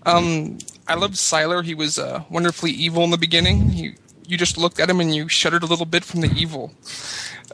Um, 0.04 0.58
I 0.88 0.94
loved 0.94 1.14
Sylar. 1.14 1.64
He 1.64 1.74
was 1.74 1.98
uh, 1.98 2.24
wonderfully 2.30 2.70
evil 2.70 3.04
in 3.04 3.10
the 3.10 3.18
beginning. 3.18 3.70
He, 3.70 3.94
you 4.26 4.36
just 4.36 4.56
looked 4.56 4.80
at 4.80 4.88
him 4.88 5.00
and 5.00 5.14
you 5.14 5.28
shuddered 5.28 5.62
a 5.62 5.66
little 5.66 5.86
bit 5.86 6.04
from 6.04 6.20
the 6.20 6.32
evil. 6.32 6.72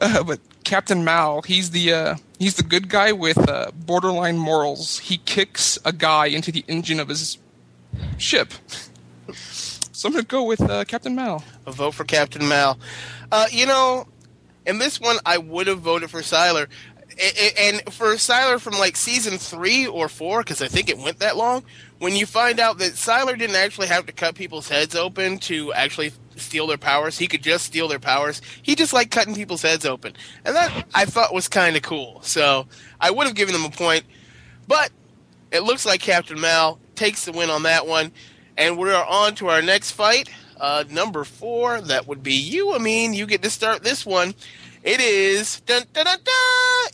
Uh, 0.01 0.23
but 0.23 0.39
Captain 0.63 1.03
Mal, 1.03 1.41
he's 1.43 1.71
the 1.71 1.93
uh, 1.93 2.15
he's 2.39 2.55
the 2.55 2.63
good 2.63 2.89
guy 2.89 3.11
with 3.11 3.37
uh, 3.49 3.71
borderline 3.75 4.37
morals. 4.37 4.99
He 4.99 5.17
kicks 5.17 5.77
a 5.85 5.91
guy 5.91 6.27
into 6.27 6.51
the 6.51 6.65
engine 6.67 6.99
of 6.99 7.09
his 7.09 7.37
ship. 8.17 8.53
So 10.03 10.09
I'm 10.09 10.13
gonna 10.15 10.25
go 10.25 10.43
with 10.43 10.59
uh, 10.59 10.83
Captain 10.83 11.15
Mal. 11.15 11.41
A 11.65 11.71
vote 11.71 11.91
for 11.91 12.03
Captain 12.03 12.45
Mal. 12.45 12.77
Uh, 13.31 13.45
you 13.49 13.65
know, 13.65 14.05
in 14.65 14.77
this 14.77 14.99
one, 14.99 15.15
I 15.25 15.37
would 15.37 15.67
have 15.67 15.79
voted 15.79 16.09
for 16.09 16.19
Sylar. 16.19 16.67
And 17.57 17.81
for 17.89 18.07
Sylar 18.15 18.59
from 18.59 18.73
like 18.73 18.97
season 18.97 19.37
three 19.37 19.87
or 19.87 20.09
four, 20.09 20.41
because 20.41 20.61
I 20.61 20.67
think 20.67 20.89
it 20.89 20.97
went 20.97 21.19
that 21.19 21.37
long, 21.37 21.63
when 21.99 22.17
you 22.17 22.25
find 22.25 22.59
out 22.59 22.79
that 22.79 22.95
Sylar 22.95 23.39
didn't 23.39 23.55
actually 23.55 23.87
have 23.87 24.05
to 24.07 24.11
cut 24.11 24.35
people's 24.35 24.67
heads 24.67 24.93
open 24.93 25.37
to 25.37 25.71
actually 25.71 26.11
steal 26.35 26.67
their 26.67 26.77
powers, 26.77 27.17
he 27.17 27.25
could 27.25 27.41
just 27.41 27.63
steal 27.63 27.87
their 27.87 27.97
powers. 27.97 28.41
He 28.61 28.75
just 28.75 28.91
liked 28.91 29.09
cutting 29.09 29.35
people's 29.35 29.61
heads 29.61 29.85
open. 29.85 30.17
And 30.43 30.53
that 30.53 30.85
I 30.93 31.05
thought 31.05 31.33
was 31.33 31.47
kind 31.47 31.77
of 31.77 31.81
cool. 31.81 32.19
So 32.23 32.67
I 32.99 33.09
would 33.09 33.25
have 33.25 33.37
given 33.37 33.55
him 33.55 33.63
a 33.63 33.69
point. 33.69 34.03
But 34.67 34.91
it 35.49 35.61
looks 35.61 35.85
like 35.85 36.01
Captain 36.01 36.41
Mal 36.41 36.77
takes 36.95 37.23
the 37.23 37.31
win 37.31 37.49
on 37.49 37.63
that 37.63 37.87
one. 37.87 38.11
And 38.57 38.77
we 38.77 38.91
are 38.91 39.05
on 39.05 39.35
to 39.35 39.47
our 39.47 39.61
next 39.61 39.91
fight. 39.91 40.29
Uh, 40.59 40.83
number 40.89 41.23
four, 41.23 41.81
that 41.81 42.07
would 42.07 42.23
be 42.23 42.35
you, 42.35 42.73
Amin. 42.73 43.13
You 43.13 43.25
get 43.25 43.41
to 43.43 43.49
start 43.49 43.83
this 43.83 44.05
one. 44.05 44.35
It 44.83 44.99
is 44.99 45.61
dun, 45.61 45.83
dun, 45.93 46.05
dun, 46.05 46.17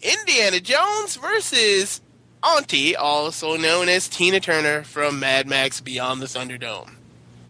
Indiana 0.01 0.59
Jones 0.59 1.15
versus 1.15 2.01
Auntie, 2.43 2.95
also 2.95 3.57
known 3.57 3.89
as 3.89 4.07
Tina 4.07 4.39
Turner 4.39 4.83
from 4.83 5.19
Mad 5.19 5.47
Max 5.47 5.81
Beyond 5.81 6.21
the 6.21 6.27
Thunderdome. 6.27 6.91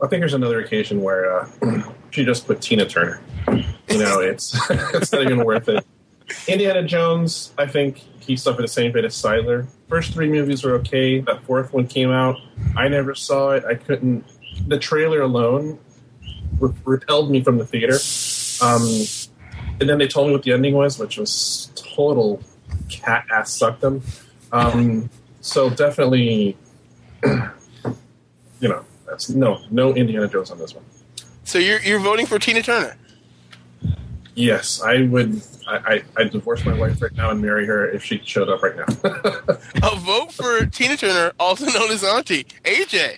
I 0.01 0.07
think 0.07 0.21
there's 0.21 0.33
another 0.33 0.61
occasion 0.61 1.01
where 1.01 1.41
uh, 1.41 1.49
she 2.11 2.23
just 2.23 2.47
put 2.47 2.61
Tina 2.61 2.85
Turner. 2.87 3.21
You 3.47 3.97
know, 3.99 4.19
it's 4.19 4.57
it's 4.69 5.11
not 5.11 5.23
even 5.23 5.43
worth 5.43 5.67
it. 5.67 5.85
Indiana 6.47 6.83
Jones, 6.83 7.51
I 7.57 7.67
think 7.67 8.01
he 8.29 8.37
suffered 8.37 8.61
the 8.61 8.67
same 8.67 8.93
fate 8.93 9.03
as 9.05 9.15
Sylar. 9.15 9.67
First 9.87 10.13
three 10.13 10.29
movies 10.29 10.63
were 10.63 10.73
okay. 10.75 11.19
That 11.19 11.41
fourth 11.41 11.73
one 11.73 11.87
came 11.87 12.11
out. 12.11 12.37
I 12.77 12.87
never 12.87 13.15
saw 13.15 13.53
it. 13.53 13.65
I 13.65 13.73
couldn't. 13.73 14.23
The 14.67 14.77
trailer 14.77 15.21
alone 15.21 15.79
re- 16.59 16.71
repelled 16.85 17.31
me 17.31 17.43
from 17.43 17.57
the 17.57 17.65
theater. 17.65 17.97
Um, 18.61 18.83
and 19.79 19.89
then 19.89 19.97
they 19.97 20.07
told 20.07 20.27
me 20.27 20.33
what 20.33 20.43
the 20.43 20.51
ending 20.51 20.75
was, 20.75 20.99
which 20.99 21.17
was 21.17 21.71
total 21.75 22.39
cat 22.87 23.25
ass 23.33 23.51
suckdom. 23.51 24.03
Um, 24.51 25.09
so 25.41 25.71
definitely, 25.71 26.55
you 27.23 27.39
know, 28.61 28.85
that's 29.07 29.29
no 29.29 29.59
no 29.71 29.91
Indiana 29.95 30.27
Jones 30.27 30.51
on 30.51 30.59
this 30.59 30.75
one. 30.75 30.85
So 31.45 31.57
you're 31.57 31.81
you're 31.81 31.99
voting 31.99 32.27
for 32.27 32.37
Tina 32.37 32.61
Turner. 32.61 32.95
Yes, 34.35 34.81
I 34.81 35.01
would. 35.03 35.41
I, 35.67 35.77
I 35.77 36.03
I'd 36.17 36.31
divorce 36.31 36.65
my 36.65 36.73
wife 36.77 37.01
right 37.01 37.13
now 37.15 37.29
and 37.31 37.41
marry 37.41 37.65
her 37.65 37.89
if 37.89 38.03
she 38.03 38.21
showed 38.23 38.49
up 38.49 38.61
right 38.63 38.75
now. 38.75 38.85
A 39.91 39.95
vote 39.97 40.31
for 40.31 40.65
Tina 40.67 40.97
Turner, 40.97 41.33
also 41.39 41.65
known 41.65 41.91
as 41.91 42.03
Auntie. 42.03 42.45
AJ. 42.63 43.17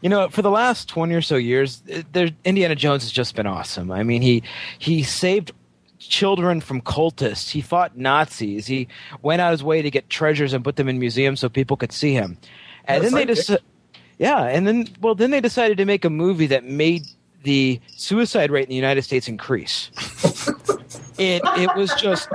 You 0.00 0.08
know, 0.08 0.28
for 0.28 0.42
the 0.42 0.50
last 0.50 0.88
twenty 0.88 1.14
or 1.14 1.22
so 1.22 1.36
years, 1.36 1.82
uh, 1.92 2.02
there, 2.12 2.28
Indiana 2.44 2.74
Jones 2.74 3.02
has 3.02 3.10
just 3.12 3.34
been 3.34 3.46
awesome. 3.46 3.90
I 3.90 4.02
mean, 4.02 4.22
he 4.22 4.42
he 4.78 5.02
saved 5.02 5.52
children 5.98 6.60
from 6.60 6.80
cultists. 6.82 7.50
He 7.50 7.60
fought 7.60 7.96
Nazis. 7.96 8.66
He 8.66 8.86
went 9.22 9.40
out 9.40 9.50
his 9.52 9.64
way 9.64 9.82
to 9.82 9.90
get 9.90 10.08
treasures 10.08 10.52
and 10.52 10.62
put 10.62 10.76
them 10.76 10.88
in 10.88 10.98
museums 11.00 11.40
so 11.40 11.48
people 11.48 11.76
could 11.76 11.92
see 11.92 12.12
him. 12.12 12.38
And 12.84 13.02
What 13.02 13.08
a 13.08 13.10
then 13.10 13.26
they 13.26 13.32
sidekick. 13.34 13.46
just, 13.48 13.62
yeah, 14.18 14.44
and 14.44 14.66
then 14.66 14.88
well, 15.00 15.14
then 15.16 15.30
they 15.32 15.40
decided 15.40 15.78
to 15.78 15.84
make 15.84 16.04
a 16.04 16.10
movie 16.10 16.46
that 16.46 16.62
made 16.64 17.06
the 17.42 17.80
suicide 17.96 18.50
rate 18.50 18.64
in 18.64 18.70
the 18.70 18.74
United 18.74 19.02
States 19.02 19.28
increase. 19.28 19.90
it 21.18 21.42
it 21.44 21.74
was 21.76 21.94
just 21.94 22.28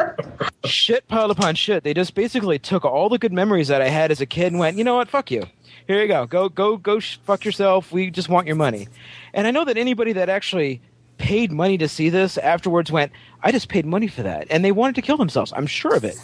shit 0.65 1.07
piled 1.07 1.31
upon 1.31 1.55
shit. 1.55 1.83
They 1.83 1.93
just 1.93 2.15
basically 2.15 2.59
took 2.59 2.85
all 2.85 3.09
the 3.09 3.17
good 3.17 3.33
memories 3.33 3.67
that 3.67 3.81
I 3.81 3.89
had 3.89 4.11
as 4.11 4.21
a 4.21 4.25
kid 4.25 4.47
and 4.47 4.59
went, 4.59 4.77
you 4.77 4.83
know 4.83 4.95
what, 4.95 5.09
fuck 5.09 5.31
you. 5.31 5.45
Here 5.87 6.01
you 6.01 6.07
go. 6.07 6.25
Go 6.25 6.49
go 6.49 6.77
go. 6.77 6.99
Sh- 6.99 7.19
fuck 7.25 7.43
yourself. 7.43 7.91
We 7.91 8.09
just 8.09 8.29
want 8.29 8.47
your 8.47 8.55
money. 8.55 8.87
And 9.33 9.47
I 9.47 9.51
know 9.51 9.65
that 9.65 9.77
anybody 9.77 10.13
that 10.13 10.29
actually 10.29 10.81
paid 11.17 11.51
money 11.51 11.77
to 11.77 11.87
see 11.87 12.09
this 12.09 12.37
afterwards 12.37 12.91
went, 12.91 13.11
I 13.43 13.51
just 13.51 13.69
paid 13.69 13.85
money 13.85 14.07
for 14.07 14.23
that, 14.23 14.47
and 14.49 14.63
they 14.63 14.71
wanted 14.71 14.95
to 14.95 15.01
kill 15.01 15.17
themselves. 15.17 15.53
I'm 15.55 15.67
sure 15.67 15.95
of 15.95 16.03
it. 16.03 16.17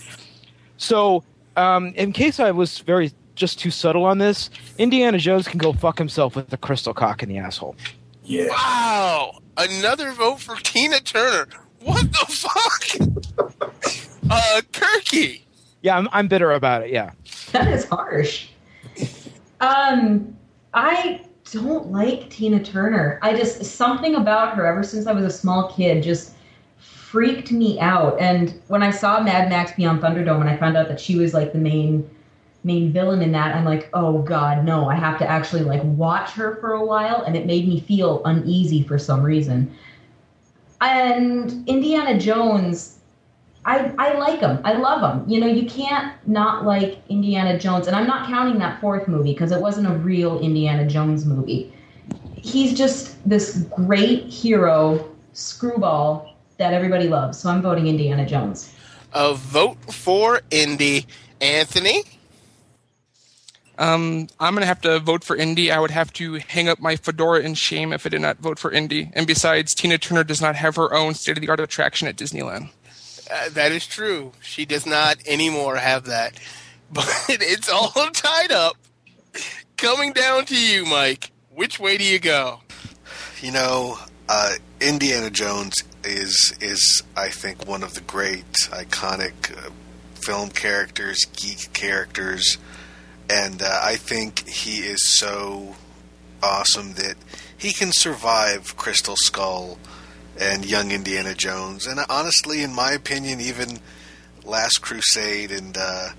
So, 0.77 1.23
um, 1.57 1.87
in 1.95 2.13
case 2.13 2.39
I 2.39 2.51
was 2.51 2.79
very 2.79 3.11
just 3.35 3.59
too 3.59 3.71
subtle 3.71 4.05
on 4.05 4.17
this, 4.17 4.49
Indiana 4.77 5.17
Jones 5.17 5.47
can 5.47 5.57
go 5.57 5.73
fuck 5.73 5.97
himself 5.97 6.35
with 6.35 6.49
the 6.49 6.57
crystal 6.57 6.93
cock 6.93 7.23
in 7.23 7.29
the 7.29 7.37
asshole. 7.37 7.75
Yeah. 8.29 8.47
Wow. 8.49 9.39
Another 9.57 10.11
vote 10.11 10.39
for 10.39 10.55
Tina 10.55 10.99
Turner. 11.01 11.47
What 11.81 12.11
the 12.11 12.25
fuck? 12.29 13.71
uh, 14.29 14.61
Kirky. 14.71 15.41
Yeah, 15.81 15.97
I'm, 15.97 16.07
I'm 16.11 16.27
bitter 16.27 16.51
about 16.51 16.83
it. 16.83 16.91
Yeah. 16.91 17.11
That 17.51 17.67
is 17.69 17.85
harsh. 17.85 18.49
Um, 19.59 20.37
I 20.73 21.21
don't 21.51 21.91
like 21.91 22.29
Tina 22.29 22.63
Turner. 22.63 23.19
I 23.23 23.35
just 23.35 23.63
something 23.65 24.15
about 24.15 24.55
her 24.55 24.65
ever 24.65 24.83
since 24.83 25.07
I 25.07 25.11
was 25.11 25.25
a 25.25 25.31
small 25.31 25.71
kid 25.73 26.03
just 26.03 26.35
freaked 26.77 27.51
me 27.51 27.79
out. 27.79 28.19
And 28.19 28.61
when 28.67 28.83
I 28.83 28.91
saw 28.91 29.21
Mad 29.23 29.49
Max 29.49 29.71
Beyond 29.71 30.01
Thunderdome 30.01 30.41
and 30.41 30.49
I 30.49 30.57
found 30.57 30.77
out 30.77 30.87
that 30.89 30.99
she 30.99 31.17
was 31.17 31.33
like 31.33 31.51
the 31.51 31.57
main 31.57 32.07
main 32.69 32.93
villain 32.93 33.21
in 33.21 33.31
that, 33.31 33.55
I'm 33.55 33.65
like, 33.65 33.89
oh 33.93 34.21
god, 34.21 34.63
no! 34.63 34.87
I 34.87 34.95
have 34.95 35.17
to 35.19 35.27
actually 35.27 35.63
like 35.63 35.81
watch 35.83 36.31
her 36.31 36.57
for 36.61 36.73
a 36.73 36.85
while, 36.85 37.23
and 37.23 37.35
it 37.35 37.45
made 37.45 37.67
me 37.67 37.79
feel 37.79 38.21
uneasy 38.25 38.83
for 38.83 38.97
some 38.97 39.23
reason. 39.23 39.75
And 40.81 41.67
Indiana 41.67 42.17
Jones, 42.17 42.99
I, 43.65 43.93
I 43.97 44.17
like 44.17 44.39
him. 44.39 44.59
I 44.63 44.73
love 44.73 45.01
him. 45.03 45.29
You 45.29 45.41
know, 45.41 45.47
you 45.47 45.65
can't 45.69 46.15
not 46.27 46.63
like 46.63 46.99
Indiana 47.09 47.59
Jones. 47.59 47.87
And 47.87 47.95
I'm 47.95 48.07
not 48.07 48.27
counting 48.27 48.57
that 48.59 48.79
fourth 48.79 49.07
movie 49.07 49.33
because 49.33 49.51
it 49.51 49.59
wasn't 49.59 49.87
a 49.87 49.93
real 49.93 50.39
Indiana 50.39 50.87
Jones 50.87 51.25
movie. 51.25 51.73
He's 52.35 52.77
just 52.77 53.17
this 53.27 53.67
great 53.75 54.23
hero, 54.25 55.13
screwball, 55.33 56.37
that 56.57 56.73
everybody 56.73 57.09
loves. 57.09 57.37
So 57.37 57.49
I'm 57.49 57.61
voting 57.61 57.87
Indiana 57.87 58.25
Jones. 58.25 58.73
A 59.13 59.33
vote 59.33 59.77
for 59.93 60.41
Indy. 60.51 61.05
Anthony. 61.41 62.03
Um, 63.79 64.27
I'm 64.41 64.53
gonna 64.53 64.65
have 64.65 64.81
to 64.81 64.99
vote 64.99 65.23
for 65.23 65.37
Indy. 65.37 65.71
I 65.71 65.79
would 65.79 65.91
have 65.91 66.11
to 66.13 66.33
hang 66.35 66.67
up 66.67 66.79
my 66.79 66.97
fedora 66.97 67.39
in 67.39 67.53
shame 67.53 67.93
if 67.93 68.05
I 68.05 68.09
did 68.09 68.19
not 68.19 68.37
vote 68.39 68.59
for 68.59 68.71
Indy. 68.71 69.09
And 69.13 69.25
besides, 69.25 69.73
Tina 69.73 69.97
Turner 69.97 70.25
does 70.25 70.41
not 70.41 70.57
have 70.57 70.75
her 70.75 70.93
own 70.93 71.13
state-of-the-art 71.13 71.61
attraction 71.61 72.07
at 72.09 72.17
Disneyland. 72.17 72.71
Uh, 73.31 73.49
that 73.51 73.71
is 73.71 73.87
true. 73.87 74.33
She 74.41 74.65
does 74.65 74.85
not 74.85 75.17
anymore 75.25 75.77
have 75.77 76.05
that. 76.05 76.33
But 76.91 77.05
it's 77.29 77.69
all 77.69 77.91
tied 77.91 78.51
up. 78.51 78.75
Coming 79.77 80.11
down 80.11 80.45
to 80.45 80.59
you, 80.59 80.85
Mike. 80.85 81.29
Which 81.53 81.79
way 81.79 81.99
do 81.99 82.03
you 82.03 82.17
go? 82.17 82.61
You 83.41 83.51
know, 83.51 83.99
uh, 84.27 84.53
Indiana 84.81 85.29
Jones 85.29 85.83
is 86.03 86.57
is 86.59 87.03
I 87.15 87.29
think 87.29 87.67
one 87.67 87.83
of 87.83 87.93
the 87.93 88.01
great 88.01 88.51
iconic 88.71 89.55
uh, 89.55 89.69
film 90.15 90.49
characters, 90.49 91.25
geek 91.25 91.71
characters, 91.73 92.57
and 93.29 93.61
uh, 93.61 93.79
I 93.83 93.95
think 93.95 94.47
he 94.47 94.79
is 94.79 95.17
so 95.19 95.75
awesome 96.41 96.93
that 96.93 97.15
he 97.57 97.73
can 97.73 97.91
survive 97.91 98.75
Crystal 98.77 99.15
Skull 99.17 99.77
and 100.39 100.65
Young 100.65 100.91
Indiana 100.91 101.35
Jones, 101.35 101.85
and 101.85 101.99
honestly, 102.09 102.63
in 102.63 102.73
my 102.73 102.91
opinion, 102.91 103.41
even 103.41 103.79
Last 104.45 104.81
Crusade 104.81 105.51
and 105.51 105.77
uh, 105.77 106.09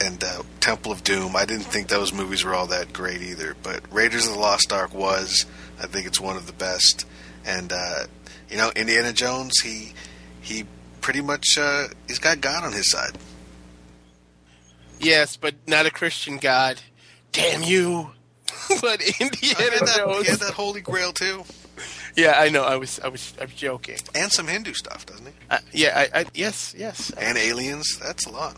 and 0.00 0.22
uh, 0.22 0.42
Temple 0.60 0.92
of 0.92 1.02
Doom. 1.02 1.34
I 1.34 1.44
didn't 1.44 1.64
think 1.64 1.88
those 1.88 2.12
movies 2.12 2.44
were 2.44 2.54
all 2.54 2.66
that 2.68 2.92
great 2.92 3.22
either, 3.22 3.56
but 3.62 3.82
Raiders 3.92 4.26
of 4.26 4.34
the 4.34 4.38
Lost 4.38 4.72
Ark 4.72 4.94
was. 4.94 5.46
I 5.80 5.86
think 5.86 6.06
it's 6.06 6.20
one 6.20 6.36
of 6.36 6.46
the 6.46 6.52
best. 6.52 7.06
And 7.44 7.72
uh, 7.72 8.04
you 8.50 8.56
know, 8.56 8.70
Indiana 8.76 9.12
Jones, 9.12 9.60
he 9.60 9.92
he 10.40 10.66
pretty 11.00 11.20
much 11.20 11.46
uh, 11.58 11.88
he's 12.06 12.18
got 12.18 12.40
God 12.40 12.64
on 12.64 12.72
his 12.72 12.90
side. 12.90 13.16
Yes, 15.00 15.36
but 15.36 15.54
not 15.66 15.86
a 15.86 15.90
Christian 15.90 16.38
God. 16.38 16.80
Damn 17.32 17.62
you. 17.62 18.10
but 18.80 19.00
He 19.02 19.24
Indiana 19.24 19.60
had, 19.78 19.86
that, 19.86 20.20
he 20.24 20.30
had 20.30 20.38
that 20.40 20.54
Holy 20.54 20.80
Grail 20.80 21.12
too, 21.12 21.44
Yeah, 22.16 22.34
I 22.38 22.48
know. 22.48 22.64
I 22.64 22.76
was, 22.76 22.98
I 23.00 23.08
was, 23.08 23.34
I 23.40 23.44
was 23.44 23.54
joking. 23.54 23.98
and 24.14 24.32
some 24.32 24.46
Hindu 24.48 24.72
stuff, 24.74 25.06
doesn't 25.06 25.26
he? 25.26 25.32
Uh, 25.50 25.58
yeah, 25.72 26.06
I, 26.12 26.20
I, 26.20 26.24
yes, 26.34 26.74
yes. 26.76 27.10
And 27.18 27.36
aliens. 27.38 27.98
That's 27.98 28.26
a 28.26 28.30
lot. 28.30 28.56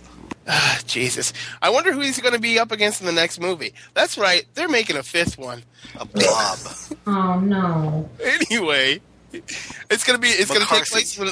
Ah, 0.49 0.81
Jesus. 0.87 1.33
I 1.61 1.71
wonder 1.71 1.93
who 1.93 2.01
he's 2.01 2.21
going 2.21 2.35
to 2.35 2.41
be 2.41 2.59
up 2.59 2.73
against 2.73 3.01
in 3.01 3.07
the 3.07 3.13
next 3.13 3.41
movie. 3.41 3.75
That's 3.95 4.17
right. 4.17 4.47
They're 4.55 4.69
making 4.69 4.97
a 4.97 5.03
fifth 5.03 5.39
one. 5.39 5.63
A 5.97 6.05
blob. 6.05 6.59
Oh 7.07 7.41
no. 7.41 8.09
Anyway, 8.23 9.01
it's 9.33 10.05
going 10.05 10.17
to 10.17 10.19
be. 10.21 10.29
It's 10.29 10.51
going 10.51 10.61
to 10.61 10.67
take 10.69 10.85
place. 10.87 11.19
In, 11.19 11.29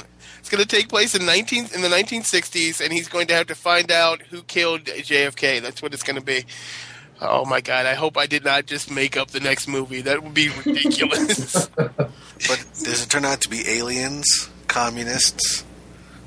it's 0.49 0.57
going 0.57 0.67
to 0.67 0.77
take 0.77 0.89
place 0.89 1.15
in 1.15 1.27
nineteen 1.27 1.69
in 1.75 1.83
the 1.83 1.91
nineteen 1.91 2.23
sixties, 2.23 2.81
and 2.81 2.91
he's 2.91 3.07
going 3.09 3.27
to 3.27 3.35
have 3.35 3.49
to 3.49 3.55
find 3.55 3.93
out 3.93 4.23
who 4.23 4.43
killed 4.45 4.85
JFK. 4.85 5.61
That's 5.61 5.83
what 5.83 5.93
it's 5.93 6.03
going 6.03 6.17
to 6.19 6.25
be. 6.25 6.47
Oh 7.21 7.45
my 7.45 7.61
God! 7.61 7.85
I 7.85 7.93
hope 7.95 8.17
I 8.17 8.25
did 8.27 8.45
not 8.47 8.65
just 8.65 8.91
make 8.91 9.15
up 9.17 9.31
the 9.31 9.41
next 9.41 9.69
movie. 9.69 10.01
That 10.01 10.23
would 10.23 10.33
be 10.35 10.49
ridiculous. 10.65 11.69
But 12.47 12.65
does 12.85 13.03
it 13.03 13.11
turn 13.11 13.25
out 13.25 13.41
to 13.41 13.49
be 13.49 13.69
aliens, 13.69 14.49
communists, 14.69 15.65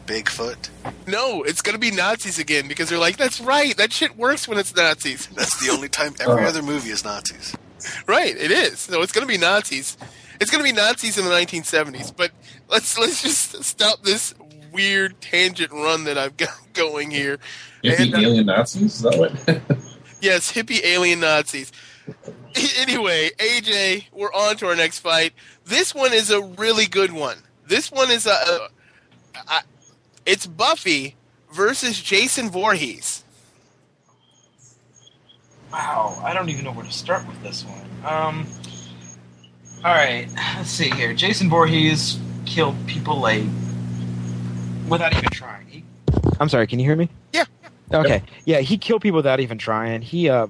Bigfoot? 0.05 0.69
no, 1.07 1.41
it's 1.43 1.61
going 1.61 1.74
to 1.74 1.80
be 1.80 1.89
Nazis 1.89 2.38
again 2.38 2.67
because 2.67 2.89
they're 2.89 2.99
like, 2.99 3.15
"That's 3.17 3.39
right. 3.39 3.76
That 3.78 3.93
shit 3.93 4.17
works 4.17 4.45
when 4.47 4.57
it's 4.59 4.76
Nazis." 4.76 5.28
That's 5.28 5.65
the 5.65 5.72
only 5.74 5.88
time. 5.89 6.13
Every 6.19 6.43
Uh. 6.43 6.49
other 6.49 6.61
movie 6.61 6.89
is 6.91 7.03
Nazis. 7.05 7.55
Right, 8.07 8.36
it 8.38 8.51
is. 8.51 8.80
So 8.82 9.01
it's 9.01 9.13
going 9.13 9.26
to 9.26 9.32
be 9.34 9.38
Nazis. 9.39 9.97
It's 10.42 10.50
going 10.50 10.66
to 10.66 10.70
be 10.70 10.76
Nazis 10.76 11.20
in 11.20 11.26
the 11.26 11.32
1970s. 11.32 12.14
But 12.16 12.32
let's 12.68 12.98
let's 12.98 13.22
just 13.22 13.64
stop 13.64 14.02
this 14.02 14.34
weird 14.74 15.22
tangent 15.22 15.72
run 15.72 16.06
that 16.06 16.18
I've 16.18 16.36
got 16.36 16.58
going 16.74 17.12
here. 17.12 17.38
If 17.84 18.00
And, 18.00 18.12
the 18.12 18.18
uh, 18.18 18.22
alien 18.22 18.46
Nazis, 18.48 18.96
is 18.96 19.02
that 19.04 19.18
what? 19.18 19.62
Yes, 20.22 20.52
hippie 20.52 20.84
alien 20.84 21.22
Nazis. 21.22 21.72
Anyway, 22.78 23.30
AJ, 23.38 24.08
we're 24.12 24.34
on 24.34 24.58
to 24.58 24.68
our 24.68 24.76
next 24.76 25.00
fight. 25.00 25.32
This 25.64 25.96
one 25.96 26.12
is 26.12 26.30
a 26.30 26.42
really 26.42 26.86
good 26.86 27.14
one. 27.14 27.38
This 27.66 27.89
one 27.89 28.12
is 28.12 28.26
a, 28.26 28.32
a, 28.32 28.70
a 29.48 29.62
it's 30.26 30.46
Buffy 30.46 31.16
versus 31.54 32.02
Jason 32.02 32.50
Voorhees. 32.50 33.24
Wow, 35.72 36.22
I 36.22 36.34
don't 36.34 36.50
even 36.50 36.66
know 36.66 36.74
where 36.74 36.86
to 36.86 36.92
start 36.92 37.26
with 37.26 37.42
this 37.42 37.64
one. 37.64 37.89
Um, 38.06 38.48
all 39.84 39.94
right, 39.94 40.28
let's 40.58 40.70
see 40.70 40.90
here. 40.92 41.14
Jason 41.14 41.50
Voorhees 41.50 42.20
killed 42.46 42.76
people 42.88 43.20
like 43.20 43.44
without 44.88 45.16
even 45.16 45.30
trying. 45.32 45.66
He, 45.68 45.84
I'm 46.40 46.50
sorry, 46.50 46.68
can 46.68 46.80
you 46.80 46.86
hear 46.86 46.96
me? 46.96 47.10
Yeah. 47.34 47.46
Okay. 47.94 48.24
Yeah, 48.46 48.60
he 48.60 48.78
killed 48.78 49.02
people 49.02 49.18
without 49.18 49.40
even 49.40 49.58
trying. 49.58 50.02
He, 50.02 50.30
uh, 50.30 50.48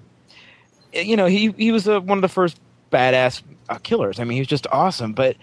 you 0.94 1.16
know, 1.16 1.28
he 1.28 1.52
he 1.52 1.72
was 1.72 1.88
uh, 1.88 2.02
one 2.02 2.18
of 2.18 2.22
the 2.22 2.28
first 2.28 2.60
badass 2.92 3.42
uh, 3.70 3.78
killers. 3.82 4.20
I 4.20 4.26
mean, 4.26 4.34
he 4.34 4.42
was 4.42 4.48
just 4.48 4.68
awesome. 4.72 5.14
But 5.14 5.38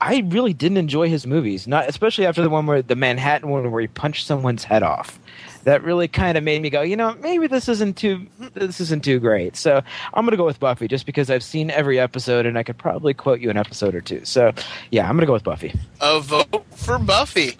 I 0.00 0.24
really 0.28 0.54
didn't 0.54 0.78
enjoy 0.78 1.08
his 1.08 1.26
movies, 1.26 1.66
not 1.66 1.88
especially 1.88 2.24
after 2.24 2.40
the 2.42 2.48
one 2.48 2.66
where 2.66 2.80
the 2.80 2.96
Manhattan 2.96 3.50
one 3.50 3.70
where 3.70 3.82
he 3.82 3.86
punched 3.86 4.26
someone's 4.26 4.64
head 4.64 4.82
off. 4.82 5.18
That 5.64 5.82
really 5.82 6.08
kind 6.08 6.38
of 6.38 6.44
made 6.44 6.62
me 6.62 6.70
go, 6.70 6.80
you 6.80 6.96
know, 6.96 7.14
maybe 7.20 7.46
this 7.46 7.68
isn't 7.68 7.98
too 7.98 8.26
this 8.54 8.80
isn't 8.80 9.04
too 9.04 9.20
great. 9.20 9.56
So 9.56 9.82
I'm 10.14 10.24
gonna 10.24 10.38
go 10.38 10.46
with 10.46 10.58
Buffy 10.58 10.88
just 10.88 11.04
because 11.04 11.28
I've 11.28 11.42
seen 11.42 11.70
every 11.70 12.00
episode 12.00 12.46
and 12.46 12.58
I 12.58 12.62
could 12.62 12.78
probably 12.78 13.12
quote 13.12 13.40
you 13.40 13.50
an 13.50 13.58
episode 13.58 13.94
or 13.94 14.00
two. 14.00 14.24
So 14.24 14.52
yeah, 14.90 15.06
I'm 15.06 15.16
gonna 15.16 15.26
go 15.26 15.34
with 15.34 15.44
Buffy. 15.44 15.78
A 16.00 16.18
vote 16.20 16.64
for 16.70 16.98
Buffy. 16.98 17.58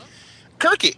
Kirky. 0.59 0.97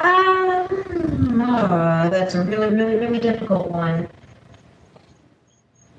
Um, 0.00 1.40
oh, 1.40 2.08
that's 2.10 2.34
a 2.34 2.42
really, 2.42 2.74
really, 2.74 2.96
really 2.96 3.18
difficult 3.18 3.70
one. 3.70 4.08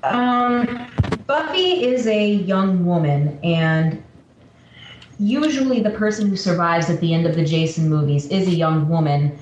Um, 0.02 0.86
Buffy 1.30 1.84
is 1.84 2.08
a 2.08 2.28
young 2.28 2.84
woman, 2.84 3.38
and 3.44 4.02
usually 5.20 5.80
the 5.80 5.90
person 5.90 6.28
who 6.28 6.34
survives 6.34 6.90
at 6.90 7.00
the 7.00 7.14
end 7.14 7.24
of 7.24 7.36
the 7.36 7.44
Jason 7.44 7.88
movies 7.88 8.26
is 8.26 8.48
a 8.48 8.50
young 8.50 8.88
woman. 8.88 9.38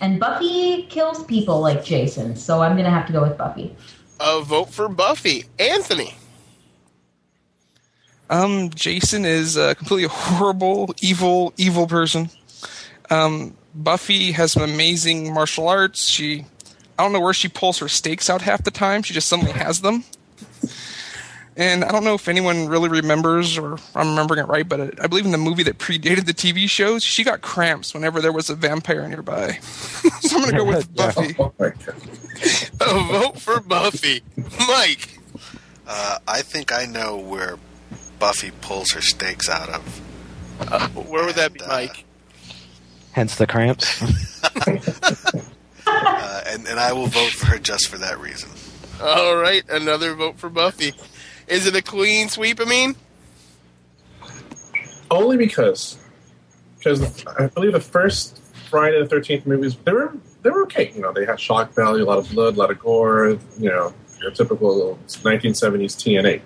And 0.00 0.20
Buffy 0.20 0.84
kills 0.84 1.24
people 1.24 1.60
like 1.60 1.84
Jason, 1.84 2.36
so 2.36 2.62
I'm 2.62 2.76
gonna 2.76 2.90
have 2.90 3.08
to 3.08 3.12
go 3.12 3.22
with 3.22 3.36
Buffy. 3.36 3.74
A 4.20 4.40
vote 4.40 4.70
for 4.70 4.88
Buffy. 4.88 5.46
Anthony. 5.58 6.14
Um, 8.30 8.70
Jason 8.70 9.24
is 9.24 9.56
a 9.56 9.74
completely 9.74 10.06
horrible, 10.08 10.94
evil, 11.00 11.54
evil 11.56 11.88
person. 11.88 12.30
Um, 13.10 13.56
Buffy 13.74 14.30
has 14.30 14.52
some 14.52 14.62
amazing 14.62 15.34
martial 15.34 15.66
arts. 15.66 16.06
She, 16.06 16.46
I 16.96 17.02
don't 17.02 17.12
know 17.12 17.20
where 17.20 17.34
she 17.34 17.48
pulls 17.48 17.78
her 17.78 17.88
stakes 17.88 18.30
out 18.30 18.42
half 18.42 18.62
the 18.62 18.70
time. 18.70 19.02
She 19.02 19.12
just 19.12 19.28
suddenly 19.28 19.50
has 19.54 19.80
them. 19.80 20.04
And 21.56 21.84
I 21.84 21.92
don't 21.92 22.02
know 22.02 22.14
if 22.14 22.28
anyone 22.28 22.66
really 22.68 22.88
remembers, 22.88 23.58
or 23.58 23.76
I'm 23.94 24.08
remembering 24.10 24.40
it 24.40 24.48
right, 24.48 24.66
but 24.66 25.02
I 25.02 25.06
believe 25.06 25.26
in 25.26 25.32
the 25.32 25.38
movie 25.38 25.62
that 25.64 25.76
predated 25.78 26.24
the 26.24 26.32
TV 26.32 26.68
shows, 26.68 27.04
she 27.04 27.24
got 27.24 27.42
cramps 27.42 27.92
whenever 27.92 28.20
there 28.22 28.32
was 28.32 28.48
a 28.48 28.54
vampire 28.54 29.06
nearby. 29.06 29.52
so 29.60 30.36
I'm 30.36 30.42
going 30.42 30.50
to 30.52 30.56
go 30.58 30.64
with 30.64 30.94
Buffy. 30.96 31.36
oh. 31.38 31.52
A 32.80 33.12
vote 33.12 33.38
for 33.38 33.60
Buffy. 33.60 34.22
Mike. 34.66 35.18
Uh, 35.86 36.18
I 36.26 36.40
think 36.40 36.72
I 36.72 36.86
know 36.86 37.18
where 37.18 37.58
Buffy 38.18 38.50
pulls 38.62 38.90
her 38.92 39.02
stakes 39.02 39.48
out 39.50 39.68
of. 39.68 40.00
Uh, 40.60 40.88
where 40.88 41.26
would 41.26 41.34
that 41.34 41.52
be, 41.52 41.60
And, 41.60 41.70
uh, 41.70 41.74
Mike? 41.74 42.04
Hence 43.12 43.36
the 43.36 43.46
cramps. 43.46 44.02
Uh, 45.84 46.40
and, 46.46 46.66
and 46.68 46.78
I 46.78 46.92
will 46.92 47.08
vote 47.08 47.30
for 47.32 47.46
her 47.46 47.58
just 47.58 47.88
for 47.88 47.98
that 47.98 48.18
reason. 48.20 48.48
All 49.02 49.36
right, 49.36 49.62
another 49.68 50.14
vote 50.14 50.38
for 50.38 50.48
Buffy. 50.48 50.92
Is 51.48 51.66
it 51.66 51.74
a 51.76 51.82
clean 51.82 52.28
sweep, 52.28 52.60
I 52.60 52.64
mean? 52.64 52.94
Only 55.10 55.36
because, 55.36 55.98
because 56.78 57.24
I 57.26 57.48
believe 57.48 57.72
the 57.72 57.80
first 57.80 58.38
Friday 58.70 58.98
the 58.98 59.06
Thirteenth 59.06 59.46
movies 59.46 59.76
they 59.84 59.92
were 59.92 60.14
they 60.42 60.50
were 60.50 60.62
okay. 60.64 60.90
You 60.94 61.02
know, 61.02 61.12
they 61.12 61.26
had 61.26 61.38
shock 61.38 61.74
value, 61.74 62.04
a 62.04 62.06
lot 62.06 62.18
of 62.18 62.30
blood, 62.30 62.54
a 62.54 62.58
lot 62.58 62.70
of 62.70 62.78
gore. 62.78 63.38
You 63.58 63.68
know, 63.68 63.94
your 64.20 64.30
typical 64.30 64.98
1970s 65.06 65.96
TNA. 65.96 66.40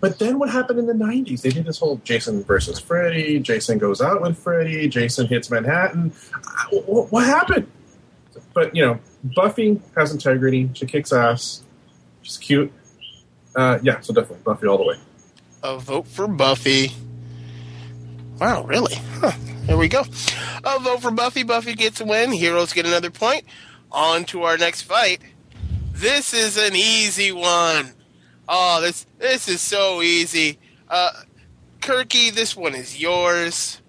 But 0.00 0.18
then 0.18 0.38
what 0.38 0.50
happened 0.50 0.78
in 0.78 0.86
the 0.86 0.92
90s? 0.92 1.42
They 1.42 1.50
did 1.50 1.64
this 1.64 1.78
whole 1.78 1.96
Jason 2.04 2.42
versus 2.44 2.78
Freddy. 2.78 3.38
Jason 3.38 3.78
goes 3.78 4.00
out 4.00 4.20
with 4.20 4.38
Freddy. 4.38 4.88
Jason 4.88 5.26
hits 5.26 5.50
Manhattan. 5.50 6.12
Uh, 6.34 6.76
What 6.78 7.24
happened? 7.24 7.70
But 8.54 8.74
you 8.74 8.84
know, 8.84 8.98
Buffy 9.22 9.80
has 9.96 10.12
integrity. 10.12 10.70
She 10.74 10.86
kicks 10.86 11.12
ass. 11.12 11.62
She's 12.22 12.36
cute. 12.36 12.72
Uh, 13.58 13.76
yeah, 13.82 13.98
so 13.98 14.14
definitely 14.14 14.40
Buffy 14.44 14.68
all 14.68 14.78
the 14.78 14.84
way. 14.84 14.94
A 15.64 15.78
vote 15.80 16.06
for 16.06 16.28
Buffy. 16.28 16.92
Wow, 18.40 18.62
really? 18.62 18.94
Huh. 19.14 19.32
There 19.66 19.76
we 19.76 19.88
go. 19.88 20.04
A 20.62 20.78
vote 20.78 21.02
for 21.02 21.10
Buffy. 21.10 21.42
Buffy 21.42 21.74
gets 21.74 22.00
a 22.00 22.04
win. 22.04 22.30
Heroes 22.30 22.72
get 22.72 22.86
another 22.86 23.10
point. 23.10 23.44
On 23.90 24.24
to 24.26 24.44
our 24.44 24.56
next 24.56 24.82
fight. 24.82 25.20
This 25.90 26.32
is 26.32 26.56
an 26.56 26.76
easy 26.76 27.32
one. 27.32 27.94
Oh, 28.48 28.80
this 28.80 29.06
this 29.18 29.48
is 29.48 29.60
so 29.60 30.02
easy. 30.02 30.60
Uh, 30.88 31.10
Kirky, 31.80 32.32
this 32.32 32.56
one 32.56 32.76
is 32.76 33.00
yours. 33.00 33.82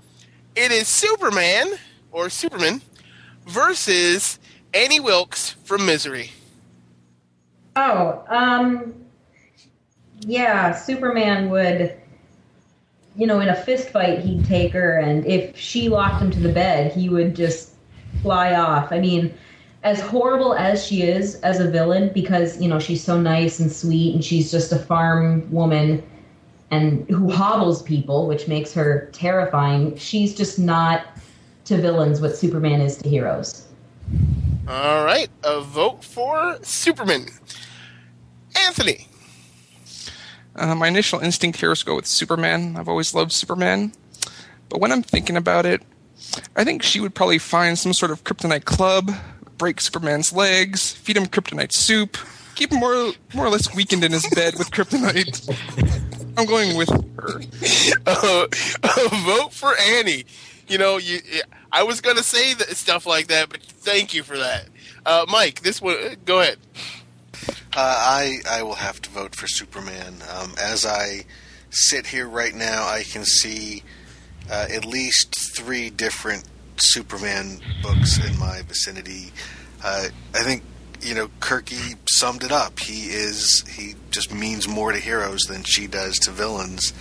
It 0.55 0.71
is 0.71 0.87
Superman 0.87 1.73
or 2.11 2.31
Superman 2.31 2.81
versus 3.45 4.39
Annie 4.73 4.99
Wilkes 4.99 5.51
from 5.63 5.85
Misery. 5.85 6.31
Oh, 7.75 8.23
um, 8.27 8.95
yeah, 10.21 10.73
Superman 10.73 11.49
would, 11.49 11.95
you 13.15 13.27
know, 13.27 13.39
in 13.39 13.49
a 13.49 13.55
fist 13.55 13.89
fight, 13.89 14.19
he'd 14.19 14.45
take 14.45 14.71
her, 14.73 14.97
and 14.97 15.25
if 15.25 15.57
she 15.57 15.89
locked 15.89 16.21
him 16.21 16.31
to 16.31 16.39
the 16.39 16.51
bed, 16.51 16.91
he 16.91 17.09
would 17.09 17.35
just 17.35 17.73
fly 18.21 18.55
off. 18.55 18.91
I 18.91 18.99
mean, 18.99 19.33
as 19.83 19.99
horrible 20.01 20.53
as 20.53 20.85
she 20.85 21.03
is 21.03 21.35
as 21.35 21.59
a 21.59 21.69
villain, 21.69 22.11
because, 22.13 22.61
you 22.61 22.67
know, 22.67 22.79
she's 22.79 23.03
so 23.03 23.19
nice 23.19 23.59
and 23.59 23.71
sweet, 23.71 24.13
and 24.13 24.23
she's 24.23 24.51
just 24.51 24.71
a 24.71 24.79
farm 24.79 25.49
woman 25.51 26.03
and 26.71 27.09
who 27.09 27.31
hobbles 27.31 27.81
people, 27.81 28.27
which 28.27 28.47
makes 28.47 28.73
her 28.73 29.09
terrifying, 29.11 29.95
she's 29.97 30.35
just 30.35 30.59
not 30.59 31.07
to 31.65 31.77
villains 31.77 32.21
what 32.21 32.35
Superman 32.35 32.81
is 32.81 32.97
to 32.97 33.09
heroes. 33.09 33.67
All 34.67 35.03
right, 35.03 35.29
a 35.43 35.61
vote 35.61 36.03
for 36.03 36.59
Superman. 36.61 37.27
Anthony. 38.55 39.08
Uh, 40.59 40.75
my 40.75 40.89
initial 40.89 41.19
instinct 41.19 41.59
here 41.59 41.71
is 41.71 41.83
go 41.83 41.95
with 41.95 42.05
Superman. 42.05 42.75
I've 42.77 42.89
always 42.89 43.15
loved 43.15 43.31
Superman. 43.31 43.93
But 44.67 44.81
when 44.81 44.91
I'm 44.91 45.01
thinking 45.01 45.37
about 45.37 45.65
it, 45.65 45.81
I 46.55 46.65
think 46.65 46.83
she 46.83 46.99
would 46.99 47.15
probably 47.15 47.37
find 47.37 47.79
some 47.79 47.93
sort 47.93 48.11
of 48.11 48.25
kryptonite 48.25 48.65
club, 48.65 49.09
break 49.57 49.79
Superman's 49.79 50.33
legs, 50.33 50.91
feed 50.91 51.15
him 51.15 51.27
kryptonite 51.27 51.71
soup, 51.71 52.17
keep 52.55 52.73
him 52.73 52.79
more, 52.79 53.13
more 53.33 53.45
or 53.45 53.49
less 53.49 53.73
weakened 53.73 54.03
in 54.03 54.11
his 54.11 54.27
bed 54.35 54.55
with 54.57 54.69
kryptonite. 54.69 55.47
I'm 56.37 56.45
going 56.45 56.75
with 56.75 56.89
her. 56.89 57.41
Uh, 58.05 58.47
a 58.83 59.15
vote 59.25 59.53
for 59.53 59.73
Annie. 59.79 60.25
You 60.67 60.77
know, 60.77 60.97
you. 60.97 61.19
I 61.71 61.83
was 61.83 62.01
going 62.01 62.17
to 62.17 62.23
say 62.23 62.53
that 62.53 62.75
stuff 62.75 63.05
like 63.05 63.27
that, 63.27 63.49
but 63.49 63.61
thank 63.61 64.13
you 64.13 64.23
for 64.23 64.37
that, 64.37 64.65
uh, 65.05 65.25
Mike. 65.29 65.61
This 65.61 65.81
one, 65.81 66.17
go 66.25 66.41
ahead. 66.41 66.57
Uh, 67.47 67.55
I 67.75 68.39
I 68.49 68.63
will 68.63 68.75
have 68.75 69.01
to 69.03 69.09
vote 69.09 69.35
for 69.35 69.47
Superman. 69.47 70.15
Um, 70.35 70.53
as 70.59 70.85
I 70.85 71.25
sit 71.69 72.07
here 72.07 72.27
right 72.27 72.53
now, 72.53 72.87
I 72.87 73.03
can 73.03 73.23
see 73.23 73.83
uh, 74.49 74.65
at 74.73 74.85
least 74.85 75.35
three 75.55 75.89
different 75.89 76.45
Superman 76.77 77.59
books 77.81 78.17
in 78.25 78.37
my 78.39 78.61
vicinity. 78.63 79.31
Uh, 79.83 80.07
I 80.33 80.43
think 80.43 80.63
you 81.01 81.13
know 81.13 81.27
Kirky 81.39 81.97
summed 82.09 82.43
it 82.43 82.51
up. 82.51 82.79
He 82.79 83.07
is 83.07 83.63
he 83.69 83.95
just 84.11 84.33
means 84.33 84.67
more 84.67 84.91
to 84.91 84.99
heroes 84.99 85.41
than 85.41 85.63
she 85.63 85.87
does 85.87 86.15
to 86.19 86.31
villains, 86.31 86.93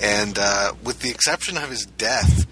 and 0.00 0.38
uh, 0.38 0.72
with 0.84 1.00
the 1.00 1.10
exception 1.10 1.56
of 1.56 1.70
his 1.70 1.86
death. 1.86 2.46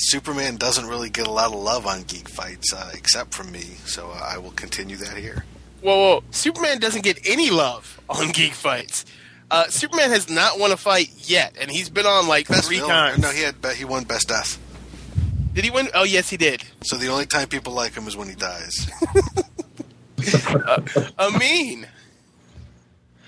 Superman 0.00 0.58
doesn't 0.58 0.86
really 0.86 1.10
get 1.10 1.26
a 1.26 1.30
lot 1.30 1.52
of 1.52 1.58
love 1.58 1.84
on 1.84 2.04
Geek 2.04 2.28
Fights, 2.28 2.72
uh, 2.72 2.92
except 2.94 3.34
from 3.34 3.50
me. 3.50 3.64
So 3.84 4.10
uh, 4.10 4.28
I 4.32 4.38
will 4.38 4.52
continue 4.52 4.94
that 4.96 5.16
here. 5.16 5.44
Whoa, 5.80 5.96
whoa, 6.16 6.24
Superman 6.30 6.78
doesn't 6.80 7.02
get 7.04 7.18
any 7.26 7.50
love 7.50 8.00
on 8.08 8.28
Geek 8.32 8.52
Fights. 8.52 9.04
Uh, 9.50 9.66
Superman 9.68 10.10
has 10.10 10.28
not 10.28 10.58
won 10.58 10.72
a 10.72 10.76
fight 10.76 11.10
yet, 11.16 11.56
and 11.60 11.70
he's 11.70 11.88
been 11.88 12.04
on 12.06 12.28
like 12.28 12.48
Best 12.48 12.66
three 12.66 12.76
villain. 12.78 12.90
times. 12.90 13.18
No, 13.20 13.30
he 13.30 13.42
had 13.42 13.54
he 13.76 13.84
won 13.84 14.04
Best 14.04 14.28
Death. 14.28 14.58
Did 15.54 15.64
he 15.64 15.70
win? 15.70 15.88
Oh, 15.94 16.04
yes, 16.04 16.28
he 16.30 16.36
did. 16.36 16.62
So 16.82 16.96
the 16.96 17.08
only 17.08 17.26
time 17.26 17.48
people 17.48 17.72
like 17.72 17.94
him 17.94 18.06
is 18.06 18.16
when 18.16 18.28
he 18.28 18.34
dies. 18.34 18.90
Amin. 21.18 21.86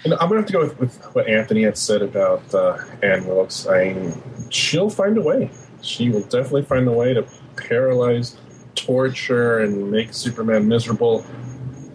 You 0.05 0.11
know, 0.11 0.16
I'm 0.20 0.28
gonna 0.28 0.36
have 0.40 0.46
to 0.46 0.53
go 0.53 0.61
with, 0.61 0.78
with 0.78 1.05
what 1.14 1.26
Anthony 1.28 1.62
had 1.62 1.76
said 1.76 2.03
about 2.03 2.55
uh, 2.55 2.78
Anne 3.03 3.26
Wilkes. 3.26 3.66
I 3.66 3.92
mean, 3.92 4.22
she'll 4.51 4.90
find 4.90 5.16
a 5.18 5.20
way. 5.22 5.51
She 5.82 6.09
will 6.11 6.22
definitely 6.22 6.62
find 6.64 6.86
a 6.88 6.92
way 6.92 7.14
to 7.14 7.26
paralyze, 7.57 8.36
torture, 8.74 9.59
and 9.61 9.90
make 9.90 10.12
Superman 10.14 10.68
miserable, 10.68 11.24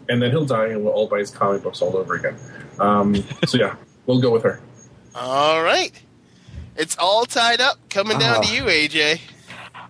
and 0.10 0.22
then 0.22 0.32
he'll 0.32 0.45
die, 0.45 0.68
and 0.68 0.84
we'll 0.84 0.93
all 0.93 1.08
buy 1.08 1.20
his 1.20 1.32
comic 1.32 1.64
books 1.64 1.82
all 1.82 1.95
over 1.97 2.16
again. 2.16 2.36
Um, 2.80 3.16
so 3.45 3.58
yeah, 3.58 3.76
we'll 4.06 4.22
go 4.22 4.32
with 4.32 4.43
her. 4.43 4.62
All 5.16 5.64
right. 5.64 5.91
It's 6.78 6.97
all 6.97 7.26
tied 7.26 7.62
up. 7.62 7.78
Coming 7.89 8.20
down 8.20 8.41
to 8.43 8.47
Ah. 8.49 8.53
you, 8.53 8.64
AJ. 8.64 9.22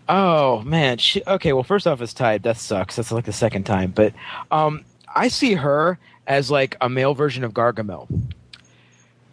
Oh 0.08 0.62
man, 0.62 1.00
she, 1.00 1.24
okay. 1.26 1.52
Well, 1.54 1.64
first 1.64 1.88
off, 1.88 2.00
it's 2.02 2.14
tied. 2.14 2.44
That 2.44 2.58
sucks. 2.58 2.96
That's 2.96 3.12
like 3.12 3.26
the 3.26 3.34
second 3.34 3.64
time. 3.64 3.90
But 3.92 4.14
um, 4.52 4.86
I 5.16 5.30
see 5.30 5.54
her 5.56 5.98
as 6.28 6.52
like 6.52 6.78
a 6.82 6.90
male 6.90 7.16
version 7.16 7.44
of 7.44 7.54
Gargamel. 7.54 8.08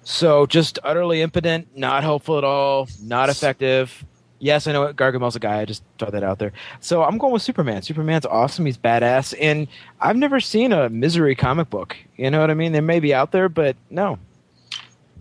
So 0.05 0.47
just 0.47 0.79
utterly 0.83 1.21
impotent, 1.23 1.77
not 1.77 2.03
helpful 2.03 2.39
at 2.39 2.45
all, 2.45 2.89
not 3.03 3.29
effective. 3.29 4.05
Yes, 4.43 4.67
I 4.67 4.73
know 4.73 4.93
Gargamel's 4.93 5.37
a 5.37 5.39
guy. 5.39 5.61
I 5.61 5.65
just 5.65 5.85
throw 6.01 6.11
that 6.11 6.25
out 6.25 6.41
there. 6.41 6.53
So 6.81 7.05
I'm 7.05 7.17
going 7.17 7.33
with 7.33 7.43
Superman. 7.43 7.81
Superman's 7.83 8.27
awesome. 8.27 8.67
He's 8.67 8.77
badass, 8.77 9.37
and 9.41 9.69
I've 10.01 10.17
never 10.17 10.41
seen 10.41 10.73
a 10.73 10.89
misery 10.89 11.37
comic 11.37 11.71
book. 11.71 11.97
You 12.17 12.29
know 12.29 12.41
what 12.41 12.51
I 12.51 12.55
mean? 12.55 12.73
They 12.73 12.81
may 12.81 12.99
be 12.99 13.15
out 13.15 13.31
there, 13.31 13.49
but 13.49 13.77
no. 13.89 14.19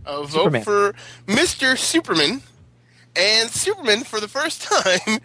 A 0.08 0.24
vote 0.24 0.30
Superman. 0.32 0.64
for 0.64 0.96
Mr. 1.28 1.78
Superman. 1.78 2.42
And 3.16 3.52
Superman, 3.52 4.06
for 4.06 4.20
the 4.20 4.28
first 4.28 4.64
time, 4.72 5.20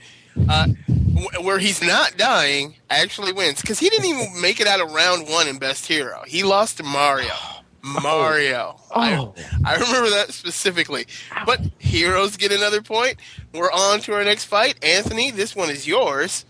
uh, 0.46 0.66
w- 0.86 1.28
where 1.40 1.58
he's 1.58 1.82
not 1.82 2.18
dying, 2.18 2.74
actually 2.90 3.32
wins. 3.32 3.62
Because 3.62 3.78
he 3.78 3.88
didn't 3.88 4.04
even 4.04 4.42
make 4.42 4.60
it 4.60 4.66
out 4.66 4.82
of 4.82 4.92
round 4.92 5.26
one 5.26 5.48
in 5.48 5.58
Best 5.58 5.86
Hero. 5.86 6.22
He 6.26 6.42
lost 6.42 6.76
to 6.76 6.82
Mario. 6.82 7.32
Mario. 7.86 8.80
Oh. 8.94 9.34
I, 9.64 9.74
I 9.74 9.74
remember 9.76 10.10
that 10.10 10.32
specifically. 10.32 11.06
But 11.44 11.60
heroes 11.78 12.36
get 12.36 12.52
another 12.52 12.82
point. 12.82 13.18
We're 13.52 13.70
on 13.70 14.00
to 14.00 14.14
our 14.14 14.24
next 14.24 14.44
fight. 14.44 14.82
Anthony, 14.84 15.30
this 15.30 15.54
one 15.54 15.70
is 15.70 15.86
yours. 15.86 16.44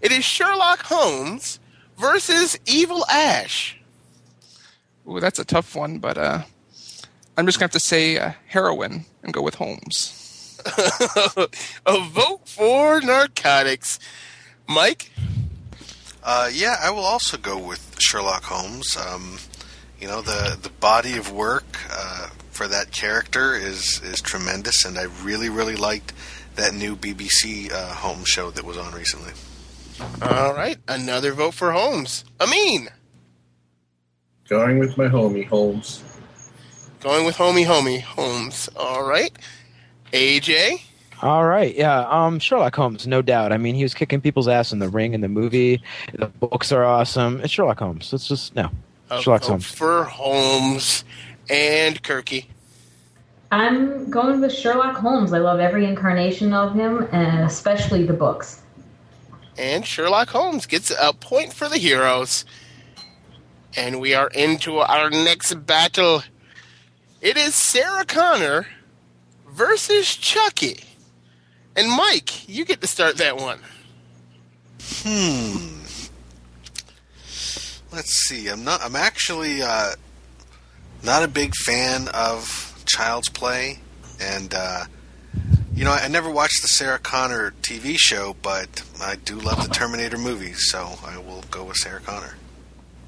It 0.00 0.12
is 0.12 0.24
Sherlock 0.24 0.80
Holmes 0.80 1.60
versus 1.98 2.58
Evil 2.66 3.04
Ash. 3.10 3.78
Ooh, 5.08 5.20
that's 5.20 5.38
a 5.38 5.44
tough 5.44 5.74
one, 5.76 5.98
but 5.98 6.16
uh, 6.16 6.42
I'm 7.36 7.46
just 7.46 7.58
gonna 7.58 7.64
have 7.64 7.72
to 7.72 7.80
say 7.80 8.16
uh, 8.18 8.32
heroin 8.46 9.04
and 9.22 9.32
go 9.32 9.42
with 9.42 9.56
Holmes. 9.56 10.58
a 11.86 12.00
vote 12.00 12.46
for 12.46 13.00
narcotics. 13.00 13.98
Mike? 14.68 15.10
Uh, 16.22 16.50
yeah, 16.52 16.76
I 16.82 16.90
will 16.90 17.04
also 17.04 17.36
go 17.36 17.58
with 17.58 17.96
Sherlock 17.98 18.44
Holmes. 18.44 18.96
Um, 18.96 19.38
you 20.00 20.08
know, 20.08 20.20
the 20.22 20.58
the 20.60 20.70
body 20.70 21.16
of 21.16 21.32
work 21.32 21.78
uh, 21.92 22.28
for 22.50 22.66
that 22.68 22.90
character 22.92 23.54
is 23.54 24.00
is 24.02 24.20
tremendous, 24.20 24.84
and 24.84 24.98
I 24.98 25.04
really 25.22 25.48
really 25.48 25.76
liked 25.76 26.12
that 26.56 26.74
new 26.74 26.96
BBC 26.96 27.70
uh, 27.72 27.94
Holmes 27.94 28.28
show 28.28 28.50
that 28.50 28.64
was 28.64 28.76
on 28.76 28.92
recently. 28.94 29.32
All 30.22 30.54
right, 30.54 30.78
another 30.88 31.32
vote 31.32 31.52
for 31.54 31.72
Holmes. 31.72 32.24
Amin, 32.40 32.88
Going 34.48 34.78
with 34.78 34.96
my 34.96 35.04
homie 35.06 35.46
Holmes. 35.46 36.02
going 37.00 37.24
with 37.24 37.36
homie 37.36 37.66
homie 37.66 38.00
Holmes. 38.00 38.68
All 38.76 39.04
right, 39.06 39.30
AJ. 40.12 40.80
All 41.22 41.44
right, 41.44 41.74
yeah. 41.76 42.00
Um, 42.08 42.38
Sherlock 42.38 42.74
Holmes, 42.74 43.06
no 43.06 43.20
doubt. 43.20 43.52
I 43.52 43.58
mean, 43.58 43.74
he 43.74 43.82
was 43.82 43.92
kicking 43.92 44.22
people's 44.22 44.48
ass 44.48 44.72
in 44.72 44.78
the 44.78 44.88
ring 44.88 45.12
in 45.12 45.20
the 45.20 45.28
movie. 45.28 45.82
The 46.14 46.26
books 46.26 46.72
are 46.72 46.82
awesome. 46.82 47.42
It's 47.42 47.52
Sherlock 47.52 47.78
Holmes. 47.78 48.12
It's 48.14 48.26
just 48.26 48.54
no. 48.56 48.70
A 49.10 49.20
Sherlock 49.20 49.42
vote 49.42 49.48
Holmes. 49.48 49.66
for 49.66 50.04
Holmes 50.04 51.04
and 51.48 52.02
Kirky. 52.02 52.46
I'm 53.52 54.08
going 54.10 54.40
with 54.40 54.54
Sherlock 54.54 54.96
Holmes. 54.96 55.32
I 55.32 55.38
love 55.38 55.58
every 55.58 55.84
incarnation 55.84 56.52
of 56.52 56.74
him, 56.74 57.08
and 57.10 57.44
especially 57.44 58.04
the 58.04 58.12
books. 58.12 58.62
And 59.58 59.84
Sherlock 59.84 60.28
Holmes 60.28 60.66
gets 60.66 60.92
a 60.98 61.12
point 61.12 61.52
for 61.52 61.68
the 61.68 61.78
heroes. 61.78 62.44
And 63.76 64.00
we 64.00 64.14
are 64.14 64.28
into 64.28 64.78
our 64.78 65.10
next 65.10 65.66
battle. 65.66 66.22
It 67.20 67.36
is 67.36 67.54
Sarah 67.54 68.04
Connor 68.04 68.66
versus 69.50 70.16
Chucky. 70.16 70.84
And 71.76 71.88
Mike, 71.90 72.48
you 72.48 72.64
get 72.64 72.80
to 72.80 72.86
start 72.86 73.16
that 73.18 73.36
one. 73.36 73.60
Hmm. 75.02 75.79
Let's 77.92 78.28
see. 78.28 78.48
I'm 78.48 78.64
not. 78.64 78.82
I'm 78.82 78.96
actually 78.96 79.62
uh, 79.62 79.92
not 81.02 81.22
a 81.22 81.28
big 81.28 81.54
fan 81.54 82.08
of 82.14 82.82
Child's 82.86 83.28
Play, 83.28 83.80
and 84.20 84.54
uh, 84.54 84.84
you 85.74 85.84
know, 85.84 85.92
I, 85.92 86.04
I 86.04 86.08
never 86.08 86.30
watched 86.30 86.62
the 86.62 86.68
Sarah 86.68 86.98
Connor 86.98 87.52
TV 87.62 87.96
show, 87.96 88.36
but 88.42 88.82
I 89.00 89.16
do 89.16 89.36
love 89.36 89.66
the 89.66 89.72
Terminator 89.72 90.18
movies, 90.18 90.70
so 90.70 90.98
I 91.04 91.18
will 91.18 91.42
go 91.50 91.64
with 91.64 91.76
Sarah 91.76 92.00
Connor. 92.00 92.36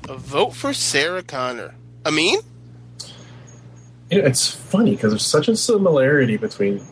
A 0.09 0.17
vote 0.17 0.55
for 0.55 0.73
Sarah 0.73 1.23
Connor. 1.23 1.75
I 2.05 2.11
mean, 2.11 2.41
it's 4.11 4.49
funny 4.49 4.93
because 4.93 5.13
there's 5.13 5.25
such 5.25 5.49
a 5.49 5.57
similarity 5.57 6.37
between 6.37 6.83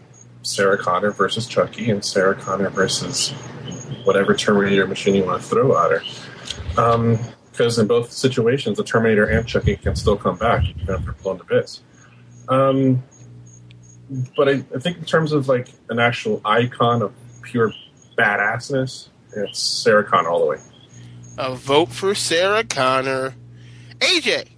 Sarah 0.42 0.78
Connor 0.78 1.10
versus 1.10 1.46
Chucky 1.46 1.90
and 1.90 2.04
Sarah 2.04 2.34
Connor 2.34 2.70
versus 2.70 3.30
whatever 4.04 4.34
Terminator 4.34 4.86
machine 4.86 5.16
you 5.16 5.24
want 5.24 5.42
to 5.42 5.48
throw 5.48 5.76
at 5.84 5.90
her. 5.90 6.02
Because 7.60 7.78
in 7.78 7.86
both 7.86 8.10
situations, 8.10 8.78
the 8.78 8.84
Terminator 8.84 9.26
and 9.26 9.46
Chucky 9.46 9.76
can 9.76 9.94
still 9.94 10.16
come 10.16 10.38
back 10.38 10.64
even 10.64 10.80
if 10.80 10.86
they're 10.86 11.12
blown 11.22 11.36
to 11.36 11.44
bits. 11.44 11.82
Um, 12.48 13.02
but 14.34 14.48
I, 14.48 14.52
I 14.74 14.78
think 14.78 14.96
in 14.96 15.04
terms 15.04 15.32
of 15.32 15.46
like 15.46 15.68
an 15.90 15.98
actual 15.98 16.40
icon 16.42 17.02
of 17.02 17.12
pure 17.42 17.70
badassness, 18.16 19.08
it's 19.36 19.58
Sarah 19.58 20.04
Connor 20.04 20.30
all 20.30 20.40
the 20.40 20.46
way. 20.46 20.56
A 21.36 21.54
vote 21.54 21.90
for 21.90 22.14
Sarah 22.14 22.64
Connor. 22.64 23.34
AJ. 23.98 24.48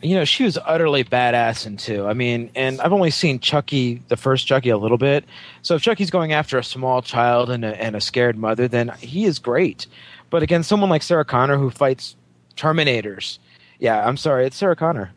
You 0.00 0.14
know, 0.14 0.24
she 0.24 0.44
was 0.44 0.56
utterly 0.64 1.02
badass 1.02 1.66
in 1.66 1.76
two. 1.76 2.06
I 2.06 2.14
mean, 2.14 2.52
and 2.54 2.80
I've 2.80 2.92
only 2.92 3.10
seen 3.10 3.40
Chucky, 3.40 4.00
the 4.06 4.16
first 4.16 4.46
Chucky, 4.46 4.68
a 4.68 4.78
little 4.78 4.98
bit. 4.98 5.24
So 5.62 5.74
if 5.74 5.82
Chucky's 5.82 6.10
going 6.10 6.32
after 6.32 6.56
a 6.56 6.62
small 6.62 7.02
child 7.02 7.50
and 7.50 7.64
a, 7.64 7.82
and 7.82 7.96
a 7.96 8.00
scared 8.00 8.38
mother, 8.38 8.68
then 8.68 8.92
he 9.00 9.24
is 9.24 9.40
great. 9.40 9.88
But 10.30 10.44
again, 10.44 10.62
someone 10.62 10.88
like 10.88 11.02
Sarah 11.02 11.24
Connor 11.24 11.58
who 11.58 11.70
fights 11.70 12.14
Terminators. 12.56 13.38
Yeah, 13.78 14.06
I'm 14.06 14.16
sorry, 14.16 14.46
it's 14.46 14.56
Sarah 14.56 14.76
Connor. 14.76 15.12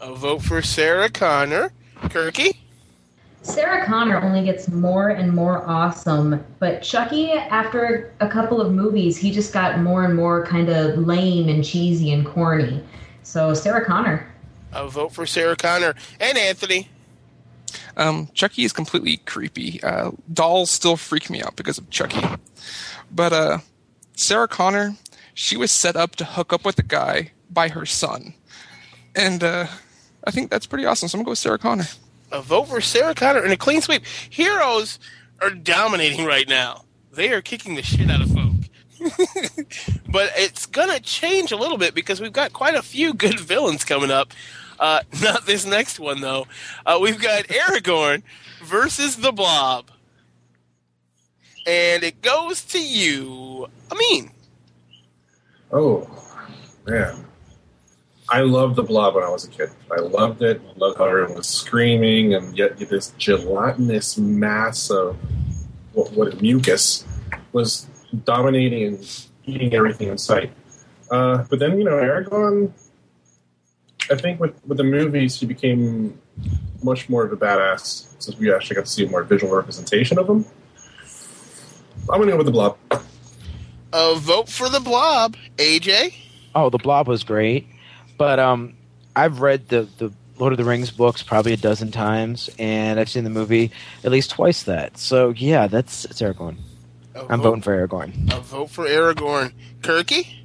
A 0.00 0.14
vote 0.14 0.42
for 0.42 0.62
Sarah 0.62 1.08
Connor. 1.08 1.72
Kirky. 2.04 2.56
Sarah 3.42 3.84
Connor 3.86 4.20
only 4.20 4.44
gets 4.44 4.68
more 4.68 5.10
and 5.10 5.32
more 5.32 5.68
awesome, 5.68 6.44
but 6.60 6.80
Chucky, 6.82 7.32
after 7.32 8.12
a 8.20 8.28
couple 8.28 8.60
of 8.60 8.72
movies, 8.72 9.16
he 9.16 9.32
just 9.32 9.52
got 9.52 9.80
more 9.80 10.04
and 10.04 10.14
more 10.14 10.46
kind 10.46 10.68
of 10.68 10.96
lame 10.98 11.48
and 11.48 11.64
cheesy 11.64 12.12
and 12.12 12.24
corny. 12.24 12.82
So 13.24 13.52
Sarah 13.54 13.84
Connor. 13.84 14.28
A 14.72 14.88
vote 14.88 15.12
for 15.12 15.26
Sarah 15.26 15.56
Connor. 15.56 15.94
And 16.20 16.38
Anthony. 16.38 16.88
Um, 17.96 18.28
Chucky 18.32 18.64
is 18.64 18.72
completely 18.72 19.18
creepy. 19.18 19.82
Uh, 19.82 20.12
dolls 20.32 20.70
still 20.70 20.96
freak 20.96 21.28
me 21.28 21.42
out 21.42 21.56
because 21.56 21.78
of 21.78 21.90
Chucky. 21.90 22.24
But 23.10 23.32
uh, 23.32 23.58
Sarah 24.14 24.48
Connor, 24.48 24.96
she 25.34 25.56
was 25.56 25.70
set 25.70 25.96
up 25.96 26.16
to 26.16 26.24
hook 26.24 26.52
up 26.52 26.64
with 26.64 26.78
a 26.78 26.82
guy 26.82 27.32
by 27.50 27.68
her 27.68 27.86
son. 27.86 28.34
And 29.14 29.42
uh, 29.42 29.66
I 30.24 30.30
think 30.30 30.50
that's 30.50 30.66
pretty 30.66 30.86
awesome. 30.86 31.08
So 31.08 31.16
I'm 31.16 31.20
going 31.20 31.24
to 31.24 31.28
go 31.28 31.32
with 31.32 31.38
Sarah 31.38 31.58
Connor. 31.58 31.86
A 32.30 32.40
vote 32.40 32.64
for 32.68 32.80
Sarah 32.80 33.14
Connor 33.14 33.40
and 33.40 33.52
a 33.52 33.56
clean 33.56 33.82
sweep. 33.82 34.04
Heroes 34.06 34.98
are 35.40 35.50
dominating 35.50 36.24
right 36.24 36.48
now. 36.48 36.84
They 37.12 37.32
are 37.32 37.42
kicking 37.42 37.74
the 37.74 37.82
shit 37.82 38.10
out 38.10 38.22
of 38.22 38.30
folk. 38.30 38.52
but 40.08 40.32
it's 40.36 40.66
gonna 40.66 41.00
change 41.00 41.52
a 41.52 41.56
little 41.56 41.76
bit 41.76 41.94
because 41.94 42.20
we've 42.20 42.32
got 42.32 42.52
quite 42.52 42.74
a 42.74 42.82
few 42.82 43.12
good 43.14 43.38
villains 43.40 43.84
coming 43.84 44.10
up. 44.10 44.32
Uh, 44.78 45.00
not 45.22 45.46
this 45.46 45.66
next 45.66 45.98
one 45.98 46.20
though. 46.20 46.46
Uh, 46.86 46.98
we've 47.00 47.20
got 47.20 47.44
Aragorn 47.48 48.22
versus 48.64 49.16
the 49.16 49.32
Blob, 49.32 49.90
and 51.66 52.02
it 52.02 52.22
goes 52.22 52.62
to 52.66 52.82
you, 52.82 53.68
Amin. 53.90 54.30
Oh, 55.72 56.06
man. 56.86 57.24
I 58.28 58.42
loved 58.42 58.76
the 58.76 58.82
blob 58.82 59.14
when 59.14 59.24
I 59.24 59.30
was 59.30 59.44
a 59.44 59.48
kid. 59.48 59.70
I 59.90 60.00
loved 60.00 60.42
it. 60.42 60.60
I 60.60 60.78
loved 60.78 60.98
how 60.98 61.06
everyone 61.06 61.34
was 61.34 61.48
screaming, 61.48 62.34
and 62.34 62.56
yet 62.56 62.78
this 62.78 63.12
gelatinous 63.18 64.18
mass 64.18 64.90
of 64.90 65.16
what, 65.92 66.12
what 66.12 66.40
mucus 66.40 67.04
was 67.52 67.86
dominating 68.24 68.94
and 68.94 69.26
eating 69.44 69.74
everything 69.74 70.08
in 70.08 70.18
sight. 70.18 70.52
Uh, 71.10 71.44
but 71.48 71.58
then, 71.58 71.78
you 71.78 71.84
know, 71.84 71.92
Aragorn, 71.92 72.72
I 74.10 74.16
think 74.16 74.40
with, 74.40 74.54
with 74.66 74.78
the 74.78 74.84
movies, 74.84 75.40
he 75.40 75.46
became 75.46 76.20
much 76.82 77.08
more 77.08 77.24
of 77.24 77.32
a 77.32 77.36
badass 77.36 78.14
since 78.18 78.36
we 78.38 78.52
actually 78.52 78.76
got 78.76 78.86
to 78.86 78.90
see 78.90 79.04
a 79.04 79.10
more 79.10 79.22
visual 79.22 79.54
representation 79.54 80.18
of 80.18 80.28
him. 80.28 80.44
I'm 82.10 82.18
going 82.18 82.26
to 82.26 82.32
go 82.32 82.36
with 82.38 82.46
the 82.46 82.52
blob. 82.52 82.78
A 83.92 84.14
vote 84.16 84.48
for 84.48 84.68
the 84.68 84.80
Blob, 84.80 85.36
AJ. 85.56 86.14
Oh, 86.54 86.70
the 86.70 86.78
Blob 86.78 87.08
was 87.08 87.24
great, 87.24 87.66
but 88.16 88.38
um, 88.38 88.74
I've 89.14 89.40
read 89.40 89.68
the 89.68 89.88
the 89.98 90.12
Lord 90.38 90.52
of 90.52 90.56
the 90.56 90.64
Rings 90.64 90.90
books 90.90 91.22
probably 91.22 91.52
a 91.52 91.56
dozen 91.56 91.90
times, 91.90 92.48
and 92.58 92.98
I've 92.98 93.08
seen 93.08 93.24
the 93.24 93.30
movie 93.30 93.70
at 94.02 94.10
least 94.10 94.30
twice 94.30 94.62
that. 94.64 94.98
So 94.98 95.30
yeah, 95.30 95.66
that's 95.66 96.04
it's 96.06 96.20
Aragorn. 96.22 96.56
A 97.14 97.20
I'm 97.20 97.42
vote, 97.42 97.42
voting 97.42 97.62
for 97.62 97.86
Aragorn. 97.86 98.32
A 98.32 98.40
vote 98.40 98.70
for 98.70 98.86
Aragorn. 98.86 99.52
Kirky. 99.80 100.36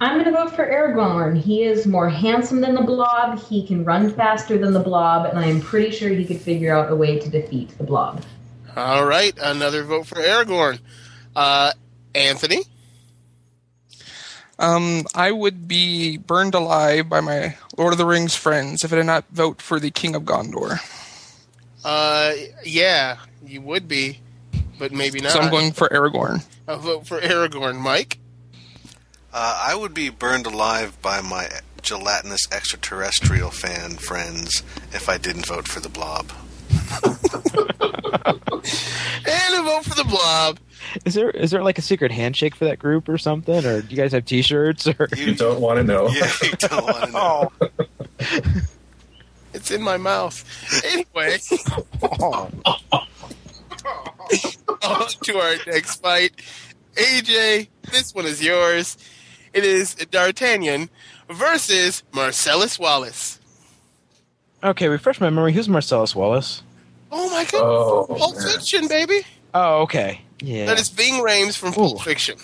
I'm 0.00 0.14
going 0.14 0.26
to 0.26 0.30
vote 0.30 0.54
for 0.54 0.64
Aragorn. 0.64 1.36
He 1.36 1.64
is 1.64 1.84
more 1.84 2.08
handsome 2.08 2.60
than 2.60 2.76
the 2.76 2.82
Blob. 2.82 3.40
He 3.40 3.66
can 3.66 3.84
run 3.84 4.12
faster 4.14 4.56
than 4.56 4.72
the 4.72 4.80
Blob, 4.80 5.26
and 5.26 5.36
I'm 5.36 5.60
pretty 5.60 5.90
sure 5.90 6.10
he 6.10 6.24
could 6.24 6.40
figure 6.40 6.72
out 6.72 6.92
a 6.92 6.94
way 6.94 7.18
to 7.18 7.28
defeat 7.28 7.76
the 7.78 7.84
Blob. 7.84 8.22
All 8.76 9.04
right, 9.04 9.36
another 9.42 9.82
vote 9.82 10.06
for 10.06 10.14
Aragorn. 10.14 10.78
Uh, 11.34 11.72
Anthony. 12.14 12.62
Um, 14.58 15.04
I 15.14 15.30
would 15.30 15.68
be 15.68 16.16
burned 16.16 16.54
alive 16.54 17.08
by 17.08 17.20
my 17.20 17.56
Lord 17.76 17.92
of 17.92 17.98
the 17.98 18.06
Rings 18.06 18.34
friends 18.34 18.82
if 18.82 18.92
I 18.92 18.96
did 18.96 19.06
not 19.06 19.24
vote 19.30 19.62
for 19.62 19.78
the 19.78 19.90
King 19.90 20.16
of 20.16 20.24
Gondor. 20.24 20.80
Uh, 21.84 22.32
yeah, 22.64 23.18
you 23.46 23.60
would 23.62 23.86
be, 23.86 24.18
but 24.78 24.90
maybe 24.90 25.20
not. 25.20 25.32
So 25.32 25.38
I'm 25.40 25.50
going 25.50 25.72
for 25.72 25.88
Aragorn. 25.88 26.44
A 26.66 26.76
vote 26.76 27.06
for 27.06 27.20
Aragorn. 27.20 27.78
Mike. 27.78 28.18
Uh, 29.32 29.64
I 29.68 29.76
would 29.76 29.94
be 29.94 30.08
burned 30.08 30.46
alive 30.46 31.00
by 31.02 31.20
my 31.20 31.48
gelatinous 31.82 32.40
extraterrestrial 32.50 33.50
fan 33.50 33.92
friends 33.92 34.64
if 34.92 35.08
I 35.08 35.18
didn't 35.18 35.46
vote 35.46 35.68
for 35.68 35.78
the 35.78 35.88
blob. 35.88 36.32
And 39.26 39.54
a 39.54 39.62
vote 39.62 39.84
for 39.84 39.94
the 39.94 40.04
Blob. 40.04 40.58
Is 41.04 41.14
there 41.14 41.30
is 41.30 41.50
there 41.50 41.62
like 41.62 41.78
a 41.78 41.82
secret 41.82 42.12
handshake 42.12 42.54
for 42.54 42.64
that 42.66 42.78
group 42.78 43.08
or 43.08 43.18
something, 43.18 43.64
or 43.64 43.82
do 43.82 43.88
you 43.88 43.96
guys 43.96 44.12
have 44.12 44.24
T-shirts? 44.24 44.86
Or 44.86 45.08
You 45.16 45.34
don't 45.34 45.60
want 45.60 45.78
to 45.78 45.84
know. 45.84 46.08
Yeah, 46.12 46.30
you 46.42 46.50
don't 46.52 46.84
want 46.84 47.04
to 47.04 47.10
know. 47.12 47.52
Oh. 47.60 48.60
It's 49.54 49.70
in 49.70 49.82
my 49.82 49.96
mouth. 49.96 50.44
Anyway, 50.84 51.38
on 52.02 52.52
to 55.22 55.38
our 55.38 55.54
next 55.66 56.02
fight. 56.02 56.32
AJ, 56.94 57.68
this 57.90 58.14
one 58.14 58.26
is 58.26 58.42
yours. 58.42 58.96
It 59.52 59.64
is 59.64 59.94
D'Artagnan 59.94 60.90
versus 61.30 62.02
Marcellus 62.12 62.78
Wallace. 62.78 63.40
okay, 64.62 64.88
refresh 64.88 65.20
my 65.20 65.30
memory. 65.30 65.52
Who's 65.54 65.68
Marcellus 65.68 66.14
Wallace? 66.14 66.62
Oh 67.10 67.30
my 67.30 67.44
goodness. 67.44 67.62
Oh, 67.64 68.06
Pulp 68.18 68.36
man. 68.36 68.48
Fiction, 68.52 68.88
baby. 68.88 69.20
Oh, 69.54 69.82
okay, 69.82 70.20
yeah. 70.40 70.66
That 70.66 70.80
is 70.80 70.88
Ving 70.88 71.22
Rhames 71.22 71.56
from 71.56 71.72
Pulp. 71.72 72.02
Fiction. 72.02 72.38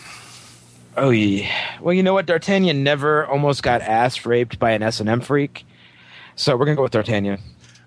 Oh 0.96 1.10
yeah. 1.10 1.50
Well, 1.80 1.94
you 1.94 2.02
know 2.02 2.14
what? 2.14 2.26
D'Artagnan 2.26 2.82
never 2.84 3.26
almost 3.26 3.62
got 3.62 3.80
ass 3.82 4.24
raped 4.24 4.58
by 4.58 4.72
an 4.72 4.82
S 4.82 5.00
and 5.00 5.08
M 5.08 5.20
freak, 5.20 5.66
so 6.36 6.56
we're 6.56 6.66
gonna 6.66 6.76
go 6.76 6.82
with 6.82 6.92
D'Artagnan. 6.92 7.38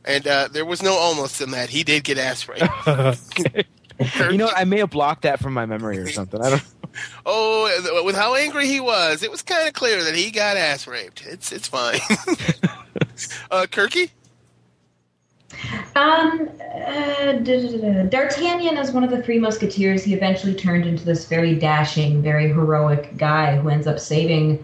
And 0.05 0.27
uh, 0.27 0.47
there 0.51 0.65
was 0.65 0.81
no 0.81 0.93
almost 0.93 1.41
in 1.41 1.51
that. 1.51 1.69
He 1.69 1.83
did 1.83 2.03
get 2.03 2.17
ass 2.17 2.47
raped. 2.47 2.61
you 4.31 4.37
know 4.37 4.45
what? 4.45 4.57
I 4.57 4.63
may 4.63 4.79
have 4.79 4.89
blocked 4.89 5.23
that 5.23 5.39
from 5.39 5.53
my 5.53 5.65
memory 5.65 5.97
or 5.97 6.09
something. 6.09 6.41
I 6.41 6.51
don't. 6.51 6.63
Oh, 7.27 8.01
with 8.05 8.15
how 8.15 8.33
angry 8.33 8.65
he 8.65 8.79
was, 8.79 9.21
it 9.21 9.29
was 9.29 9.43
kind 9.43 9.67
of 9.67 9.75
clear 9.75 10.03
that 10.03 10.15
he 10.15 10.31
got 10.31 10.57
ass 10.57 10.87
raped. 10.87 11.27
It's 11.27 11.51
it's 11.51 11.67
fine. 11.67 11.95
uh, 13.51 13.67
Kirky. 13.69 14.09
Um, 15.95 16.49
uh, 16.61 17.33
da- 17.33 17.41
da- 17.41 17.77
da- 17.77 17.93
da. 17.93 18.03
D'Artagnan 18.03 18.77
is 18.77 18.91
one 18.91 19.03
of 19.03 19.09
the 19.09 19.21
three 19.21 19.39
musketeers. 19.39 20.03
He 20.03 20.13
eventually 20.13 20.53
turned 20.53 20.85
into 20.85 21.03
this 21.03 21.25
very 21.25 21.55
dashing, 21.55 22.21
very 22.21 22.47
heroic 22.49 23.17
guy 23.17 23.57
who 23.57 23.69
ends 23.69 23.87
up 23.87 23.99
saving 23.99 24.63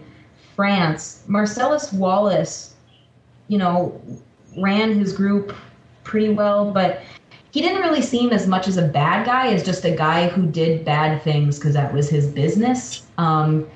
France. 0.54 1.22
Marcellus 1.26 1.92
Wallace, 1.92 2.74
you 3.48 3.58
know, 3.58 4.00
ran 4.56 4.98
his 4.98 5.12
group 5.12 5.54
pretty 6.04 6.30
well, 6.30 6.70
but 6.70 7.02
he 7.50 7.60
didn't 7.60 7.82
really 7.82 8.02
seem 8.02 8.32
as 8.32 8.46
much 8.46 8.68
as 8.68 8.76
a 8.76 8.82
bad 8.82 9.26
guy 9.26 9.52
as 9.52 9.64
just 9.64 9.84
a 9.84 9.90
guy 9.90 10.28
who 10.28 10.46
did 10.46 10.84
bad 10.84 11.22
things 11.22 11.58
because 11.58 11.74
that 11.74 11.92
was 11.92 12.08
his 12.08 12.26
business. 12.26 13.02
Um, 13.18 13.66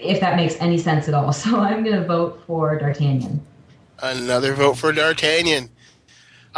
if 0.00 0.20
that 0.20 0.36
makes 0.36 0.56
any 0.60 0.78
sense 0.78 1.08
at 1.08 1.14
all. 1.14 1.32
So 1.38 1.58
I'm 1.58 1.84
going 1.84 1.96
to 1.96 2.04
vote 2.04 2.42
for 2.46 2.78
D'Artagnan. 2.78 3.44
Another 4.02 4.54
vote 4.54 4.76
for 4.76 4.92
D'Artagnan. 4.92 5.70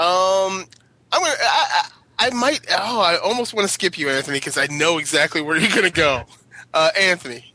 Um, 0.01 0.64
I'm 1.12 1.20
gonna. 1.20 1.34
I, 1.42 1.82
I, 2.18 2.26
I 2.26 2.30
might. 2.30 2.61
Oh, 2.70 3.01
I 3.01 3.18
almost 3.18 3.53
want 3.53 3.68
to 3.68 3.72
skip 3.72 3.98
you, 3.98 4.09
Anthony, 4.09 4.38
because 4.38 4.57
I 4.57 4.66
know 4.68 4.96
exactly 4.96 5.42
where 5.42 5.59
you're 5.59 5.74
gonna 5.74 5.90
go. 5.90 6.24
Uh, 6.72 6.90
Anthony. 6.98 7.53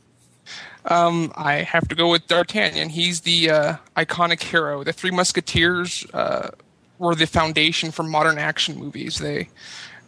Um, 0.86 1.34
I 1.36 1.56
have 1.56 1.88
to 1.88 1.96
go 1.96 2.12
with 2.12 2.28
D'Artagnan. 2.28 2.90
He's 2.90 3.22
the 3.22 3.50
uh, 3.50 3.76
iconic 3.98 4.44
hero. 4.44 4.84
The 4.84 4.94
Three 4.94 5.10
Musketeers 5.10 6.06
uh, 6.14 6.52
were 7.00 7.16
the 7.16 7.26
foundation 7.26 7.90
for 7.90 8.04
modern 8.04 8.38
action 8.38 8.78
movies. 8.78 9.18
They, 9.18 9.50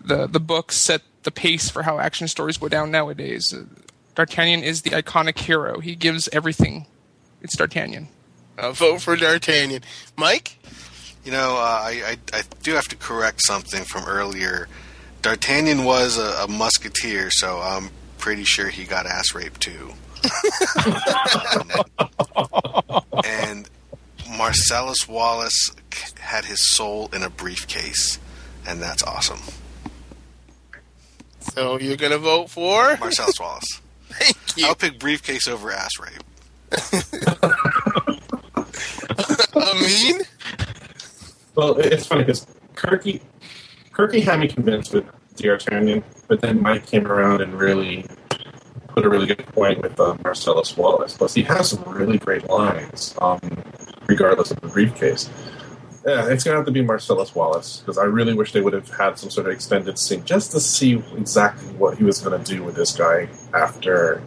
the 0.03 0.27
the 0.27 0.39
books 0.39 0.75
set 0.75 1.01
the 1.23 1.31
pace 1.31 1.69
for 1.69 1.81
how 1.81 1.97
action 1.97 2.27
stories 2.27 2.57
go 2.57 2.67
down 2.67 2.91
nowadays. 2.91 3.51
Uh, 3.51 3.63
D'Artagnan 4.13 4.61
is 4.61 4.83
the 4.83 4.91
iconic 4.91 5.39
hero. 5.39 5.79
He 5.79 5.95
gives 5.95 6.29
everything. 6.31 6.85
It's 7.41 7.55
D'Artagnan. 7.55 8.09
A 8.59 8.73
vote 8.73 9.01
for 9.01 9.15
D'Artagnan. 9.15 9.81
Mike. 10.15 10.59
You 11.27 11.33
know, 11.33 11.57
uh, 11.57 11.81
I, 11.83 12.01
I 12.05 12.17
I 12.37 12.41
do 12.63 12.71
have 12.75 12.85
to 12.85 12.95
correct 12.95 13.41
something 13.45 13.83
from 13.83 14.05
earlier. 14.05 14.69
D'Artagnan 15.21 15.83
was 15.83 16.17
a, 16.17 16.45
a 16.45 16.47
musketeer, 16.47 17.29
so 17.31 17.59
I'm 17.59 17.89
pretty 18.17 18.45
sure 18.45 18.69
he 18.69 18.85
got 18.85 19.05
ass 19.05 19.35
raped 19.35 19.59
too. 19.59 19.91
and 23.25 23.69
Marcellus 24.37 25.05
Wallace 25.09 25.71
had 26.17 26.45
his 26.45 26.65
soul 26.69 27.09
in 27.11 27.23
a 27.23 27.29
briefcase, 27.29 28.19
and 28.65 28.81
that's 28.81 29.03
awesome. 29.03 29.41
So 31.41 31.77
you're 31.77 31.97
gonna 31.97 32.19
vote 32.19 32.49
for 32.49 32.95
Marcellus 33.01 33.37
Wallace. 33.37 33.81
Thank 34.11 34.37
you. 34.55 34.65
I'll 34.65 34.75
pick 34.75 34.97
briefcase 34.97 35.49
over 35.49 35.73
ass 35.73 35.91
rape. 35.99 36.23
Amin. 39.57 40.21
Well, 41.57 41.75
it's 41.79 42.05
funny 42.05 42.21
because 42.21 42.45
Kirky, 42.75 43.19
Kirky 43.91 44.21
had 44.21 44.39
me 44.39 44.47
convinced 44.47 44.93
with 44.93 45.05
D'Artagnan, 45.37 46.03
but 46.27 46.39
then 46.39 46.61
Mike 46.61 46.85
came 46.85 47.07
around 47.07 47.41
and 47.41 47.51
really 47.55 48.05
put 48.89 49.03
a 49.03 49.09
really 49.09 49.25
good 49.25 49.43
point 49.47 49.81
with 49.81 49.99
uh, 49.99 50.15
Marcellus 50.23 50.77
Wallace. 50.77 51.17
Plus, 51.17 51.33
he 51.33 51.41
has 51.41 51.71
some 51.71 51.83
really 51.85 52.19
great 52.19 52.47
lines, 52.47 53.15
um, 53.19 53.39
regardless 54.05 54.51
of 54.51 54.61
the 54.61 54.67
briefcase. 54.67 55.31
Yeah, 56.05 56.29
it's 56.29 56.43
gonna 56.43 56.57
have 56.57 56.67
to 56.67 56.71
be 56.71 56.83
Marcellus 56.83 57.33
Wallace 57.33 57.79
because 57.79 57.97
I 57.97 58.03
really 58.03 58.35
wish 58.35 58.51
they 58.51 58.61
would 58.61 58.73
have 58.73 58.89
had 58.91 59.17
some 59.17 59.31
sort 59.31 59.47
of 59.47 59.53
extended 59.53 59.97
scene 59.97 60.23
just 60.25 60.51
to 60.51 60.59
see 60.59 61.03
exactly 61.17 61.73
what 61.73 61.97
he 61.97 62.03
was 62.03 62.21
gonna 62.21 62.43
do 62.43 62.63
with 62.63 62.75
this 62.75 62.95
guy 62.95 63.29
after, 63.55 64.21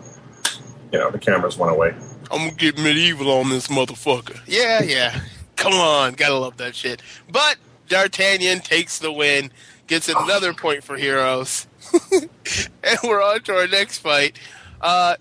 you 0.93 0.99
know, 0.99 1.12
the 1.12 1.18
cameras 1.18 1.57
went 1.57 1.70
away. 1.70 1.95
I'm 2.33 2.39
gonna 2.39 2.51
get 2.51 2.76
medieval 2.76 3.31
on 3.31 3.51
this 3.51 3.68
motherfucker. 3.68 4.41
Yeah, 4.49 4.83
yeah. 4.83 5.20
Come 5.61 5.75
on, 5.75 6.15
gotta 6.15 6.37
love 6.37 6.57
that 6.57 6.75
shit. 6.75 7.03
But 7.31 7.59
D'Artagnan 7.87 8.61
takes 8.61 8.99
the 8.99 9.13
win, 9.13 9.53
gets 9.87 10.09
another 10.09 10.55
point 10.55 10.83
for 10.83 10.97
heroes, 10.97 11.67
and 12.13 12.99
we're 13.05 13.23
on 13.23 13.43
to 13.43 13.55
our 13.55 13.69
next 13.69 13.99
fight. 13.99 14.39
Uh, 14.81 15.17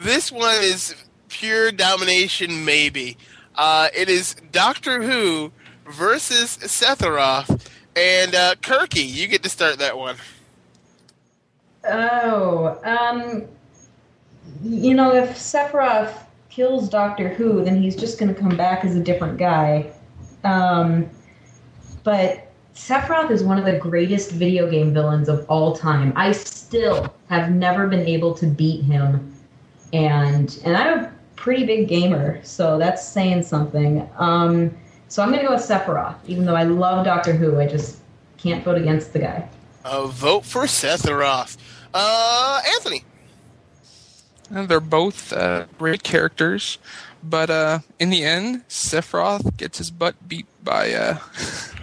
this 0.00 0.32
one 0.32 0.56
is 0.62 0.94
pure 1.28 1.70
domination, 1.70 2.64
maybe. 2.64 3.18
Uh, 3.56 3.88
it 3.94 4.08
is 4.08 4.36
Doctor 4.52 5.02
Who 5.02 5.52
versus 5.84 6.56
Sephiroth, 6.56 7.68
and 7.94 8.34
uh, 8.34 8.54
Kirky. 8.62 9.06
You 9.06 9.28
get 9.28 9.42
to 9.42 9.50
start 9.50 9.80
that 9.80 9.98
one. 9.98 10.16
Oh, 11.86 12.80
um, 12.84 13.44
you 14.62 14.94
know, 14.94 15.14
if 15.14 15.36
Sephiroth 15.36 16.23
kills 16.54 16.88
Doctor 16.88 17.28
Who, 17.28 17.64
then 17.64 17.82
he's 17.82 17.96
just 17.96 18.18
going 18.18 18.32
to 18.32 18.40
come 18.40 18.56
back 18.56 18.84
as 18.84 18.94
a 18.94 19.00
different 19.00 19.38
guy. 19.38 19.90
Um, 20.44 21.10
but 22.04 22.52
Sephiroth 22.74 23.30
is 23.30 23.42
one 23.42 23.58
of 23.58 23.64
the 23.64 23.78
greatest 23.78 24.30
video 24.30 24.70
game 24.70 24.92
villains 24.92 25.28
of 25.28 25.44
all 25.48 25.74
time. 25.74 26.12
I 26.16 26.32
still 26.32 27.12
have 27.28 27.50
never 27.50 27.86
been 27.86 28.06
able 28.06 28.34
to 28.34 28.46
beat 28.46 28.84
him, 28.84 29.34
and 29.92 30.60
and 30.64 30.76
I'm 30.76 31.04
a 31.04 31.12
pretty 31.36 31.64
big 31.64 31.88
gamer, 31.88 32.42
so 32.44 32.78
that's 32.78 33.06
saying 33.06 33.42
something. 33.42 34.08
Um, 34.18 34.76
so 35.08 35.22
I'm 35.22 35.30
going 35.30 35.40
to 35.40 35.46
go 35.46 35.54
with 35.54 35.62
Sephiroth, 35.62 36.16
even 36.26 36.44
though 36.44 36.56
I 36.56 36.64
love 36.64 37.04
Doctor 37.04 37.32
Who. 37.32 37.58
I 37.58 37.66
just 37.66 37.98
can't 38.38 38.64
vote 38.64 38.76
against 38.76 39.12
the 39.12 39.20
guy. 39.20 39.48
A 39.84 40.06
vote 40.06 40.44
for 40.44 40.62
Sephiroth. 40.62 41.56
Uh, 41.92 42.60
Anthony. 42.74 43.04
Uh, 44.52 44.66
They're 44.66 44.80
both 44.80 45.32
uh, 45.32 45.66
great 45.78 46.02
characters, 46.02 46.78
but 47.22 47.50
uh, 47.50 47.78
in 47.98 48.10
the 48.10 48.24
end, 48.24 48.66
Sephiroth 48.68 49.56
gets 49.56 49.78
his 49.78 49.90
butt 49.90 50.28
beat 50.28 50.46
by 50.62 50.92
uh, 50.92 51.18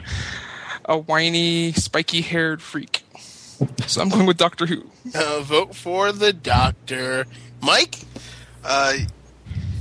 a 0.85 0.97
whiny, 0.97 1.71
spiky-haired 1.73 2.61
freak. 2.61 3.03
So 3.85 4.01
I'm 4.01 4.09
going 4.09 4.25
with 4.25 4.37
Doctor 4.37 4.65
Who. 4.65 4.89
Uh, 5.13 5.41
vote 5.41 5.75
for 5.75 6.11
the 6.11 6.33
Doctor. 6.33 7.25
Mike. 7.61 7.99
Uh, 8.63 8.93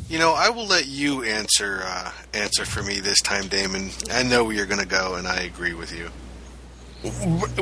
you 0.09 0.18
know, 0.18 0.35
I 0.35 0.51
will 0.51 0.66
let 0.66 0.87
you 0.87 1.22
answer 1.22 1.81
uh, 1.85 2.12
answer 2.35 2.64
for 2.64 2.83
me 2.83 3.01
this 3.01 3.20
time, 3.20 3.47
Damon. 3.49 3.91
I 4.11 4.22
know 4.22 4.45
where 4.45 4.55
you're 4.55 4.66
going 4.66 4.81
to 4.81 4.87
go, 4.87 5.14
and 5.14 5.26
I 5.26 5.43
agree 5.43 5.74
with 5.74 5.97
you. 5.97 6.11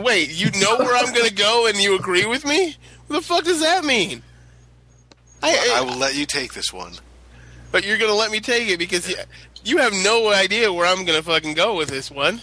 Wait, 0.00 0.30
you 0.30 0.50
know 0.60 0.78
where 0.78 0.96
I'm 0.96 1.14
gonna 1.14 1.30
go, 1.30 1.68
and 1.68 1.76
you 1.76 1.94
agree 1.94 2.26
with 2.26 2.44
me? 2.44 2.74
What 3.06 3.16
the 3.20 3.22
fuck 3.22 3.44
does 3.44 3.60
that 3.60 3.84
mean? 3.84 4.22
I, 5.42 5.74
I 5.76 5.80
will 5.82 5.96
let 5.96 6.16
you 6.16 6.26
take 6.26 6.54
this 6.54 6.72
one. 6.72 6.94
But 7.70 7.84
you're 7.84 7.98
gonna 7.98 8.14
let 8.14 8.30
me 8.30 8.40
take 8.40 8.68
it 8.68 8.78
because 8.78 9.08
you, 9.08 9.16
you 9.64 9.78
have 9.78 9.92
no 9.92 10.32
idea 10.32 10.72
where 10.72 10.86
I'm 10.86 11.04
gonna 11.04 11.22
fucking 11.22 11.54
go 11.54 11.76
with 11.76 11.88
this 11.88 12.10
one. 12.10 12.40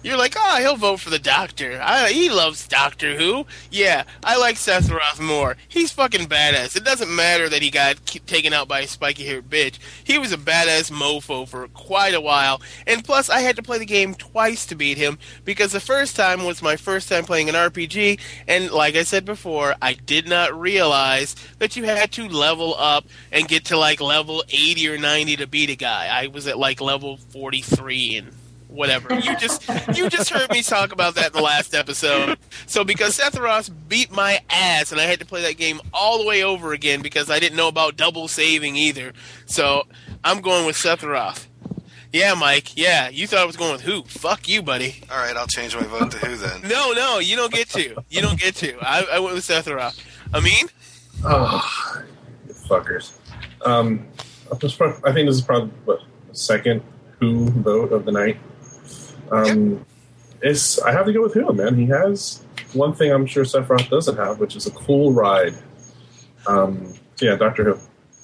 You're 0.00 0.16
like, 0.16 0.36
ah, 0.36 0.58
he'll 0.60 0.76
vote 0.76 1.00
for 1.00 1.10
the 1.10 1.18
Doctor. 1.18 1.80
I, 1.82 2.10
he 2.10 2.30
loves 2.30 2.68
Doctor 2.68 3.16
Who. 3.16 3.46
Yeah, 3.70 4.04
I 4.22 4.38
like 4.38 4.54
Sephiroth 4.54 5.18
more. 5.18 5.56
He's 5.66 5.90
fucking 5.90 6.28
badass. 6.28 6.76
It 6.76 6.84
doesn't 6.84 7.14
matter 7.14 7.48
that 7.48 7.62
he 7.62 7.70
got 7.70 7.96
taken 8.06 8.52
out 8.52 8.68
by 8.68 8.80
a 8.80 8.86
spiky-haired 8.86 9.50
bitch. 9.50 9.78
He 10.04 10.16
was 10.16 10.32
a 10.32 10.36
badass 10.36 10.92
mofo 10.92 11.48
for 11.48 11.66
quite 11.68 12.14
a 12.14 12.20
while. 12.20 12.62
And 12.86 13.04
plus, 13.04 13.28
I 13.28 13.40
had 13.40 13.56
to 13.56 13.62
play 13.62 13.78
the 13.78 13.84
game 13.86 14.14
twice 14.14 14.66
to 14.66 14.76
beat 14.76 14.98
him 14.98 15.18
because 15.44 15.72
the 15.72 15.80
first 15.80 16.14
time 16.14 16.44
was 16.44 16.62
my 16.62 16.76
first 16.76 17.08
time 17.08 17.24
playing 17.24 17.48
an 17.48 17.56
RPG. 17.56 18.20
And 18.46 18.70
like 18.70 18.94
I 18.94 19.02
said 19.02 19.24
before, 19.24 19.74
I 19.82 19.94
did 19.94 20.28
not 20.28 20.58
realize 20.58 21.34
that 21.58 21.74
you 21.74 21.84
had 21.84 22.12
to 22.12 22.28
level 22.28 22.76
up 22.78 23.04
and 23.32 23.48
get 23.48 23.64
to 23.66 23.76
like 23.76 24.00
level 24.00 24.44
80 24.48 24.88
or 24.90 24.98
90 24.98 25.36
to 25.36 25.46
beat 25.48 25.70
a 25.70 25.76
guy. 25.76 26.06
I 26.06 26.28
was 26.28 26.46
at 26.46 26.56
like 26.56 26.80
level 26.80 27.16
43 27.16 28.16
and 28.18 28.32
whatever. 28.68 29.14
You 29.14 29.36
just 29.36 29.68
you 29.94 30.08
just 30.08 30.30
heard 30.30 30.50
me 30.50 30.62
talk 30.62 30.92
about 30.92 31.14
that 31.16 31.28
in 31.28 31.32
the 31.32 31.42
last 31.42 31.74
episode. 31.74 32.38
So 32.66 32.84
because 32.84 33.18
Sephiroth 33.18 33.70
beat 33.88 34.12
my 34.12 34.40
ass 34.50 34.92
and 34.92 35.00
I 35.00 35.04
had 35.04 35.18
to 35.20 35.26
play 35.26 35.42
that 35.42 35.56
game 35.56 35.80
all 35.92 36.18
the 36.18 36.26
way 36.26 36.42
over 36.42 36.72
again 36.72 37.02
because 37.02 37.30
I 37.30 37.38
didn't 37.40 37.56
know 37.56 37.68
about 37.68 37.96
double 37.96 38.28
saving 38.28 38.76
either. 38.76 39.12
So 39.46 39.86
I'm 40.24 40.40
going 40.40 40.66
with 40.66 40.76
Sephiroth. 40.76 41.46
Yeah, 42.12 42.34
Mike. 42.34 42.74
Yeah, 42.76 43.10
you 43.10 43.26
thought 43.26 43.40
I 43.40 43.44
was 43.44 43.56
going 43.56 43.72
with 43.72 43.82
who? 43.82 44.02
Fuck 44.04 44.48
you, 44.48 44.62
buddy. 44.62 45.02
All 45.10 45.18
right, 45.18 45.36
I'll 45.36 45.46
change 45.46 45.76
my 45.76 45.82
vote 45.82 46.10
to 46.12 46.18
who 46.18 46.36
then. 46.36 46.62
No, 46.62 46.92
no, 46.92 47.18
you 47.18 47.36
don't 47.36 47.52
get 47.52 47.68
to. 47.70 48.02
You 48.08 48.22
don't 48.22 48.40
get 48.40 48.54
to. 48.56 48.78
I, 48.80 49.06
I 49.12 49.18
went 49.18 49.34
with 49.34 49.44
Sephiroth. 49.46 50.02
Amin? 50.32 50.68
Oh, 51.24 52.02
you 52.46 52.54
fuckers. 52.54 53.12
Um, 53.64 54.06
this 54.52 54.72
is 54.72 54.74
prob- 54.76 55.02
I 55.04 55.12
think 55.12 55.28
this 55.28 55.36
is 55.36 55.42
probably 55.42 55.70
what 55.84 56.00
the 56.28 56.34
second 56.34 56.82
Who 57.20 57.50
vote 57.50 57.92
of 57.92 58.04
the 58.06 58.12
night. 58.12 58.38
Um, 59.30 59.84
it's 60.42 60.80
I 60.82 60.92
have 60.92 61.06
to 61.06 61.12
go 61.12 61.22
with 61.22 61.34
Who, 61.34 61.52
man. 61.52 61.76
He 61.76 61.86
has 61.86 62.42
one 62.72 62.94
thing 62.94 63.12
I'm 63.12 63.26
sure 63.26 63.44
Sephiroth 63.44 63.88
doesn't 63.90 64.16
have, 64.16 64.38
which 64.38 64.56
is 64.56 64.66
a 64.66 64.70
cool 64.70 65.12
ride. 65.12 65.54
Um, 66.46 66.94
so 67.16 67.26
yeah, 67.26 67.36
Doctor 67.36 67.64
Who. 67.64 67.78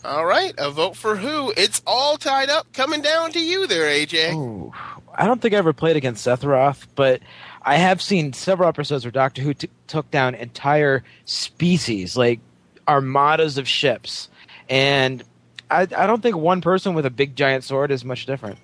All 0.04 0.26
right, 0.26 0.54
a 0.58 0.70
vote 0.70 0.96
for 0.96 1.16
who? 1.16 1.52
It's 1.56 1.80
all 1.86 2.18
tied 2.18 2.50
up. 2.50 2.70
Coming 2.74 3.00
down 3.00 3.32
to 3.32 3.40
you 3.40 3.66
there, 3.66 3.86
AJ. 3.86 4.34
Ooh, 4.34 4.72
I 5.14 5.26
don't 5.26 5.40
think 5.40 5.54
I 5.54 5.56
ever 5.56 5.72
played 5.72 5.96
against 5.96 6.26
Sephiroth, 6.26 6.86
but 6.94 7.22
I 7.62 7.76
have 7.76 8.02
seen 8.02 8.34
several 8.34 8.68
episodes 8.68 9.04
where 9.04 9.12
Doctor 9.12 9.40
Who 9.40 9.54
t- 9.54 9.70
took 9.86 10.10
down 10.10 10.34
entire 10.34 11.04
species, 11.24 12.18
like 12.18 12.40
armadas 12.86 13.56
of 13.56 13.66
ships, 13.66 14.28
and 14.68 15.24
I, 15.70 15.82
I 15.82 16.06
don't 16.06 16.22
think 16.22 16.36
one 16.36 16.60
person 16.60 16.92
with 16.92 17.06
a 17.06 17.10
big 17.10 17.34
giant 17.34 17.64
sword 17.64 17.90
is 17.90 18.04
much 18.04 18.26
different. 18.26 18.58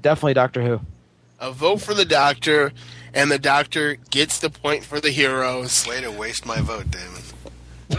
Definitely 0.00 0.34
Doctor 0.34 0.62
Who. 0.62 0.80
A 1.44 1.52
vote 1.52 1.82
for 1.82 1.92
the 1.92 2.06
Doctor, 2.06 2.72
and 3.12 3.30
the 3.30 3.38
Doctor 3.38 3.96
gets 4.08 4.38
the 4.38 4.48
point 4.48 4.82
for 4.82 4.98
the 4.98 5.10
heroes. 5.10 5.86
Way 5.86 6.00
to 6.00 6.10
waste 6.10 6.46
my 6.46 6.62
vote, 6.62 6.86
Damon. 6.90 7.20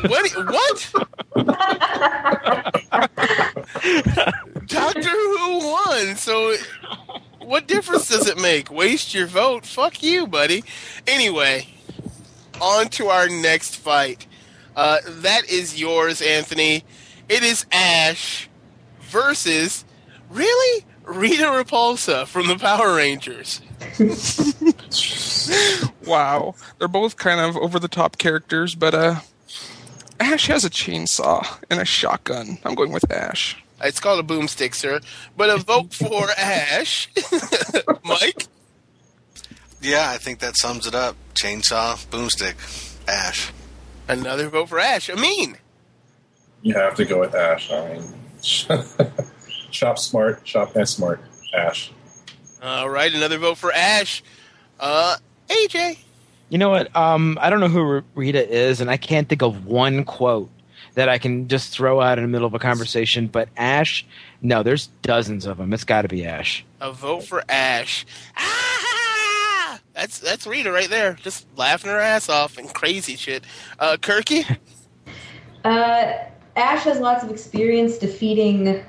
What? 0.10 0.32
What? 0.32 0.92
Doctor 4.66 5.10
Who 5.10 5.60
won. 5.60 6.16
So, 6.16 6.56
what 7.40 7.68
difference 7.68 8.10
does 8.10 8.28
it 8.28 8.42
make? 8.42 8.72
Waste 8.72 9.14
your 9.14 9.28
vote? 9.28 9.68
Fuck 9.68 10.02
you, 10.02 10.26
buddy. 10.26 10.64
Anyway, 11.06 11.68
on 12.60 12.90
to 12.90 13.10
our 13.10 13.30
next 13.30 13.76
fight. 13.76 14.26
Uh, 14.76 15.02
that 15.08 15.48
is 15.48 15.80
yours, 15.80 16.20
Anthony. 16.20 16.84
It 17.30 17.44
is 17.44 17.68
Ash 17.72 18.50
versus 19.02 19.86
really 20.32 20.84
Rita 21.06 21.44
Repulsa 21.46 22.26
from 22.26 22.48
the 22.48 22.58
Power 22.58 22.96
Rangers. 22.96 23.62
Wow, 26.06 26.54
they're 26.78 26.88
both 26.88 27.18
kind 27.18 27.40
of 27.40 27.58
over 27.58 27.80
the 27.80 27.88
top 27.88 28.18
characters, 28.18 28.76
but 28.76 28.94
uh, 28.94 29.16
Ash 30.20 30.48
has 30.48 30.64
a 30.64 30.70
chainsaw 30.70 31.60
and 31.70 31.80
a 31.80 31.86
shotgun. 31.86 32.60
I'm 32.64 32.76
going 32.76 32.92
with 32.92 33.12
Ash. 33.12 33.62
It's 33.82 34.00
called 34.00 34.20
a 34.20 34.28
boomstick, 34.28 34.74
sir. 34.76 35.00
But 35.36 35.50
a 35.50 35.58
vote 35.58 35.94
for 35.94 36.30
Ash. 36.38 37.10
Mike? 38.04 38.48
Yeah, 39.82 40.10
I 40.10 40.18
think 40.18 40.40
that 40.40 40.58
sums 40.58 40.88
it 40.88 40.96
up. 40.96 41.16
Chainsaw, 41.34 42.06
boomstick, 42.08 42.56
Ash. 43.08 43.52
Another 44.08 44.48
vote 44.50 44.70
for 44.70 44.80
Ash. 44.80 45.10
Amin. 45.10 45.58
You 46.62 46.76
have 46.76 46.96
to 46.96 47.06
go 47.06 47.20
with 47.20 47.36
Ash. 47.36 47.72
I 47.72 47.94
mean, 47.94 48.14
shop 49.76 50.00
smart, 50.00 50.48
shop 50.48 50.76
S 50.76 50.92
smart, 50.92 51.22
Ash. 51.54 51.92
All 52.62 52.90
right, 52.90 53.14
another 53.14 53.38
vote 53.38 53.58
for 53.58 53.72
Ash. 53.72 54.24
Uh, 54.80 55.18
AJ. 55.50 56.00
You 56.50 56.58
know 56.58 56.70
what? 56.70 56.96
Um, 56.96 57.38
I 57.42 57.50
don't 57.50 57.60
know 57.60 57.68
who 57.68 58.02
Rita 58.16 58.50
is, 58.50 58.82
and 58.82 58.90
I 58.90 58.98
can't 58.98 59.28
think 59.28 59.42
of 59.42 59.66
one 59.66 60.06
quote 60.06 60.50
that 60.94 61.10
I 61.10 61.18
can 61.18 61.48
just 61.48 61.72
throw 61.72 62.00
out 62.00 62.18
in 62.18 62.24
the 62.24 62.28
middle 62.30 62.48
of 62.48 62.54
a 62.54 62.60
conversation. 62.60 63.28
But 63.28 63.50
Ash, 63.58 64.06
no, 64.42 64.64
there's 64.64 64.88
dozens 65.02 65.46
of 65.46 65.58
them. 65.58 65.74
It's 65.74 65.84
got 65.84 66.04
to 66.04 66.08
be 66.08 66.26
Ash. 66.26 66.64
A 66.80 66.92
vote 66.92 67.26
for 67.26 67.44
Ash. 67.50 68.06
Ah! 68.38 69.80
That's 69.94 70.20
that's 70.20 70.46
Rita 70.46 70.72
right 70.72 70.90
there, 70.90 71.14
just 71.14 71.46
laughing 71.56 71.90
her 71.90 72.00
ass 72.00 72.30
off 72.30 72.58
and 72.58 72.74
crazy 72.74 73.16
shit. 73.16 73.44
Uh, 73.80 73.98
Kirky. 74.00 74.58
Uh, 75.64 76.14
Ash 76.56 76.84
has 76.84 77.00
lots 77.00 77.24
of 77.24 77.32
experience 77.32 77.98
defeating 77.98 78.86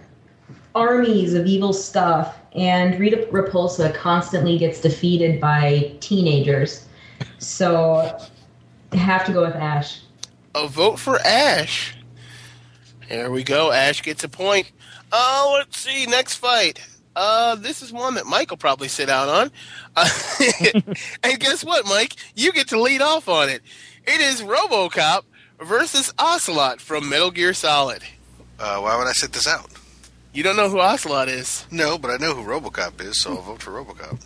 armies 0.76 1.34
of 1.34 1.46
evil 1.46 1.72
stuff, 1.72 2.36
and 2.52 3.00
Rita 3.00 3.26
Repulsa 3.32 3.94
constantly 3.94 4.58
gets 4.58 4.80
defeated 4.80 5.40
by 5.40 5.96
teenagers. 6.00 6.86
So, 7.38 8.18
I 8.92 8.96
have 8.96 9.24
to 9.26 9.32
go 9.32 9.40
with 9.40 9.56
Ash. 9.56 10.02
A 10.54 10.68
vote 10.68 10.98
for 10.98 11.18
Ash. 11.20 11.96
There 13.08 13.30
we 13.30 13.42
go. 13.42 13.72
Ash 13.72 14.02
gets 14.02 14.22
a 14.24 14.28
point. 14.28 14.70
Oh, 15.12 15.54
let's 15.58 15.78
see. 15.78 16.06
Next 16.06 16.36
fight. 16.36 16.80
Uh, 17.14 17.54
this 17.54 17.80
is 17.80 17.92
one 17.92 18.14
that 18.14 18.26
Mike 18.26 18.50
will 18.50 18.58
probably 18.58 18.88
sit 18.88 19.08
out 19.08 19.28
on. 19.28 19.50
Uh, 19.96 20.08
and 21.22 21.40
guess 21.40 21.64
what, 21.64 21.86
Mike? 21.86 22.14
You 22.34 22.52
get 22.52 22.68
to 22.68 22.80
lead 22.80 23.00
off 23.00 23.28
on 23.28 23.48
it. 23.48 23.62
It 24.06 24.20
is 24.20 24.42
RoboCop 24.42 25.22
versus 25.60 26.12
Ocelot 26.18 26.80
from 26.80 27.08
Metal 27.08 27.30
Gear 27.30 27.54
Solid. 27.54 28.02
Uh, 28.58 28.80
why 28.80 28.98
would 28.98 29.06
I 29.06 29.12
sit 29.12 29.32
this 29.32 29.48
out? 29.48 29.70
You 30.36 30.42
don't 30.42 30.56
know 30.56 30.68
who 30.68 30.80
Ocelot 30.80 31.30
is. 31.30 31.64
No, 31.70 31.96
but 31.96 32.10
I 32.10 32.18
know 32.18 32.34
who 32.34 32.42
RoboCop 32.42 33.00
is, 33.00 33.22
so 33.22 33.36
I'll 33.36 33.40
vote 33.40 33.62
for 33.62 33.70
RoboCop. 33.70 34.20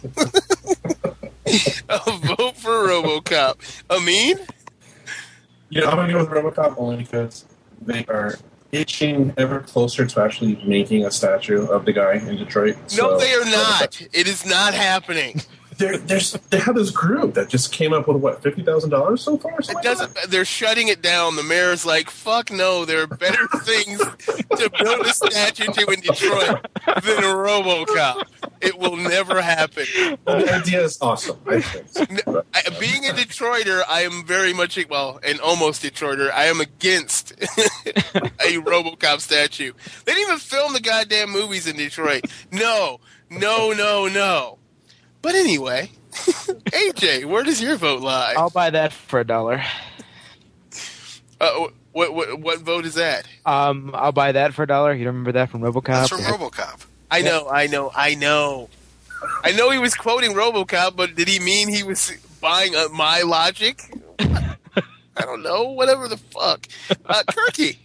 A 1.88 2.18
vote 2.34 2.56
for 2.56 2.88
RoboCop. 2.88 3.84
Amin? 3.88 4.40
Yeah, 5.68 5.88
I'm 5.88 5.94
gonna 5.94 6.12
go 6.12 6.18
with 6.18 6.30
RoboCop 6.30 6.74
only 6.78 7.04
because 7.04 7.44
they 7.80 8.04
are 8.06 8.40
itching 8.72 9.32
ever 9.38 9.60
closer 9.60 10.04
to 10.04 10.20
actually 10.20 10.60
making 10.66 11.04
a 11.04 11.12
statue 11.12 11.66
of 11.66 11.84
the 11.84 11.92
guy 11.92 12.14
in 12.14 12.36
Detroit. 12.36 12.76
No, 12.98 13.16
they 13.16 13.32
are 13.32 13.44
not. 13.44 14.00
It 14.12 14.26
is 14.26 14.44
not 14.44 14.74
happening. 14.74 15.40
They're, 15.80 15.96
there's, 15.96 16.32
they 16.50 16.58
have 16.58 16.74
this 16.74 16.90
group 16.90 17.32
that 17.34 17.48
just 17.48 17.72
came 17.72 17.94
up 17.94 18.06
with 18.06 18.18
what 18.18 18.42
fifty 18.42 18.62
thousand 18.62 18.90
dollars 18.90 19.22
so 19.22 19.38
far. 19.38 19.58
It 19.58 19.82
doesn't. 19.82 20.14
They're 20.28 20.44
shutting 20.44 20.88
it 20.88 21.00
down. 21.00 21.36
The 21.36 21.42
mayor's 21.42 21.86
like, 21.86 22.10
"Fuck 22.10 22.52
no! 22.52 22.84
There 22.84 23.00
are 23.00 23.06
better 23.06 23.48
things 23.62 23.98
to 23.98 24.70
build 24.78 25.06
a 25.06 25.12
statue 25.14 25.72
to 25.72 25.86
in 25.86 26.00
Detroit 26.00 26.66
than 26.84 27.24
a 27.24 27.32
RoboCop. 27.32 28.24
It 28.60 28.78
will 28.78 28.96
never 28.96 29.40
happen." 29.40 29.86
The 30.26 30.54
idea 30.54 30.84
is 30.84 30.98
awesome. 31.00 31.38
I 31.46 31.62
think. 31.62 32.28
I, 32.54 32.78
being 32.78 33.06
a 33.06 33.14
Detroiter, 33.14 33.82
I 33.88 34.02
am 34.02 34.26
very 34.26 34.52
much 34.52 34.78
well, 34.90 35.18
and 35.22 35.40
almost 35.40 35.82
Detroiter. 35.82 36.30
I 36.30 36.44
am 36.44 36.60
against 36.60 37.32
a 37.32 38.58
RoboCop 38.60 39.20
statue. 39.22 39.72
They 40.04 40.12
didn't 40.12 40.28
even 40.28 40.38
film 40.40 40.74
the 40.74 40.80
goddamn 40.80 41.30
movies 41.30 41.66
in 41.66 41.76
Detroit. 41.76 42.26
No, 42.52 43.00
no, 43.30 43.72
no, 43.72 44.08
no. 44.08 44.59
But 45.22 45.34
anyway, 45.34 45.90
AJ, 46.12 47.26
where 47.26 47.42
does 47.42 47.62
your 47.62 47.76
vote 47.76 48.00
lie? 48.02 48.34
I'll 48.36 48.50
buy 48.50 48.70
that 48.70 48.92
for 48.92 49.20
a 49.20 49.24
dollar. 49.24 49.62
Uh, 51.40 51.68
what 51.92 52.14
what 52.14 52.40
what 52.40 52.60
vote 52.60 52.84
is 52.84 52.94
that? 52.94 53.26
Um, 53.44 53.90
I'll 53.94 54.12
buy 54.12 54.32
that 54.32 54.54
for 54.54 54.62
a 54.62 54.66
dollar. 54.66 54.92
You 54.92 55.04
don't 55.04 55.14
remember 55.14 55.32
that 55.32 55.50
from 55.50 55.60
RoboCop? 55.62 55.84
That's 55.86 56.08
from 56.08 56.20
RoboCop. 56.20 56.86
I 57.10 57.22
know, 57.22 57.48
I 57.50 57.66
know, 57.66 57.90
I 57.94 58.14
know. 58.14 58.68
I 59.44 59.52
know 59.52 59.70
he 59.70 59.78
was 59.78 59.94
quoting 59.94 60.32
RoboCop, 60.32 60.96
but 60.96 61.14
did 61.14 61.28
he 61.28 61.40
mean 61.40 61.68
he 61.68 61.82
was 61.82 62.12
buying 62.40 62.74
uh, 62.74 62.88
my 62.92 63.22
logic? 63.22 63.82
I 64.18 65.22
don't 65.22 65.42
know. 65.42 65.70
Whatever 65.70 66.08
the 66.08 66.16
fuck. 66.16 66.66
Uh, 67.04 67.22
Kirky. 67.28 67.76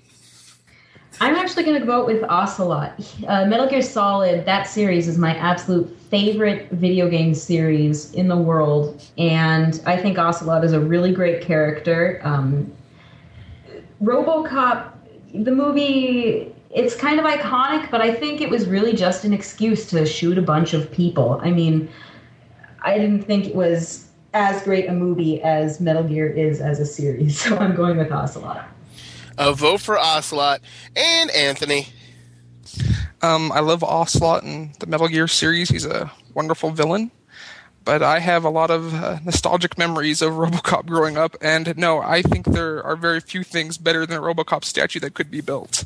I'm 1.22 1.36
actually 1.36 1.64
going 1.64 1.80
to 1.80 1.86
vote 1.86 2.06
with 2.06 2.24
Ocelot. 2.24 2.94
Uh, 3.28 3.46
Metal 3.46 3.68
Gear 3.68 3.82
Solid, 3.82 4.46
that 4.46 4.64
series 4.64 5.08
is 5.08 5.18
my 5.18 5.36
absolute 5.36 5.98
favorite 6.10 6.70
video 6.72 7.10
game 7.10 7.34
series 7.34 8.14
in 8.14 8.28
the 8.28 8.36
world, 8.36 9.02
and 9.18 9.82
I 9.86 9.98
think 9.98 10.18
Ocelot 10.18 10.66
is 10.66 10.74
a 10.74 10.80
really 10.80 11.14
great 11.14 11.42
character. 11.42 12.20
Um, 12.24 12.72
RoboCop, 14.04 14.92
the 15.34 15.52
movie, 15.52 16.54
it's 16.70 16.96
kind 16.96 17.20
of 17.20 17.26
iconic, 17.26 17.90
but 17.90 18.02
I 18.02 18.14
think 18.14 18.42
it 18.42 18.50
was 18.50 18.68
really 18.68 18.94
just 18.94 19.24
an 19.24 19.34
excuse 19.34 19.88
to 19.92 20.06
shoot 20.06 20.38
a 20.38 20.42
bunch 20.42 20.74
of 20.74 20.92
people. 20.92 21.40
I 21.42 21.52
mean, 21.52 21.88
I 22.82 22.98
didn't 22.98 23.24
think 23.24 23.46
it 23.46 23.56
was 23.56 24.10
as 24.34 24.62
great 24.64 24.90
a 24.90 24.92
movie 24.92 25.42
as 25.42 25.80
Metal 25.80 26.04
Gear 26.04 26.28
is 26.28 26.60
as 26.60 26.82
a 26.82 26.86
series, 26.86 27.40
so 27.42 27.58
I'm 27.58 27.74
going 27.74 27.98
with 27.98 28.12
Ocelot. 28.12 28.68
A 29.38 29.54
vote 29.54 29.82
for 29.82 29.98
Ocelot 29.98 30.62
and 30.96 31.30
Anthony. 31.32 31.88
Um, 33.22 33.52
I 33.52 33.60
love 33.60 33.84
Ocelot 33.84 34.44
in 34.44 34.74
the 34.80 34.86
Metal 34.86 35.08
Gear 35.08 35.28
series. 35.28 35.70
He's 35.70 35.86
a 35.86 36.12
wonderful 36.34 36.72
villain. 36.72 37.12
But 37.84 38.02
I 38.02 38.18
have 38.18 38.44
a 38.44 38.50
lot 38.50 38.72
of 38.72 38.96
uh, 38.96 39.20
nostalgic 39.24 39.78
memories 39.78 40.24
of 40.24 40.34
RoboCop 40.34 40.88
growing 40.88 41.18
up, 41.18 41.38
and 41.40 41.78
no, 41.78 42.02
I 42.02 42.24
think 42.24 42.48
there 42.48 42.84
are 42.84 42.96
very 42.96 43.20
few 43.20 43.44
things 43.44 43.78
better 43.78 44.08
than 44.08 44.18
a 44.18 44.22
RoboCop 44.22 44.66
statue 44.66 45.00
that 45.02 45.14
could 45.14 45.30
be 45.30 45.40
built. 45.40 45.86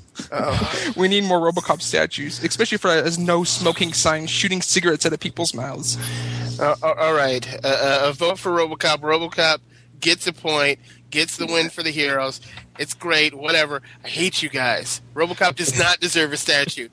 we 0.96 1.10
need 1.10 1.26
more 1.26 1.40
RoboCop 1.40 1.82
statues, 1.82 2.42
especially 2.42 2.78
for 2.78 2.90
as 2.90 3.20
no 3.20 3.44
smoking 3.44 3.92
sign 3.92 4.28
shooting 4.28 4.62
cigarettes 4.62 5.06
out 5.06 5.12
of 5.12 5.20
people's 5.20 5.54
mouths. 5.54 5.98
Uh, 6.58 6.76
all 6.82 7.14
right. 7.14 7.46
Uh, 7.66 8.00
a 8.04 8.14
vote 8.14 8.40
for 8.40 8.52
RoboCop. 8.52 9.00
RoboCop 9.00 9.60
gets 10.00 10.26
a 10.26 10.32
point, 10.34 10.80
gets 11.10 11.38
the 11.38 11.46
win 11.46 11.70
for 11.70 11.84
the 11.84 11.92
heroes. 11.92 12.42
It's 12.78 12.94
great. 12.94 13.34
Whatever. 13.34 13.82
I 14.04 14.08
hate 14.08 14.42
you 14.44 14.50
guys. 14.50 15.02
RoboCop 15.16 15.56
does 15.56 15.78
not 15.78 16.00
deserve 16.02 16.34
a 16.34 16.38
statue. 16.38 16.90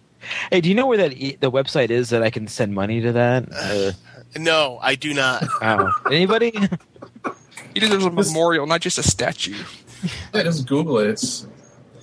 Hey, 0.50 0.60
do 0.60 0.68
you 0.68 0.74
know 0.74 0.86
where 0.86 0.98
that 0.98 1.12
e- 1.12 1.36
the 1.38 1.50
website 1.50 1.90
is 1.90 2.10
that 2.10 2.22
I 2.22 2.30
can 2.30 2.48
send 2.48 2.74
money 2.74 3.00
to 3.00 3.12
that? 3.12 3.48
Uh, 3.52 3.92
No, 4.38 4.78
I 4.82 4.96
do 4.96 5.14
not. 5.14 5.44
oh. 5.62 5.90
Anybody? 6.10 6.52
He 7.74 7.80
deserves 7.80 8.06
a 8.06 8.10
memorial, 8.10 8.66
not 8.66 8.80
just 8.80 8.96
a 8.96 9.02
statue. 9.02 9.54
Yeah, 10.32 10.44
just 10.44 10.66
Google 10.66 10.96
it. 10.98 11.08
It's, 11.10 11.46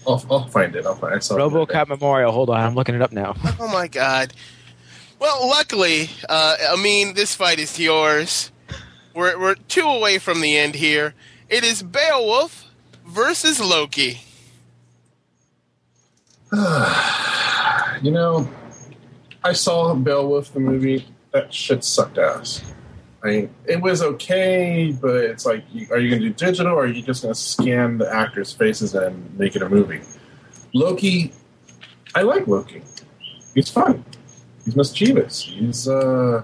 I'll, 0.08 0.24
I'll 0.30 0.46
find 0.48 0.76
it. 0.76 0.86
I'll 0.86 0.94
find 0.94 1.14
it. 1.14 1.18
I 1.18 1.20
saw 1.20 1.36
it. 1.36 1.40
RoboCop 1.40 1.88
Memorial. 1.88 2.32
Hold 2.32 2.52
on, 2.52 2.60
I'm 2.62 2.76
looking 2.76 2.94
it 2.94 3.02
up 3.02 3.12
now. 3.12 3.34
Oh 3.60 3.68
my 3.74 3.88
god. 3.88 4.34
Well, 5.18 5.48
luckily, 5.48 6.12
uh, 6.30 6.58
I 6.70 6.76
mean, 6.80 7.16
this 7.16 7.34
fight 7.34 7.58
is 7.58 7.80
yours. 7.80 8.52
We're 9.16 9.40
we're 9.40 9.56
two 9.56 9.82
away 9.88 10.20
from 10.20 10.42
the 10.42 10.58
end 10.60 10.76
here. 10.76 11.16
It 11.50 11.64
is 11.64 11.84
Beowulf 11.84 12.70
versus 13.06 13.60
Loki. 13.60 14.22
You 18.02 18.12
know, 18.12 18.50
I 19.46 19.54
saw 19.54 19.94
Beowulf 19.94 20.52
the 20.52 20.60
movie. 20.60 21.08
That 21.32 21.54
shit 21.54 21.86
sucked 21.86 22.18
ass. 22.18 22.62
I 23.24 23.28
mean, 23.28 23.56
it 23.66 23.82
was 23.82 24.02
okay, 24.02 24.92
but 25.00 25.16
it's 25.16 25.46
like, 25.46 25.64
are 25.90 26.00
you 26.00 26.10
going 26.10 26.22
to 26.22 26.30
do 26.30 26.34
digital, 26.34 26.74
or 26.74 26.84
are 26.84 26.88
you 26.88 27.02
just 27.02 27.24
going 27.24 27.34
to 27.34 27.40
scan 27.40 27.98
the 27.98 28.14
actors' 28.14 28.52
faces 28.52 28.94
and 28.94 29.38
make 29.40 29.56
it 29.56 29.62
a 29.62 29.70
movie? 29.70 30.02
Loki, 30.74 31.32
I 32.14 32.24
like 32.24 32.46
Loki. 32.46 32.82
He's 33.56 33.70
fun. 33.70 34.04
He's 34.66 34.76
mischievous. 34.76 35.44
He's 35.44 35.88
uh, 35.88 36.44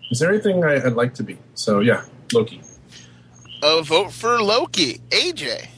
he's 0.00 0.20
everything 0.20 0.64
I, 0.64 0.84
I'd 0.84 0.92
like 0.92 1.14
to 1.14 1.22
be. 1.22 1.38
So 1.54 1.80
yeah, 1.80 2.04
Loki. 2.32 2.60
A 3.64 3.82
vote 3.82 4.12
for 4.12 4.42
Loki. 4.42 4.98
AJ. 5.08 5.68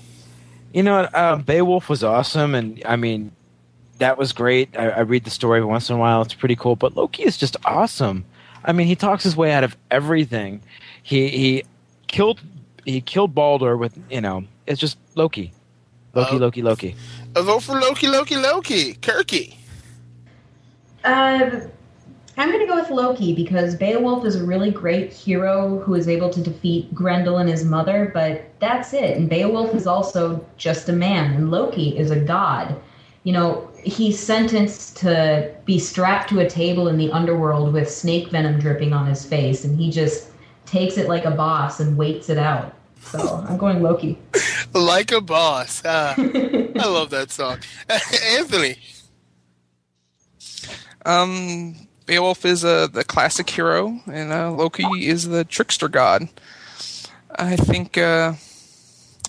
You 0.72 0.82
know, 0.82 0.98
uh, 0.98 1.36
Beowulf 1.36 1.88
was 1.88 2.02
awesome, 2.02 2.54
and 2.56 2.82
I 2.84 2.96
mean, 2.96 3.30
that 3.98 4.18
was 4.18 4.32
great. 4.32 4.76
I, 4.76 4.88
I 4.90 5.00
read 5.00 5.22
the 5.24 5.30
story 5.30 5.64
once 5.64 5.88
in 5.88 5.94
a 5.96 5.98
while; 5.98 6.20
it's 6.22 6.34
pretty 6.34 6.56
cool. 6.56 6.74
But 6.74 6.96
Loki 6.96 7.22
is 7.22 7.36
just 7.36 7.56
awesome. 7.64 8.24
I 8.64 8.72
mean, 8.72 8.88
he 8.88 8.96
talks 8.96 9.22
his 9.22 9.36
way 9.36 9.52
out 9.52 9.62
of 9.62 9.76
everything. 9.90 10.62
He 11.04 11.28
he 11.28 11.62
killed 12.08 12.40
he 12.84 13.00
killed 13.00 13.34
Baldur 13.34 13.76
with 13.76 13.96
you 14.10 14.20
know. 14.20 14.44
It's 14.66 14.80
just 14.80 14.98
Loki, 15.14 15.52
Loki, 16.14 16.34
Oh. 16.34 16.38
Loki, 16.38 16.62
Loki. 16.62 16.96
A 17.36 17.42
vote 17.42 17.62
for 17.62 17.80
Loki, 17.80 18.08
Loki, 18.08 18.36
Loki. 18.36 18.94
Kirky. 18.94 19.54
Uh, 21.04 21.60
I'm 22.38 22.50
going 22.50 22.60
to 22.60 22.66
go 22.66 22.76
with 22.76 22.90
Loki 22.90 23.34
because 23.34 23.74
Beowulf 23.74 24.26
is 24.26 24.36
a 24.36 24.44
really 24.44 24.70
great 24.70 25.10
hero 25.12 25.78
who 25.78 25.94
is 25.94 26.06
able 26.06 26.28
to 26.30 26.40
defeat 26.42 26.94
Grendel 26.94 27.38
and 27.38 27.48
his 27.48 27.64
mother, 27.64 28.10
but 28.12 28.44
that's 28.60 28.92
it. 28.92 29.16
And 29.16 29.28
Beowulf 29.28 29.74
is 29.74 29.86
also 29.86 30.44
just 30.58 30.88
a 30.90 30.92
man, 30.92 31.32
and 31.32 31.50
Loki 31.50 31.96
is 31.96 32.10
a 32.10 32.20
god. 32.20 32.78
You 33.22 33.32
know, 33.32 33.70
he's 33.82 34.20
sentenced 34.20 34.98
to 34.98 35.50
be 35.64 35.78
strapped 35.78 36.28
to 36.30 36.40
a 36.40 36.48
table 36.48 36.88
in 36.88 36.98
the 36.98 37.10
underworld 37.10 37.72
with 37.72 37.90
snake 37.90 38.28
venom 38.30 38.60
dripping 38.60 38.92
on 38.92 39.06
his 39.06 39.24
face, 39.24 39.64
and 39.64 39.78
he 39.78 39.90
just 39.90 40.28
takes 40.66 40.98
it 40.98 41.08
like 41.08 41.24
a 41.24 41.30
boss 41.30 41.80
and 41.80 41.96
waits 41.96 42.28
it 42.28 42.38
out. 42.38 42.74
So 43.00 43.44
I'm 43.48 43.56
going 43.56 43.82
Loki. 43.82 44.18
Like 44.74 45.10
a 45.10 45.22
boss. 45.22 45.80
Ah, 45.86 46.14
I 46.18 46.86
love 46.86 47.08
that 47.10 47.30
song. 47.30 47.60
Anthony. 47.88 48.76
Um, 51.06 51.76
Beowulf 52.06 52.44
is 52.44 52.64
uh, 52.64 52.86
the 52.86 53.04
classic 53.04 53.50
hero, 53.50 54.00
and 54.06 54.32
uh, 54.32 54.50
Loki 54.52 54.84
is 55.06 55.28
the 55.28 55.44
trickster 55.44 55.88
god. 55.88 56.28
I 57.34 57.56
think 57.56 57.98
uh, 57.98 58.34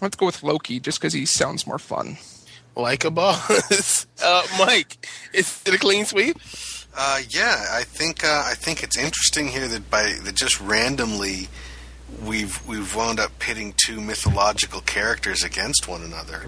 let's 0.02 0.16
go 0.16 0.28
with 0.28 0.44
Loki 0.44 0.80
just 0.80 1.00
because 1.00 1.14
he 1.14 1.26
sounds 1.26 1.66
more 1.66 1.80
fun. 1.80 2.18
Like 2.76 3.04
a 3.04 3.12
boss. 3.12 4.06
Uh, 4.20 4.42
Mike, 4.58 5.08
is 5.32 5.62
it 5.68 5.76
a 5.76 5.78
clean 5.78 6.04
sweep? 6.04 6.38
Uh, 6.98 7.20
yeah, 7.30 7.66
I 7.72 7.84
think 7.84 8.24
uh, 8.24 8.44
I 8.46 8.56
think 8.56 8.82
it's 8.82 8.98
interesting 8.98 9.50
here 9.50 9.68
that 9.68 9.92
by 9.92 10.16
that 10.24 10.34
just 10.34 10.60
randomly 10.60 11.50
we've 12.26 12.66
we've 12.68 12.96
wound 12.96 13.20
up 13.20 13.38
pitting 13.38 13.76
two 13.78 14.02
mythological 14.02 14.82
characters 14.82 15.44
against 15.44 15.88
one 15.88 16.02
another. 16.02 16.48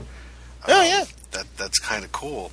Oh 0.68 0.82
yeah, 0.82 1.06
that 1.32 1.46
that's 1.58 1.78
kind 1.78 2.04
of 2.04 2.12
cool. 2.12 2.52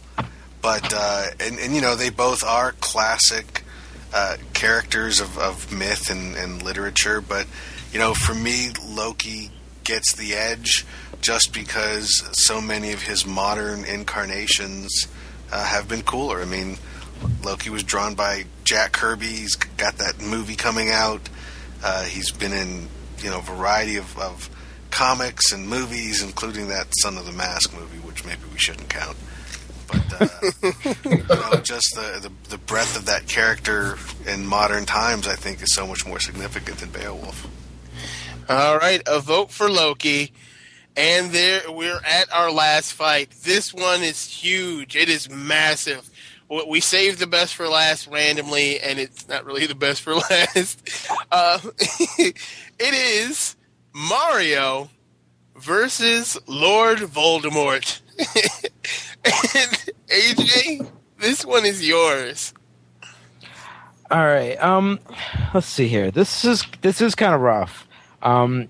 But 0.60 0.92
uh, 0.94 1.28
and 1.40 1.59
and 1.59 1.74
you 1.74 1.80
know 1.80 1.94
they 1.94 2.10
both 2.10 2.44
are 2.44 2.72
classic 2.72 3.62
uh, 4.12 4.36
characters 4.54 5.20
of, 5.20 5.38
of 5.38 5.72
myth 5.72 6.10
and, 6.10 6.36
and 6.36 6.62
literature. 6.62 7.20
But 7.20 7.46
you 7.92 7.98
know, 7.98 8.14
for 8.14 8.34
me, 8.34 8.70
Loki 8.88 9.50
gets 9.84 10.14
the 10.14 10.34
edge 10.34 10.84
just 11.20 11.52
because 11.52 12.22
so 12.32 12.60
many 12.60 12.92
of 12.92 13.02
his 13.02 13.26
modern 13.26 13.84
incarnations 13.84 15.06
uh, 15.52 15.64
have 15.64 15.88
been 15.88 16.02
cooler. 16.02 16.40
I 16.40 16.44
mean, 16.44 16.76
Loki 17.44 17.70
was 17.70 17.82
drawn 17.82 18.14
by 18.14 18.44
Jack 18.64 18.92
Kirby. 18.92 19.26
He's 19.26 19.54
got 19.54 19.98
that 19.98 20.20
movie 20.20 20.56
coming 20.56 20.90
out. 20.90 21.28
Uh, 21.82 22.04
he's 22.04 22.30
been 22.30 22.52
in 22.52 22.88
you 23.18 23.30
know 23.30 23.38
a 23.38 23.42
variety 23.42 23.96
of, 23.96 24.18
of 24.18 24.50
comics 24.90 25.52
and 25.52 25.68
movies, 25.68 26.22
including 26.22 26.68
that 26.68 26.86
Son 27.02 27.16
of 27.16 27.26
the 27.26 27.32
Mask 27.32 27.72
movie, 27.74 27.98
which 27.98 28.24
maybe 28.24 28.42
we 28.52 28.58
shouldn't 28.58 28.88
count. 28.88 29.16
But 29.88 30.20
uh, 30.20 30.28
you 31.04 31.16
know, 31.28 31.60
just 31.62 31.94
the, 31.94 32.18
the 32.28 32.50
the 32.50 32.58
breadth 32.58 32.96
of 32.96 33.06
that 33.06 33.28
character 33.28 33.98
in 34.26 34.46
modern 34.46 34.84
times, 34.84 35.26
I 35.26 35.34
think, 35.36 35.62
is 35.62 35.74
so 35.74 35.86
much 35.86 36.06
more 36.06 36.20
significant 36.20 36.78
than 36.78 36.90
Beowulf. 36.90 37.46
All 38.48 38.78
right, 38.78 39.02
a 39.06 39.20
vote 39.20 39.50
for 39.50 39.68
Loki. 39.70 40.32
And 40.96 41.30
there 41.30 41.60
we're 41.70 42.00
at 42.06 42.32
our 42.32 42.50
last 42.50 42.92
fight. 42.92 43.30
This 43.42 43.74
one 43.74 44.02
is 44.02 44.24
huge. 44.24 44.96
It 44.96 45.10
is 45.10 45.28
massive. 45.28 46.08
we 46.48 46.80
saved 46.80 47.18
the 47.18 47.26
best 47.26 47.54
for 47.54 47.68
last 47.68 48.06
randomly, 48.06 48.80
and 48.80 48.98
it's 48.98 49.28
not 49.28 49.44
really 49.44 49.66
the 49.66 49.74
best 49.74 50.00
for 50.00 50.14
last. 50.30 51.08
Uh, 51.30 51.58
it 51.78 52.34
is 52.78 53.56
Mario 53.92 54.88
versus 55.54 56.38
Lord 56.46 56.98
Voldemort. 56.98 58.00
and 59.54 59.92
AJ, 60.08 60.90
this 61.18 61.44
one 61.44 61.64
is 61.66 61.86
yours. 61.86 62.54
All 64.10 64.24
right. 64.24 64.56
Um, 64.62 65.00
let's 65.52 65.66
see 65.66 65.88
here. 65.88 66.10
This 66.10 66.44
is 66.44 66.64
this 66.80 67.00
is 67.00 67.14
kind 67.14 67.34
of 67.34 67.40
rough. 67.40 67.88
Um, 68.22 68.68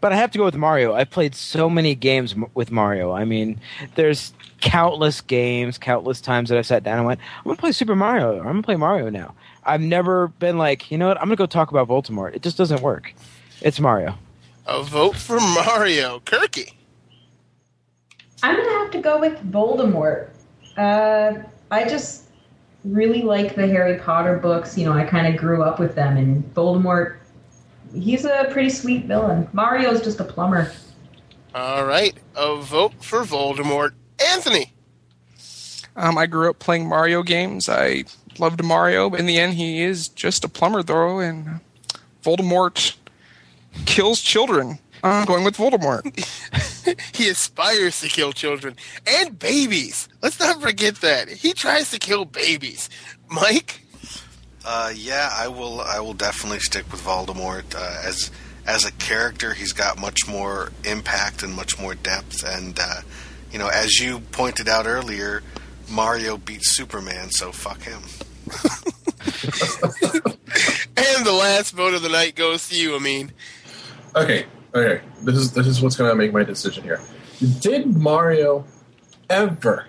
but 0.00 0.12
I 0.12 0.16
have 0.16 0.30
to 0.32 0.38
go 0.38 0.44
with 0.44 0.56
Mario. 0.56 0.92
I've 0.94 1.08
played 1.10 1.34
so 1.34 1.70
many 1.70 1.94
games 1.94 2.34
m- 2.34 2.46
with 2.52 2.70
Mario. 2.70 3.12
I 3.12 3.24
mean, 3.24 3.58
there's 3.94 4.34
countless 4.60 5.22
games, 5.22 5.78
countless 5.78 6.20
times 6.20 6.50
that 6.50 6.58
I've 6.58 6.66
sat 6.66 6.82
down 6.84 6.98
and 6.98 7.06
went, 7.06 7.20
"I'm 7.38 7.44
gonna 7.44 7.56
play 7.56 7.72
Super 7.72 7.96
Mario. 7.96 8.38
I'm 8.38 8.44
gonna 8.44 8.62
play 8.62 8.76
Mario 8.76 9.08
now." 9.08 9.34
I've 9.66 9.80
never 9.80 10.28
been 10.28 10.58
like, 10.58 10.90
you 10.90 10.98
know 10.98 11.08
what? 11.08 11.16
I'm 11.18 11.24
gonna 11.24 11.36
go 11.36 11.46
talk 11.46 11.70
about 11.70 11.88
Voldemort. 11.88 12.34
It 12.34 12.42
just 12.42 12.58
doesn't 12.58 12.82
work. 12.82 13.14
It's 13.62 13.80
Mario. 13.80 14.18
A 14.66 14.82
vote 14.82 15.16
for 15.16 15.40
Mario. 15.40 16.20
Kirky. 16.20 16.72
I'm 18.44 18.56
gonna 18.56 18.78
have 18.78 18.90
to 18.90 19.00
go 19.00 19.18
with 19.18 19.40
Voldemort. 19.50 20.28
Uh, 20.76 21.38
I 21.70 21.88
just 21.88 22.24
really 22.84 23.22
like 23.22 23.54
the 23.54 23.66
Harry 23.66 23.98
Potter 23.98 24.36
books. 24.36 24.76
You 24.76 24.84
know, 24.84 24.92
I 24.92 25.04
kind 25.04 25.26
of 25.26 25.40
grew 25.40 25.62
up 25.62 25.78
with 25.80 25.94
them, 25.94 26.18
and 26.18 26.54
Voldemort. 26.54 27.16
He's 27.94 28.26
a 28.26 28.46
pretty 28.50 28.68
sweet 28.68 29.06
villain. 29.06 29.48
Mario's 29.54 30.02
just 30.02 30.20
a 30.20 30.24
plumber. 30.24 30.70
All 31.54 31.86
right. 31.86 32.14
A 32.36 32.56
vote 32.56 33.02
for 33.02 33.20
Voldemort. 33.20 33.92
Anthony. 34.32 34.74
Um, 35.96 36.18
I 36.18 36.26
grew 36.26 36.50
up 36.50 36.58
playing 36.58 36.86
Mario 36.86 37.22
games. 37.22 37.70
I 37.70 38.04
loved 38.38 38.62
Mario, 38.62 39.08
but 39.08 39.20
in 39.20 39.26
the 39.26 39.38
end, 39.38 39.54
he 39.54 39.80
is 39.80 40.08
just 40.08 40.44
a 40.44 40.48
plumber, 40.48 40.82
though, 40.82 41.18
and 41.18 41.60
Voldemort 42.22 42.96
kills 43.86 44.20
children. 44.20 44.80
I'm 45.02 45.24
going 45.24 45.44
with 45.44 45.56
Voldemort. 45.56 46.02
he 47.14 47.28
aspires 47.28 48.00
to 48.00 48.08
kill 48.08 48.32
children 48.32 48.76
and 49.06 49.38
babies. 49.38 50.08
Let's 50.22 50.38
not 50.40 50.60
forget 50.60 50.96
that. 50.96 51.28
He 51.28 51.52
tries 51.52 51.90
to 51.90 51.98
kill 51.98 52.24
babies. 52.24 52.88
Mike? 53.28 53.82
Uh, 54.64 54.92
yeah, 54.94 55.30
I 55.32 55.48
will. 55.48 55.80
I 55.80 56.00
will 56.00 56.14
definitely 56.14 56.60
stick 56.60 56.90
with 56.90 57.02
Voldemort 57.02 57.74
uh, 57.74 58.02
as 58.06 58.30
as 58.66 58.86
a 58.86 58.92
character. 58.92 59.52
He's 59.52 59.72
got 59.72 60.00
much 60.00 60.26
more 60.26 60.72
impact 60.84 61.42
and 61.42 61.54
much 61.54 61.78
more 61.78 61.94
depth. 61.94 62.42
And 62.46 62.78
uh, 62.80 63.00
you 63.52 63.58
know, 63.58 63.68
as 63.68 64.00
you 64.00 64.20
pointed 64.20 64.68
out 64.68 64.86
earlier, 64.86 65.42
Mario 65.90 66.38
beats 66.38 66.74
Superman, 66.74 67.30
so 67.30 67.52
fuck 67.52 67.82
him. 67.82 68.00
And 70.96 71.26
the 71.26 71.32
last 71.32 71.72
vote 71.72 71.94
of 71.94 72.02
the 72.02 72.08
night 72.08 72.34
goes 72.34 72.68
to 72.68 72.76
you, 72.76 72.94
Amin. 72.94 73.32
Okay, 74.14 74.46
okay. 74.74 75.02
This 75.22 75.36
is 75.36 75.52
this 75.52 75.66
is 75.66 75.82
what's 75.82 75.96
going 75.96 76.10
to 76.10 76.16
make 76.16 76.32
my 76.32 76.44
decision 76.44 76.84
here. 76.84 77.00
Did 77.60 77.96
Mario 77.96 78.64
ever, 79.30 79.86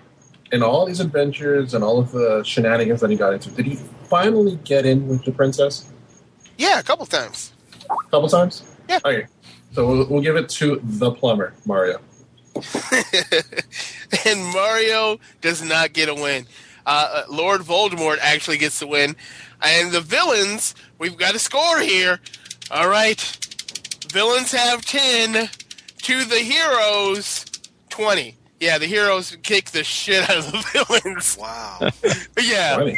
in 0.52 0.64
all 0.64 0.86
these 0.86 1.00
adventures 1.00 1.74
and 1.74 1.84
all 1.84 2.00
of 2.00 2.12
the 2.12 2.44
shenanigans 2.44 3.02
that 3.02 3.10
he 3.10 3.16
got 3.16 3.34
into, 3.34 3.50
did 3.52 3.66
he 3.66 3.76
finally 4.10 4.58
get 4.64 4.86
in 4.86 5.08
with 5.08 5.24
the 5.26 5.32
princess? 5.32 5.92
Yeah, 6.58 6.80
a 6.80 6.84
couple 6.84 7.06
times. 7.06 7.54
A 7.90 8.10
couple 8.10 8.30
times. 8.30 8.64
Yeah. 8.90 9.00
Okay. 9.04 9.28
So 9.74 9.86
we'll, 9.86 10.08
we'll 10.08 10.22
give 10.22 10.38
it 10.38 10.50
to 10.50 10.80
the 10.84 11.12
plumber, 11.12 11.54
Mario. 11.66 12.00
and 14.26 14.46
Mario 14.54 15.20
does 15.42 15.62
not 15.62 15.92
get 15.92 16.08
a 16.08 16.16
win. 16.16 16.46
Uh, 16.86 16.90
uh, 17.12 17.24
Lord 17.30 17.62
Voldemort 17.62 18.18
actually 18.22 18.58
gets 18.58 18.80
the 18.80 18.88
win. 18.88 19.16
And 19.62 19.92
the 19.92 20.02
villains, 20.02 20.76
we've 20.98 21.18
got 21.18 21.36
a 21.36 21.40
score 21.40 21.80
here. 21.80 22.20
All 22.72 22.88
right. 22.88 23.45
Villains 24.16 24.54
have 24.54 24.86
10 24.86 25.50
to 26.04 26.24
the 26.24 26.38
heroes 26.38 27.44
20. 27.90 28.34
Yeah, 28.62 28.78
the 28.78 28.86
heroes 28.86 29.36
kick 29.44 29.72
the 29.72 29.84
shit 29.84 30.30
out 30.30 30.38
of 30.38 30.52
the 30.54 30.86
villains. 31.04 31.38
Wow. 31.38 31.90
yeah. 32.42 32.76
20. 32.76 32.98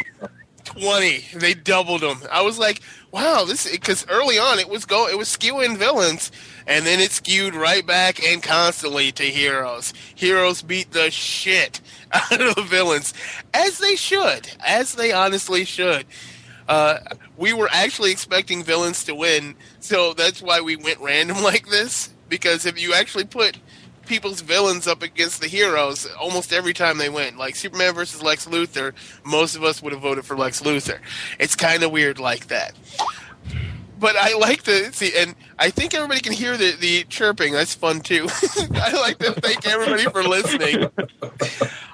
20 0.64 1.26
they 1.36 1.54
doubled 1.54 2.02
them 2.02 2.20
i 2.30 2.42
was 2.42 2.60
like 2.60 2.82
wow 3.12 3.46
this 3.46 3.72
because 3.72 4.06
early 4.10 4.38
on 4.38 4.60
it 4.60 4.68
was 4.68 4.84
go 4.84 5.08
it 5.08 5.18
was 5.18 5.30
skewing 5.30 5.78
villains 5.78 6.30
and 6.68 6.86
then 6.86 7.00
it 7.00 7.10
skewed 7.10 7.56
right 7.56 7.88
back 7.88 8.22
and 8.22 8.44
constantly 8.44 9.10
to 9.10 9.24
heroes 9.24 9.94
heroes 10.14 10.62
beat 10.62 10.92
the 10.92 11.10
shit 11.10 11.80
out 12.12 12.42
of 12.42 12.56
the 12.56 12.62
villains 12.64 13.14
as 13.54 13.80
they 13.80 13.96
should 13.96 14.50
as 14.60 14.94
they 14.96 15.14
honestly 15.14 15.64
should 15.64 16.06
uh, 16.68 17.00
we 17.38 17.54
were 17.54 17.70
actually 17.72 18.12
expecting 18.12 18.64
villains 18.64 19.04
to 19.04 19.16
win 19.16 19.56
so 19.80 20.14
that's 20.14 20.42
why 20.42 20.60
we 20.60 20.76
went 20.76 21.00
random 21.00 21.38
like 21.44 21.68
this 21.68 22.10
because 22.30 22.66
if 22.66 22.82
you 22.82 22.94
actually 22.94 23.26
put 23.26 23.58
people's 24.08 24.42
villains 24.42 24.88
up 24.88 25.04
against 25.04 25.42
the 25.42 25.48
heroes 25.48 26.08
almost 26.20 26.52
every 26.52 26.74
time 26.74 26.98
they 26.98 27.10
win. 27.10 27.38
Like 27.38 27.56
Superman 27.56 27.94
versus 27.94 28.24
Lex 28.24 28.48
Luthor, 28.48 28.94
most 29.24 29.56
of 29.56 29.64
us 29.64 29.84
would 29.84 29.94
have 29.94 30.02
voted 30.02 30.26
for 30.26 30.36
Lex 30.36 30.62
Luthor. 30.62 31.00
It's 31.40 31.56
kind 31.56 31.84
of 31.84 31.92
weird 31.92 32.18
like 32.18 32.48
that. 32.48 32.74
But 34.00 34.16
I 34.16 34.36
like 34.36 34.64
to 34.64 34.94
see, 34.94 35.12
and 35.18 35.36
I 35.58 35.70
think 35.72 35.94
everybody 35.94 36.20
can 36.20 36.34
hear 36.34 36.56
the, 36.56 36.76
the 36.76 37.04
chirping. 37.06 37.54
That's 37.54 37.74
fun 37.74 38.02
too. 38.02 38.28
I 38.76 38.94
like 38.94 39.18
to 39.20 39.34
thank 39.34 39.68
everybody 39.68 40.04
for 40.04 40.24
listening. 40.24 40.90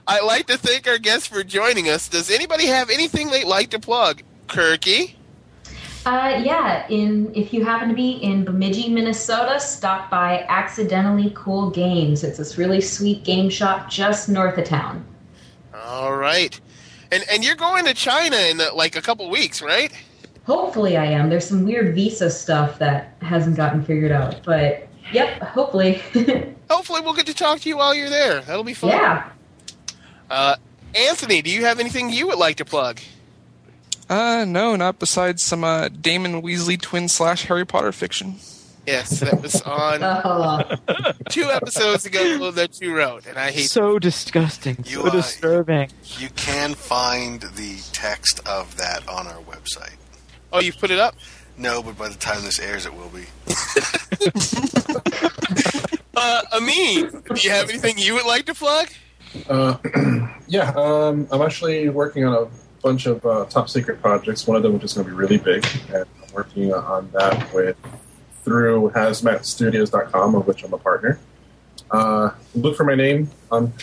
I 0.06 0.20
like 0.22 0.48
to 0.48 0.58
thank 0.58 0.88
our 0.88 0.98
guests 0.98 1.28
for 1.28 1.44
joining 1.44 1.90
us. 1.90 2.10
Does 2.10 2.30
anybody 2.30 2.68
have 2.68 2.90
anything 2.90 3.30
they'd 3.30 3.46
like 3.46 3.70
to 3.70 3.80
plug? 3.80 4.22
Kirky? 4.48 5.16
Uh, 6.06 6.42
yeah, 6.44 6.86
in 6.90 7.34
if 7.34 7.54
you 7.54 7.64
happen 7.64 7.88
to 7.88 7.96
be 7.96 8.12
in 8.14 8.44
Bemidji, 8.44 8.90
Minnesota, 8.90 9.60
stop 9.60 10.10
by 10.10 10.46
Accidentally 10.50 11.32
Cool 11.36 11.70
Games. 11.70 12.24
It's 12.24 12.38
this 12.38 12.58
really 12.58 12.82
sweet 12.82 13.24
game 13.24 13.50
shop 13.50 13.90
just 13.90 14.28
north 14.28 14.58
of 14.58 14.66
town. 14.66 15.06
All 15.74 16.16
right. 16.16 16.60
And 17.12 17.24
and 17.30 17.44
you're 17.44 17.56
going 17.56 17.86
to 17.86 17.94
China 17.94 18.36
in 18.36 18.60
uh, 18.60 18.74
like 18.74 18.96
a 18.98 19.02
couple 19.02 19.30
weeks, 19.30 19.62
right? 19.62 19.94
Hopefully, 20.46 20.98
I 20.98 21.06
am. 21.06 21.30
There's 21.30 21.48
some 21.48 21.64
weird 21.64 21.96
visa 21.96 22.30
stuff 22.30 22.78
that 22.80 23.16
hasn't 23.22 23.56
gotten 23.56 23.82
figured 23.84 24.12
out, 24.12 24.44
but 24.44 24.88
yep, 25.14 25.42
hopefully. 25.42 26.02
Hopefully, 26.70 27.02
we'll 27.02 27.14
get 27.14 27.28
to 27.28 27.36
talk 27.36 27.60
to 27.60 27.70
you 27.70 27.78
while 27.78 27.94
you're 27.94 28.10
there. 28.10 28.42
That'll 28.42 28.64
be 28.64 28.74
fun. 28.74 28.90
yeah. 28.90 29.30
Uh, 30.30 30.56
Anthony, 30.96 31.42
do 31.42 31.52
you 31.52 31.66
have 31.66 31.80
anything 31.80 32.10
you 32.10 32.26
would 32.28 32.40
like 32.40 32.56
to 32.56 32.66
plug? 32.66 33.00
Uh, 34.10 34.46
no, 34.48 34.76
not 34.76 35.00
besides 35.00 35.44
some 35.44 35.64
uh, 35.64 35.90
Damon 35.90 36.42
Weasley 36.42 36.80
twin 36.80 37.08
slash 37.08 37.46
Harry 37.46 37.66
Potter 37.66 37.92
fiction. 37.92 38.36
Yes, 38.86 39.22
that 39.22 39.42
was 39.42 39.62
on 39.62 41.14
two 41.30 41.50
episodes 41.50 42.06
ago 42.06 42.52
that 42.52 42.82
you 42.82 42.96
wrote, 42.96 43.26
and 43.26 43.38
I 43.38 43.52
hate. 43.52 43.70
So 43.70 43.98
disgusting. 43.98 44.78
You, 44.86 44.98
so 44.98 45.08
uh, 45.08 45.10
disturbing. 45.10 45.90
You 46.20 46.30
can 46.36 46.74
find 46.74 47.42
the 47.42 47.82
text 47.94 48.46
of 48.46 48.76
that 48.78 49.08
on 49.08 49.28
our 49.28 49.42
website. 49.44 49.96
Oh, 50.52 50.60
you 50.60 50.74
put 50.74 50.92
it 50.92 51.00
up. 51.00 51.16
No, 51.58 51.82
but 51.82 51.98
by 51.98 52.10
the 52.10 52.16
time 52.16 52.44
this 52.44 52.60
airs, 52.60 52.86
it 52.86 52.94
will 52.94 53.10
be. 53.10 53.26
Uh, 56.16 56.42
Amin, 56.54 57.10
do 57.34 57.42
you 57.42 57.50
have 57.50 57.70
anything 57.70 57.98
you 57.98 58.14
would 58.14 58.26
like 58.26 58.46
to 58.46 58.54
plug? 58.54 58.88
Uh, 59.50 59.78
yeah, 60.48 60.72
um, 60.76 61.28
I'm 61.32 61.42
actually 61.42 61.90
working 61.90 62.24
on 62.24 62.34
a 62.34 62.46
bunch 62.84 63.06
of 63.06 63.26
uh, 63.26 63.46
top 63.46 63.70
secret 63.70 64.02
projects. 64.02 64.46
One 64.46 64.58
of 64.58 64.64
them 64.64 64.74
which 64.74 64.84
is 64.84 64.94
going 64.94 65.08
to 65.08 65.12
be 65.12 65.18
really 65.18 65.38
big, 65.38 65.66
and 65.88 66.06
I'm 66.22 66.34
working 66.34 66.74
on 66.74 67.10
that 67.12 67.52
with 67.54 67.78
through 68.44 68.92
hazmatstudios.com, 68.94 70.36
of 70.36 70.46
which 70.46 70.64
I'm 70.64 70.74
a 70.74 70.78
partner. 70.78 71.18
Uh, 71.90 72.32
look 72.54 72.76
for 72.76 72.84
my 72.84 72.96
name 72.96 73.30
on 73.50 73.74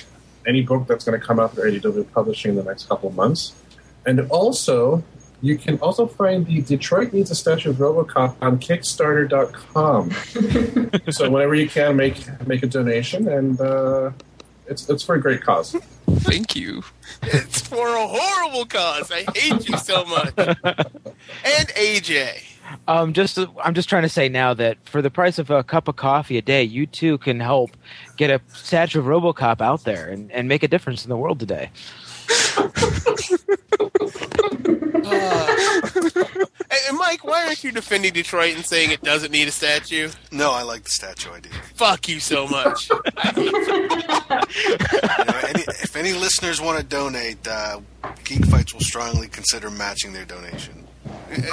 any 0.47 0.63
book 0.63 0.87
that's 0.87 1.05
going 1.05 1.19
to 1.19 1.27
come 1.27 1.41
out 1.41 1.55
through 1.55 1.73
ADW 1.73 2.13
Publishing 2.13 2.51
in 2.51 2.57
the 2.57 2.65
next 2.65 2.89
couple 2.89 3.09
of 3.09 3.15
months, 3.17 3.55
and 4.07 4.21
also 4.31 5.03
you 5.43 5.57
can 5.57 5.79
also 5.79 6.07
find 6.07 6.45
the 6.47 6.61
Detroit 6.61 7.15
Needs 7.15 7.31
a 7.31 7.35
Statue 7.35 7.71
of 7.71 7.77
RoboCop 7.77 8.37
on 8.43 8.59
Kickstarter.com. 8.59 10.11
so 11.11 11.31
whenever 11.31 11.55
you 11.55 11.69
can, 11.69 11.97
make 11.97 12.19
make 12.47 12.63
a 12.63 12.67
donation, 12.67 13.29
and 13.29 13.59
uh, 13.61 14.11
it's 14.67 14.89
it's 14.91 15.03
for 15.03 15.15
a 15.15 15.21
great 15.21 15.43
cause. 15.43 15.75
Thank 16.21 16.57
you. 16.57 16.83
It's 17.23 17.61
for 17.61 17.87
a 17.87 18.07
horrible 18.07 18.65
cause. 18.65 19.13
I 19.13 19.27
hate 19.35 19.69
you 19.69 19.77
so 19.77 20.05
much. 20.07 20.33
And 21.45 21.69
AJ. 21.69 22.43
Um, 22.89 23.13
just 23.13 23.39
I'm 23.63 23.75
just 23.75 23.89
trying 23.89 24.03
to 24.03 24.09
say 24.09 24.29
now 24.29 24.55
that 24.55 24.79
for 24.89 25.03
the 25.03 25.11
price 25.11 25.39
of 25.39 25.51
a 25.51 25.63
cup 25.63 25.89
of 25.89 25.97
coffee 25.97 26.39
a 26.39 26.43
day, 26.43 26.63
you 26.63 26.87
too 26.87 27.19
can 27.19 27.41
help 27.41 27.77
get 28.17 28.31
a 28.31 28.41
statue 28.55 29.01
of 29.01 29.07
RoboCop 29.07 29.61
out 29.61 29.85
there 29.85 30.09
and, 30.09 30.31
and 30.33 30.49
make 30.49 30.63
a 30.63 30.69
difference 30.69 31.05
in 31.05 31.11
the 31.11 31.17
world 31.17 31.41
today. 31.41 31.71
Hey, 32.29 33.37
and 36.89 36.99
Mike, 36.99 37.25
why 37.25 37.47
aren't 37.47 37.63
you 37.65 37.73
defending 37.73 38.13
Detroit 38.13 38.55
and 38.55 38.65
saying 38.65 38.91
it 38.91 39.03
doesn't 39.03 39.33
need 39.33 39.49
a 39.49 39.51
statue? 39.51 40.11
No, 40.33 40.53
I 40.53 40.63
like 40.63 40.85
the 40.85 40.91
statue 40.91 41.31
idea. 41.31 41.53
Fuck 41.75 42.09
you 42.09 42.21
so 42.21 42.47
much. 42.47 42.91
You 43.33 43.53
know, 45.27 45.41
any, 45.49 45.63
if 45.83 45.97
any 45.97 46.13
listeners 46.13 46.61
want 46.61 46.79
to 46.79 46.85
donate, 46.85 47.47
uh, 47.47 47.81
Geek 48.25 48.45
Fights 48.47 48.73
will 48.73 48.81
strongly 48.81 49.29
consider 49.29 49.71
matching 49.71 50.13
their 50.13 50.25
donation. 50.25 50.87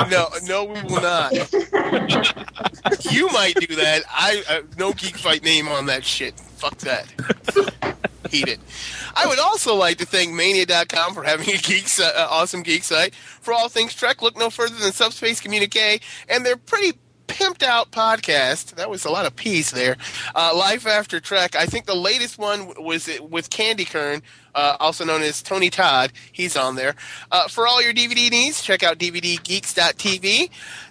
no, 0.09 0.27
no, 0.43 0.63
we 0.65 0.81
will 0.83 1.01
not. 1.01 1.31
you 3.11 3.27
might 3.31 3.55
do 3.55 3.75
that. 3.75 4.03
I 4.09 4.43
uh, 4.49 4.61
no 4.77 4.93
geek 4.93 5.17
fight 5.17 5.43
name 5.43 5.67
on 5.67 5.85
that 5.87 6.03
shit. 6.05 6.39
Fuck 6.39 6.77
that. 6.79 7.05
Heat 8.29 8.47
it. 8.47 8.59
I 9.15 9.25
would 9.27 9.39
also 9.39 9.75
like 9.75 9.97
to 9.97 10.05
thank 10.05 10.33
Mania.com 10.33 11.13
for 11.13 11.23
having 11.23 11.49
a 11.49 11.57
geek, 11.57 11.87
uh, 11.99 12.27
awesome 12.29 12.63
geek 12.63 12.83
site 12.83 13.15
for 13.15 13.53
all 13.53 13.69
things 13.69 13.93
Trek. 13.93 14.21
Look 14.21 14.37
no 14.37 14.49
further 14.49 14.75
than 14.75 14.91
Subspace 14.91 15.39
Communique 15.39 15.99
and 16.29 16.45
their 16.45 16.57
pretty 16.57 16.97
pimped 17.27 17.63
out 17.63 17.91
podcast. 17.91 18.75
That 18.75 18.89
was 18.89 19.05
a 19.05 19.11
lot 19.11 19.25
of 19.25 19.35
peace 19.35 19.71
there. 19.71 19.97
Uh, 20.33 20.55
Life 20.55 20.87
After 20.87 21.19
Trek. 21.19 21.55
I 21.55 21.65
think 21.65 21.85
the 21.85 21.95
latest 21.95 22.37
one 22.37 22.73
was 22.83 23.09
with 23.21 23.49
Candy 23.49 23.85
Kern, 23.85 24.21
uh, 24.55 24.77
also 24.79 25.05
known 25.05 25.21
as 25.21 25.41
Tony 25.41 25.69
Todd. 25.69 26.11
He's 26.31 26.55
on 26.55 26.75
there. 26.75 26.95
Uh, 27.31 27.47
for 27.47 27.67
all 27.67 27.81
your 27.81 27.93
DVD 27.93 28.31
needs, 28.31 28.61
check 28.61 28.81
out 28.83 28.97
DVDgeeks.tv. 28.97 30.49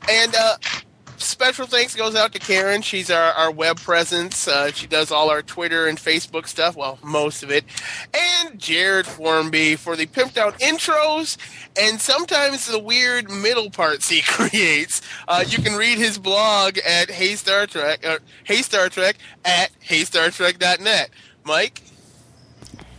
And 0.09 0.35
uh, 0.35 0.57
special 1.21 1.67
thanks 1.67 1.95
goes 1.95 2.15
out 2.15 2.33
to 2.33 2.39
Karen. 2.39 2.83
She's 2.83 3.11
our, 3.11 3.33
our 3.33 3.51
web 3.51 3.79
presence. 3.79 4.47
Uh, 4.49 4.71
she 4.73 4.87
does 4.87 5.11
all 5.11 5.31
our 5.31 5.43
Twitter 5.43 5.87
and 5.87 5.99
Facebook 5.99 6.47
stuff. 6.47 6.77
Well, 6.77 6.99
most 7.03 7.43
of 7.43 7.51
it. 7.51 7.65
And 8.15 8.59
Jared 8.59 9.07
Formby 9.07 9.77
for 9.77 9.97
the 9.97 10.07
pimped 10.07 10.37
out 10.37 10.59
intros 10.59 11.37
and 11.79 12.01
sometimes 12.01 12.67
the 12.67 12.79
weird 12.79 13.31
middle 13.31 13.71
parts 13.71 14.09
he 14.11 14.23
creates. 14.23 15.03
Uh, 15.29 15.45
you 15.47 15.63
can 15.63 15.75
read 15.77 15.99
his 15.99 16.19
blog 16.19 16.79
at 16.79 17.11
Hey 17.11 17.35
Star 17.35 17.67
Trek, 17.67 18.05
uh, 18.07 18.19
Hey 18.45 18.63
Star 18.63 18.89
Trek 18.89 19.17
at 19.45 19.71
HeyStarTrek.net. 19.81 21.11
Mike. 21.45 21.83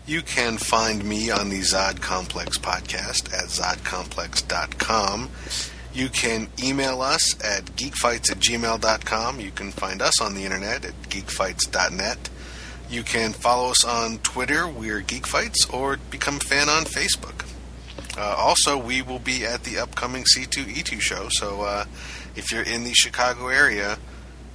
You 0.05 0.21
can 0.21 0.57
find 0.57 1.03
me 1.03 1.29
on 1.29 1.49
the 1.49 1.59
Zod 1.59 1.99
Complex 2.01 2.57
podcast 2.57 3.33
at 3.33 3.49
zodcomplex.com. 3.49 5.29
You 5.97 6.09
can 6.09 6.47
email 6.63 7.01
us 7.01 7.43
at 7.43 7.65
geekfights 7.75 8.29
at 8.29 8.37
gmail.com. 8.37 9.39
You 9.39 9.49
can 9.49 9.71
find 9.71 9.99
us 9.99 10.21
on 10.21 10.35
the 10.35 10.43
internet 10.43 10.85
at 10.85 10.93
geekfights.net. 11.09 12.29
You 12.87 13.01
can 13.01 13.33
follow 13.33 13.71
us 13.71 13.83
on 13.83 14.19
Twitter, 14.19 14.67
we're 14.67 15.01
Geekfights, 15.01 15.73
or 15.73 15.97
become 16.11 16.35
a 16.35 16.39
fan 16.41 16.69
on 16.69 16.83
Facebook. 16.83 17.47
Uh, 18.15 18.35
also, 18.37 18.77
we 18.77 19.01
will 19.01 19.17
be 19.17 19.43
at 19.43 19.63
the 19.63 19.79
upcoming 19.79 20.23
C2E2 20.23 21.01
show, 21.01 21.29
so 21.31 21.63
uh, 21.63 21.85
if 22.35 22.51
you're 22.51 22.61
in 22.61 22.83
the 22.83 22.93
Chicago 22.93 23.47
area, 23.47 23.97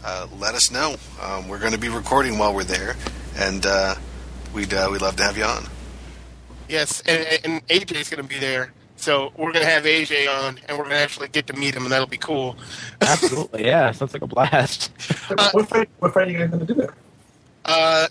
uh, 0.05 0.29
let 0.39 0.55
us 0.55 0.71
know. 0.71 0.95
Um, 1.21 1.49
we're 1.49 1.59
going 1.59 1.73
to 1.73 1.79
be 1.79 1.89
recording 1.89 2.39
while 2.39 2.55
we're 2.55 2.63
there, 2.63 2.95
and 3.37 3.67
uh, 3.67 3.97
we'd, 4.55 4.73
uh, 4.73 4.91
we'd 4.93 5.03
love 5.03 5.17
to 5.17 5.25
have 5.25 5.37
you 5.37 5.45
on. 5.45 5.67
Yes, 6.69 7.01
and, 7.01 7.27
and 7.45 7.67
AJ's 7.67 8.11
going 8.11 8.23
to 8.23 8.29
be 8.29 8.39
there. 8.39 8.73
So 9.03 9.33
we're 9.37 9.51
going 9.51 9.65
to 9.65 9.71
have 9.71 9.83
AJ 9.83 10.29
on, 10.33 10.61
and 10.69 10.79
we're 10.79 10.85
going 10.85 10.91
to 10.91 11.03
actually 11.03 11.27
get 11.27 11.49
to 11.49 11.55
meet 11.55 11.75
him, 11.75 11.83
and 11.83 11.91
that'll 11.91 12.07
be 12.07 12.17
cool. 12.17 12.57
Absolutely, 13.01 13.65
yeah. 13.67 13.91
Sounds 13.91 14.13
like 14.13 14.23
a 14.23 14.29
blast. 14.29 14.93
what, 15.51 15.69
fight, 15.69 15.89
what 15.99 16.15
fight 16.15 16.29
are 16.29 16.31
you 16.31 16.39
guys 16.39 16.51
going 16.51 16.65
to 16.65 16.73
do 16.73 16.75
there? 16.75 16.95
Uh, 17.65 18.07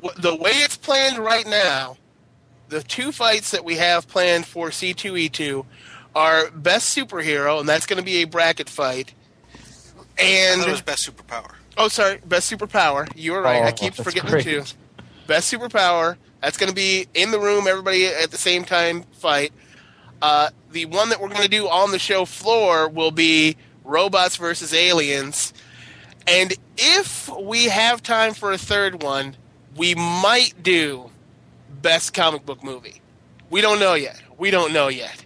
w- 0.00 0.14
the 0.22 0.36
way 0.36 0.52
it's 0.52 0.76
planned 0.76 1.18
right 1.18 1.48
now, 1.48 1.96
the 2.68 2.80
two 2.80 3.10
fights 3.10 3.50
that 3.50 3.64
we 3.64 3.74
have 3.74 4.06
planned 4.06 4.46
for 4.46 4.68
C2E2 4.68 5.66
are 6.14 6.48
best 6.52 6.96
superhero, 6.96 7.58
and 7.58 7.68
that's 7.68 7.84
going 7.84 7.98
to 7.98 8.04
be 8.04 8.22
a 8.22 8.24
bracket 8.24 8.68
fight. 8.68 9.14
And 10.16 10.62
I 10.62 10.68
it 10.68 10.70
was 10.70 10.80
best 10.80 11.10
superpower. 11.10 11.54
Oh, 11.76 11.88
sorry, 11.88 12.20
best 12.24 12.52
superpower. 12.52 13.10
You 13.16 13.32
were 13.32 13.42
right. 13.42 13.62
Oh, 13.64 13.66
I 13.66 13.72
keep 13.72 13.94
forgetting 13.94 14.30
great. 14.30 14.44
the 14.44 14.62
two. 14.62 14.64
Best 15.26 15.52
superpower. 15.52 16.18
That's 16.40 16.56
going 16.56 16.68
to 16.68 16.74
be 16.74 17.08
in 17.14 17.32
the 17.32 17.40
room, 17.40 17.66
everybody 17.66 18.06
at 18.06 18.30
the 18.30 18.38
same 18.38 18.64
time 18.64 19.02
fight. 19.14 19.52
Uh, 20.20 20.50
the 20.72 20.86
one 20.86 21.10
that 21.10 21.20
we're 21.20 21.28
going 21.28 21.42
to 21.42 21.48
do 21.48 21.68
on 21.68 21.90
the 21.90 21.98
show 21.98 22.24
floor 22.24 22.88
will 22.88 23.10
be 23.10 23.56
robots 23.84 24.36
versus 24.36 24.74
aliens. 24.74 25.52
And 26.26 26.52
if 26.76 27.28
we 27.40 27.66
have 27.66 28.02
time 28.02 28.34
for 28.34 28.52
a 28.52 28.58
third 28.58 29.02
one, 29.02 29.36
we 29.76 29.94
might 29.94 30.54
do 30.62 31.10
best 31.80 32.12
comic 32.12 32.44
book 32.44 32.62
movie. 32.62 33.00
We 33.50 33.60
don't 33.60 33.78
know 33.78 33.94
yet. 33.94 34.20
We 34.36 34.50
don't 34.50 34.72
know 34.72 34.88
yet. 34.88 35.24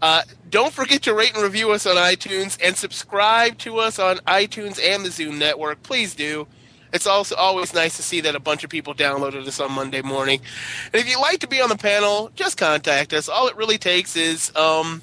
Uh, 0.00 0.22
don't 0.50 0.72
forget 0.72 1.02
to 1.02 1.14
rate 1.14 1.32
and 1.34 1.42
review 1.42 1.70
us 1.70 1.86
on 1.86 1.94
iTunes 1.94 2.58
and 2.62 2.76
subscribe 2.76 3.56
to 3.58 3.78
us 3.78 4.00
on 4.00 4.16
iTunes 4.18 4.80
and 4.82 5.04
the 5.04 5.10
Zune 5.10 5.38
network. 5.38 5.82
Please 5.84 6.14
do. 6.14 6.48
It's 6.92 7.06
also 7.06 7.34
always 7.36 7.72
nice 7.72 7.96
to 7.96 8.02
see 8.02 8.20
that 8.20 8.34
a 8.34 8.40
bunch 8.40 8.64
of 8.64 8.70
people 8.70 8.94
downloaded 8.94 9.46
us 9.46 9.60
on 9.60 9.72
Monday 9.72 10.02
morning. 10.02 10.40
And 10.92 10.96
if 11.00 11.08
you'd 11.08 11.20
like 11.20 11.40
to 11.40 11.48
be 11.48 11.60
on 11.60 11.68
the 11.70 11.76
panel, 11.76 12.30
just 12.34 12.58
contact 12.58 13.12
us. 13.12 13.28
All 13.28 13.48
it 13.48 13.56
really 13.56 13.78
takes 13.78 14.14
is 14.16 14.54
um, 14.56 15.02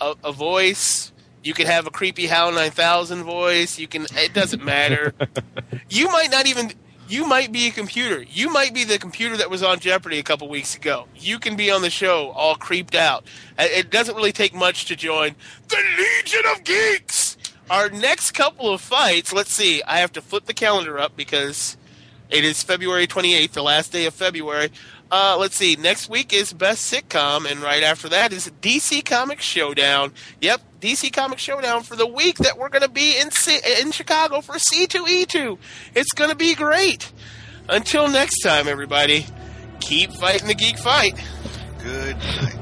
a, 0.00 0.14
a 0.24 0.32
voice. 0.32 1.12
You 1.44 1.54
can 1.54 1.66
have 1.66 1.86
a 1.86 1.90
creepy 1.90 2.26
HAL 2.26 2.52
9000 2.52 3.24
voice. 3.24 3.78
You 3.78 3.88
can. 3.88 4.06
It 4.14 4.32
doesn't 4.32 4.64
matter. 4.64 5.14
you 5.88 6.06
might 6.08 6.30
not 6.30 6.46
even. 6.46 6.72
You 7.08 7.26
might 7.26 7.52
be 7.52 7.66
a 7.66 7.70
computer. 7.70 8.22
You 8.22 8.50
might 8.50 8.72
be 8.72 8.84
the 8.84 8.98
computer 8.98 9.36
that 9.36 9.50
was 9.50 9.62
on 9.62 9.80
Jeopardy 9.80 10.18
a 10.18 10.22
couple 10.22 10.48
weeks 10.48 10.74
ago. 10.76 11.08
You 11.16 11.38
can 11.38 11.56
be 11.56 11.70
on 11.70 11.82
the 11.82 11.90
show 11.90 12.30
all 12.30 12.54
creeped 12.54 12.94
out. 12.94 13.24
Uh, 13.58 13.64
It 13.68 13.90
doesn't 13.90 14.14
really 14.14 14.32
take 14.32 14.54
much 14.54 14.86
to 14.86 14.96
join 14.96 15.34
the 15.68 15.76
Legion 15.98 16.42
of 16.54 16.64
Geeks. 16.64 17.31
Our 17.70 17.88
next 17.90 18.32
couple 18.32 18.70
of 18.72 18.80
fights, 18.80 19.32
let's 19.32 19.52
see, 19.52 19.82
I 19.82 19.98
have 19.98 20.12
to 20.12 20.20
flip 20.20 20.44
the 20.46 20.54
calendar 20.54 20.98
up 20.98 21.16
because 21.16 21.76
it 22.28 22.44
is 22.44 22.62
February 22.62 23.06
28th, 23.06 23.52
the 23.52 23.62
last 23.62 23.92
day 23.92 24.06
of 24.06 24.14
February. 24.14 24.70
Uh, 25.10 25.36
let's 25.38 25.56
see, 25.56 25.76
next 25.76 26.08
week 26.08 26.32
is 26.32 26.52
Best 26.54 26.90
Sitcom, 26.90 27.50
and 27.50 27.60
right 27.60 27.82
after 27.82 28.08
that 28.08 28.32
is 28.32 28.50
DC 28.62 29.04
Comics 29.04 29.44
Showdown. 29.44 30.12
Yep, 30.40 30.62
DC 30.80 31.12
Comics 31.12 31.42
Showdown 31.42 31.82
for 31.82 31.96
the 31.96 32.06
week 32.06 32.38
that 32.38 32.56
we're 32.58 32.70
going 32.70 32.82
to 32.82 32.88
be 32.88 33.18
in, 33.18 33.30
C- 33.30 33.60
in 33.80 33.90
Chicago 33.92 34.40
for 34.40 34.54
C2E2. 34.54 35.58
It's 35.94 36.12
going 36.12 36.30
to 36.30 36.36
be 36.36 36.54
great. 36.54 37.12
Until 37.68 38.08
next 38.08 38.40
time, 38.40 38.66
everybody, 38.66 39.26
keep 39.80 40.12
fighting 40.12 40.48
the 40.48 40.54
geek 40.54 40.78
fight. 40.78 41.22
Good 41.82 42.16
night. 42.16 42.61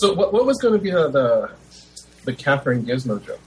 So, 0.00 0.12
what, 0.14 0.32
what 0.32 0.46
was 0.46 0.58
going 0.58 0.74
to 0.74 0.80
be 0.80 0.90
the, 0.90 1.08
the 1.08 1.50
the 2.24 2.32
Catherine 2.32 2.84
Gizmo 2.84 3.24
joke? 3.24 3.40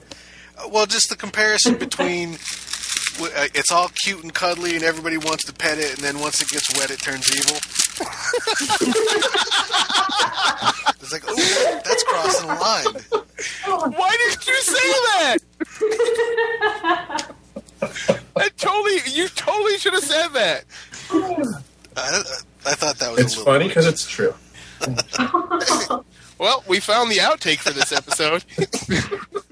Uh, 0.57 0.69
Well, 0.71 0.85
just 0.85 1.09
the 1.09 1.15
comparison 1.15 1.75
between 1.77 2.33
uh, 3.21 3.47
it's 3.55 3.71
all 3.71 3.89
cute 4.05 4.21
and 4.23 4.33
cuddly, 4.33 4.75
and 4.75 4.83
everybody 4.83 5.17
wants 5.17 5.43
to 5.45 5.53
pet 5.53 5.77
it, 5.79 5.93
and 5.95 5.99
then 6.03 6.19
once 6.19 6.41
it 6.41 6.49
gets 6.49 6.67
wet, 6.77 6.91
it 6.91 6.99
turns 7.01 7.27
evil. 7.35 7.55
it's 11.01 11.11
like, 11.11 11.23
oh, 11.27 11.81
that's 11.83 12.03
crossing 12.03 12.47
the 12.47 12.53
line. 12.55 12.85
Why 13.93 14.17
didn't 14.17 14.47
you 14.47 14.61
say 14.61 14.89
that? 15.09 15.37
that 18.35 18.57
totally, 18.57 18.99
you 19.11 19.27
totally 19.29 19.77
should 19.79 19.93
have 19.93 20.03
said 20.03 20.27
that. 20.29 20.65
I, 21.95 22.23
I 22.65 22.73
thought 22.75 22.97
that 22.99 23.11
was 23.11 23.19
It's 23.21 23.35
a 23.35 23.39
little. 23.39 23.53
funny 23.53 23.67
because 23.67 23.87
it's 23.87 24.07
true. 24.07 24.33
Well, 26.39 26.63
we 26.67 26.79
found 26.79 27.11
the 27.11 27.17
outtake 27.17 27.59
for 27.59 27.71
this 27.71 27.91
episode. 27.91 28.43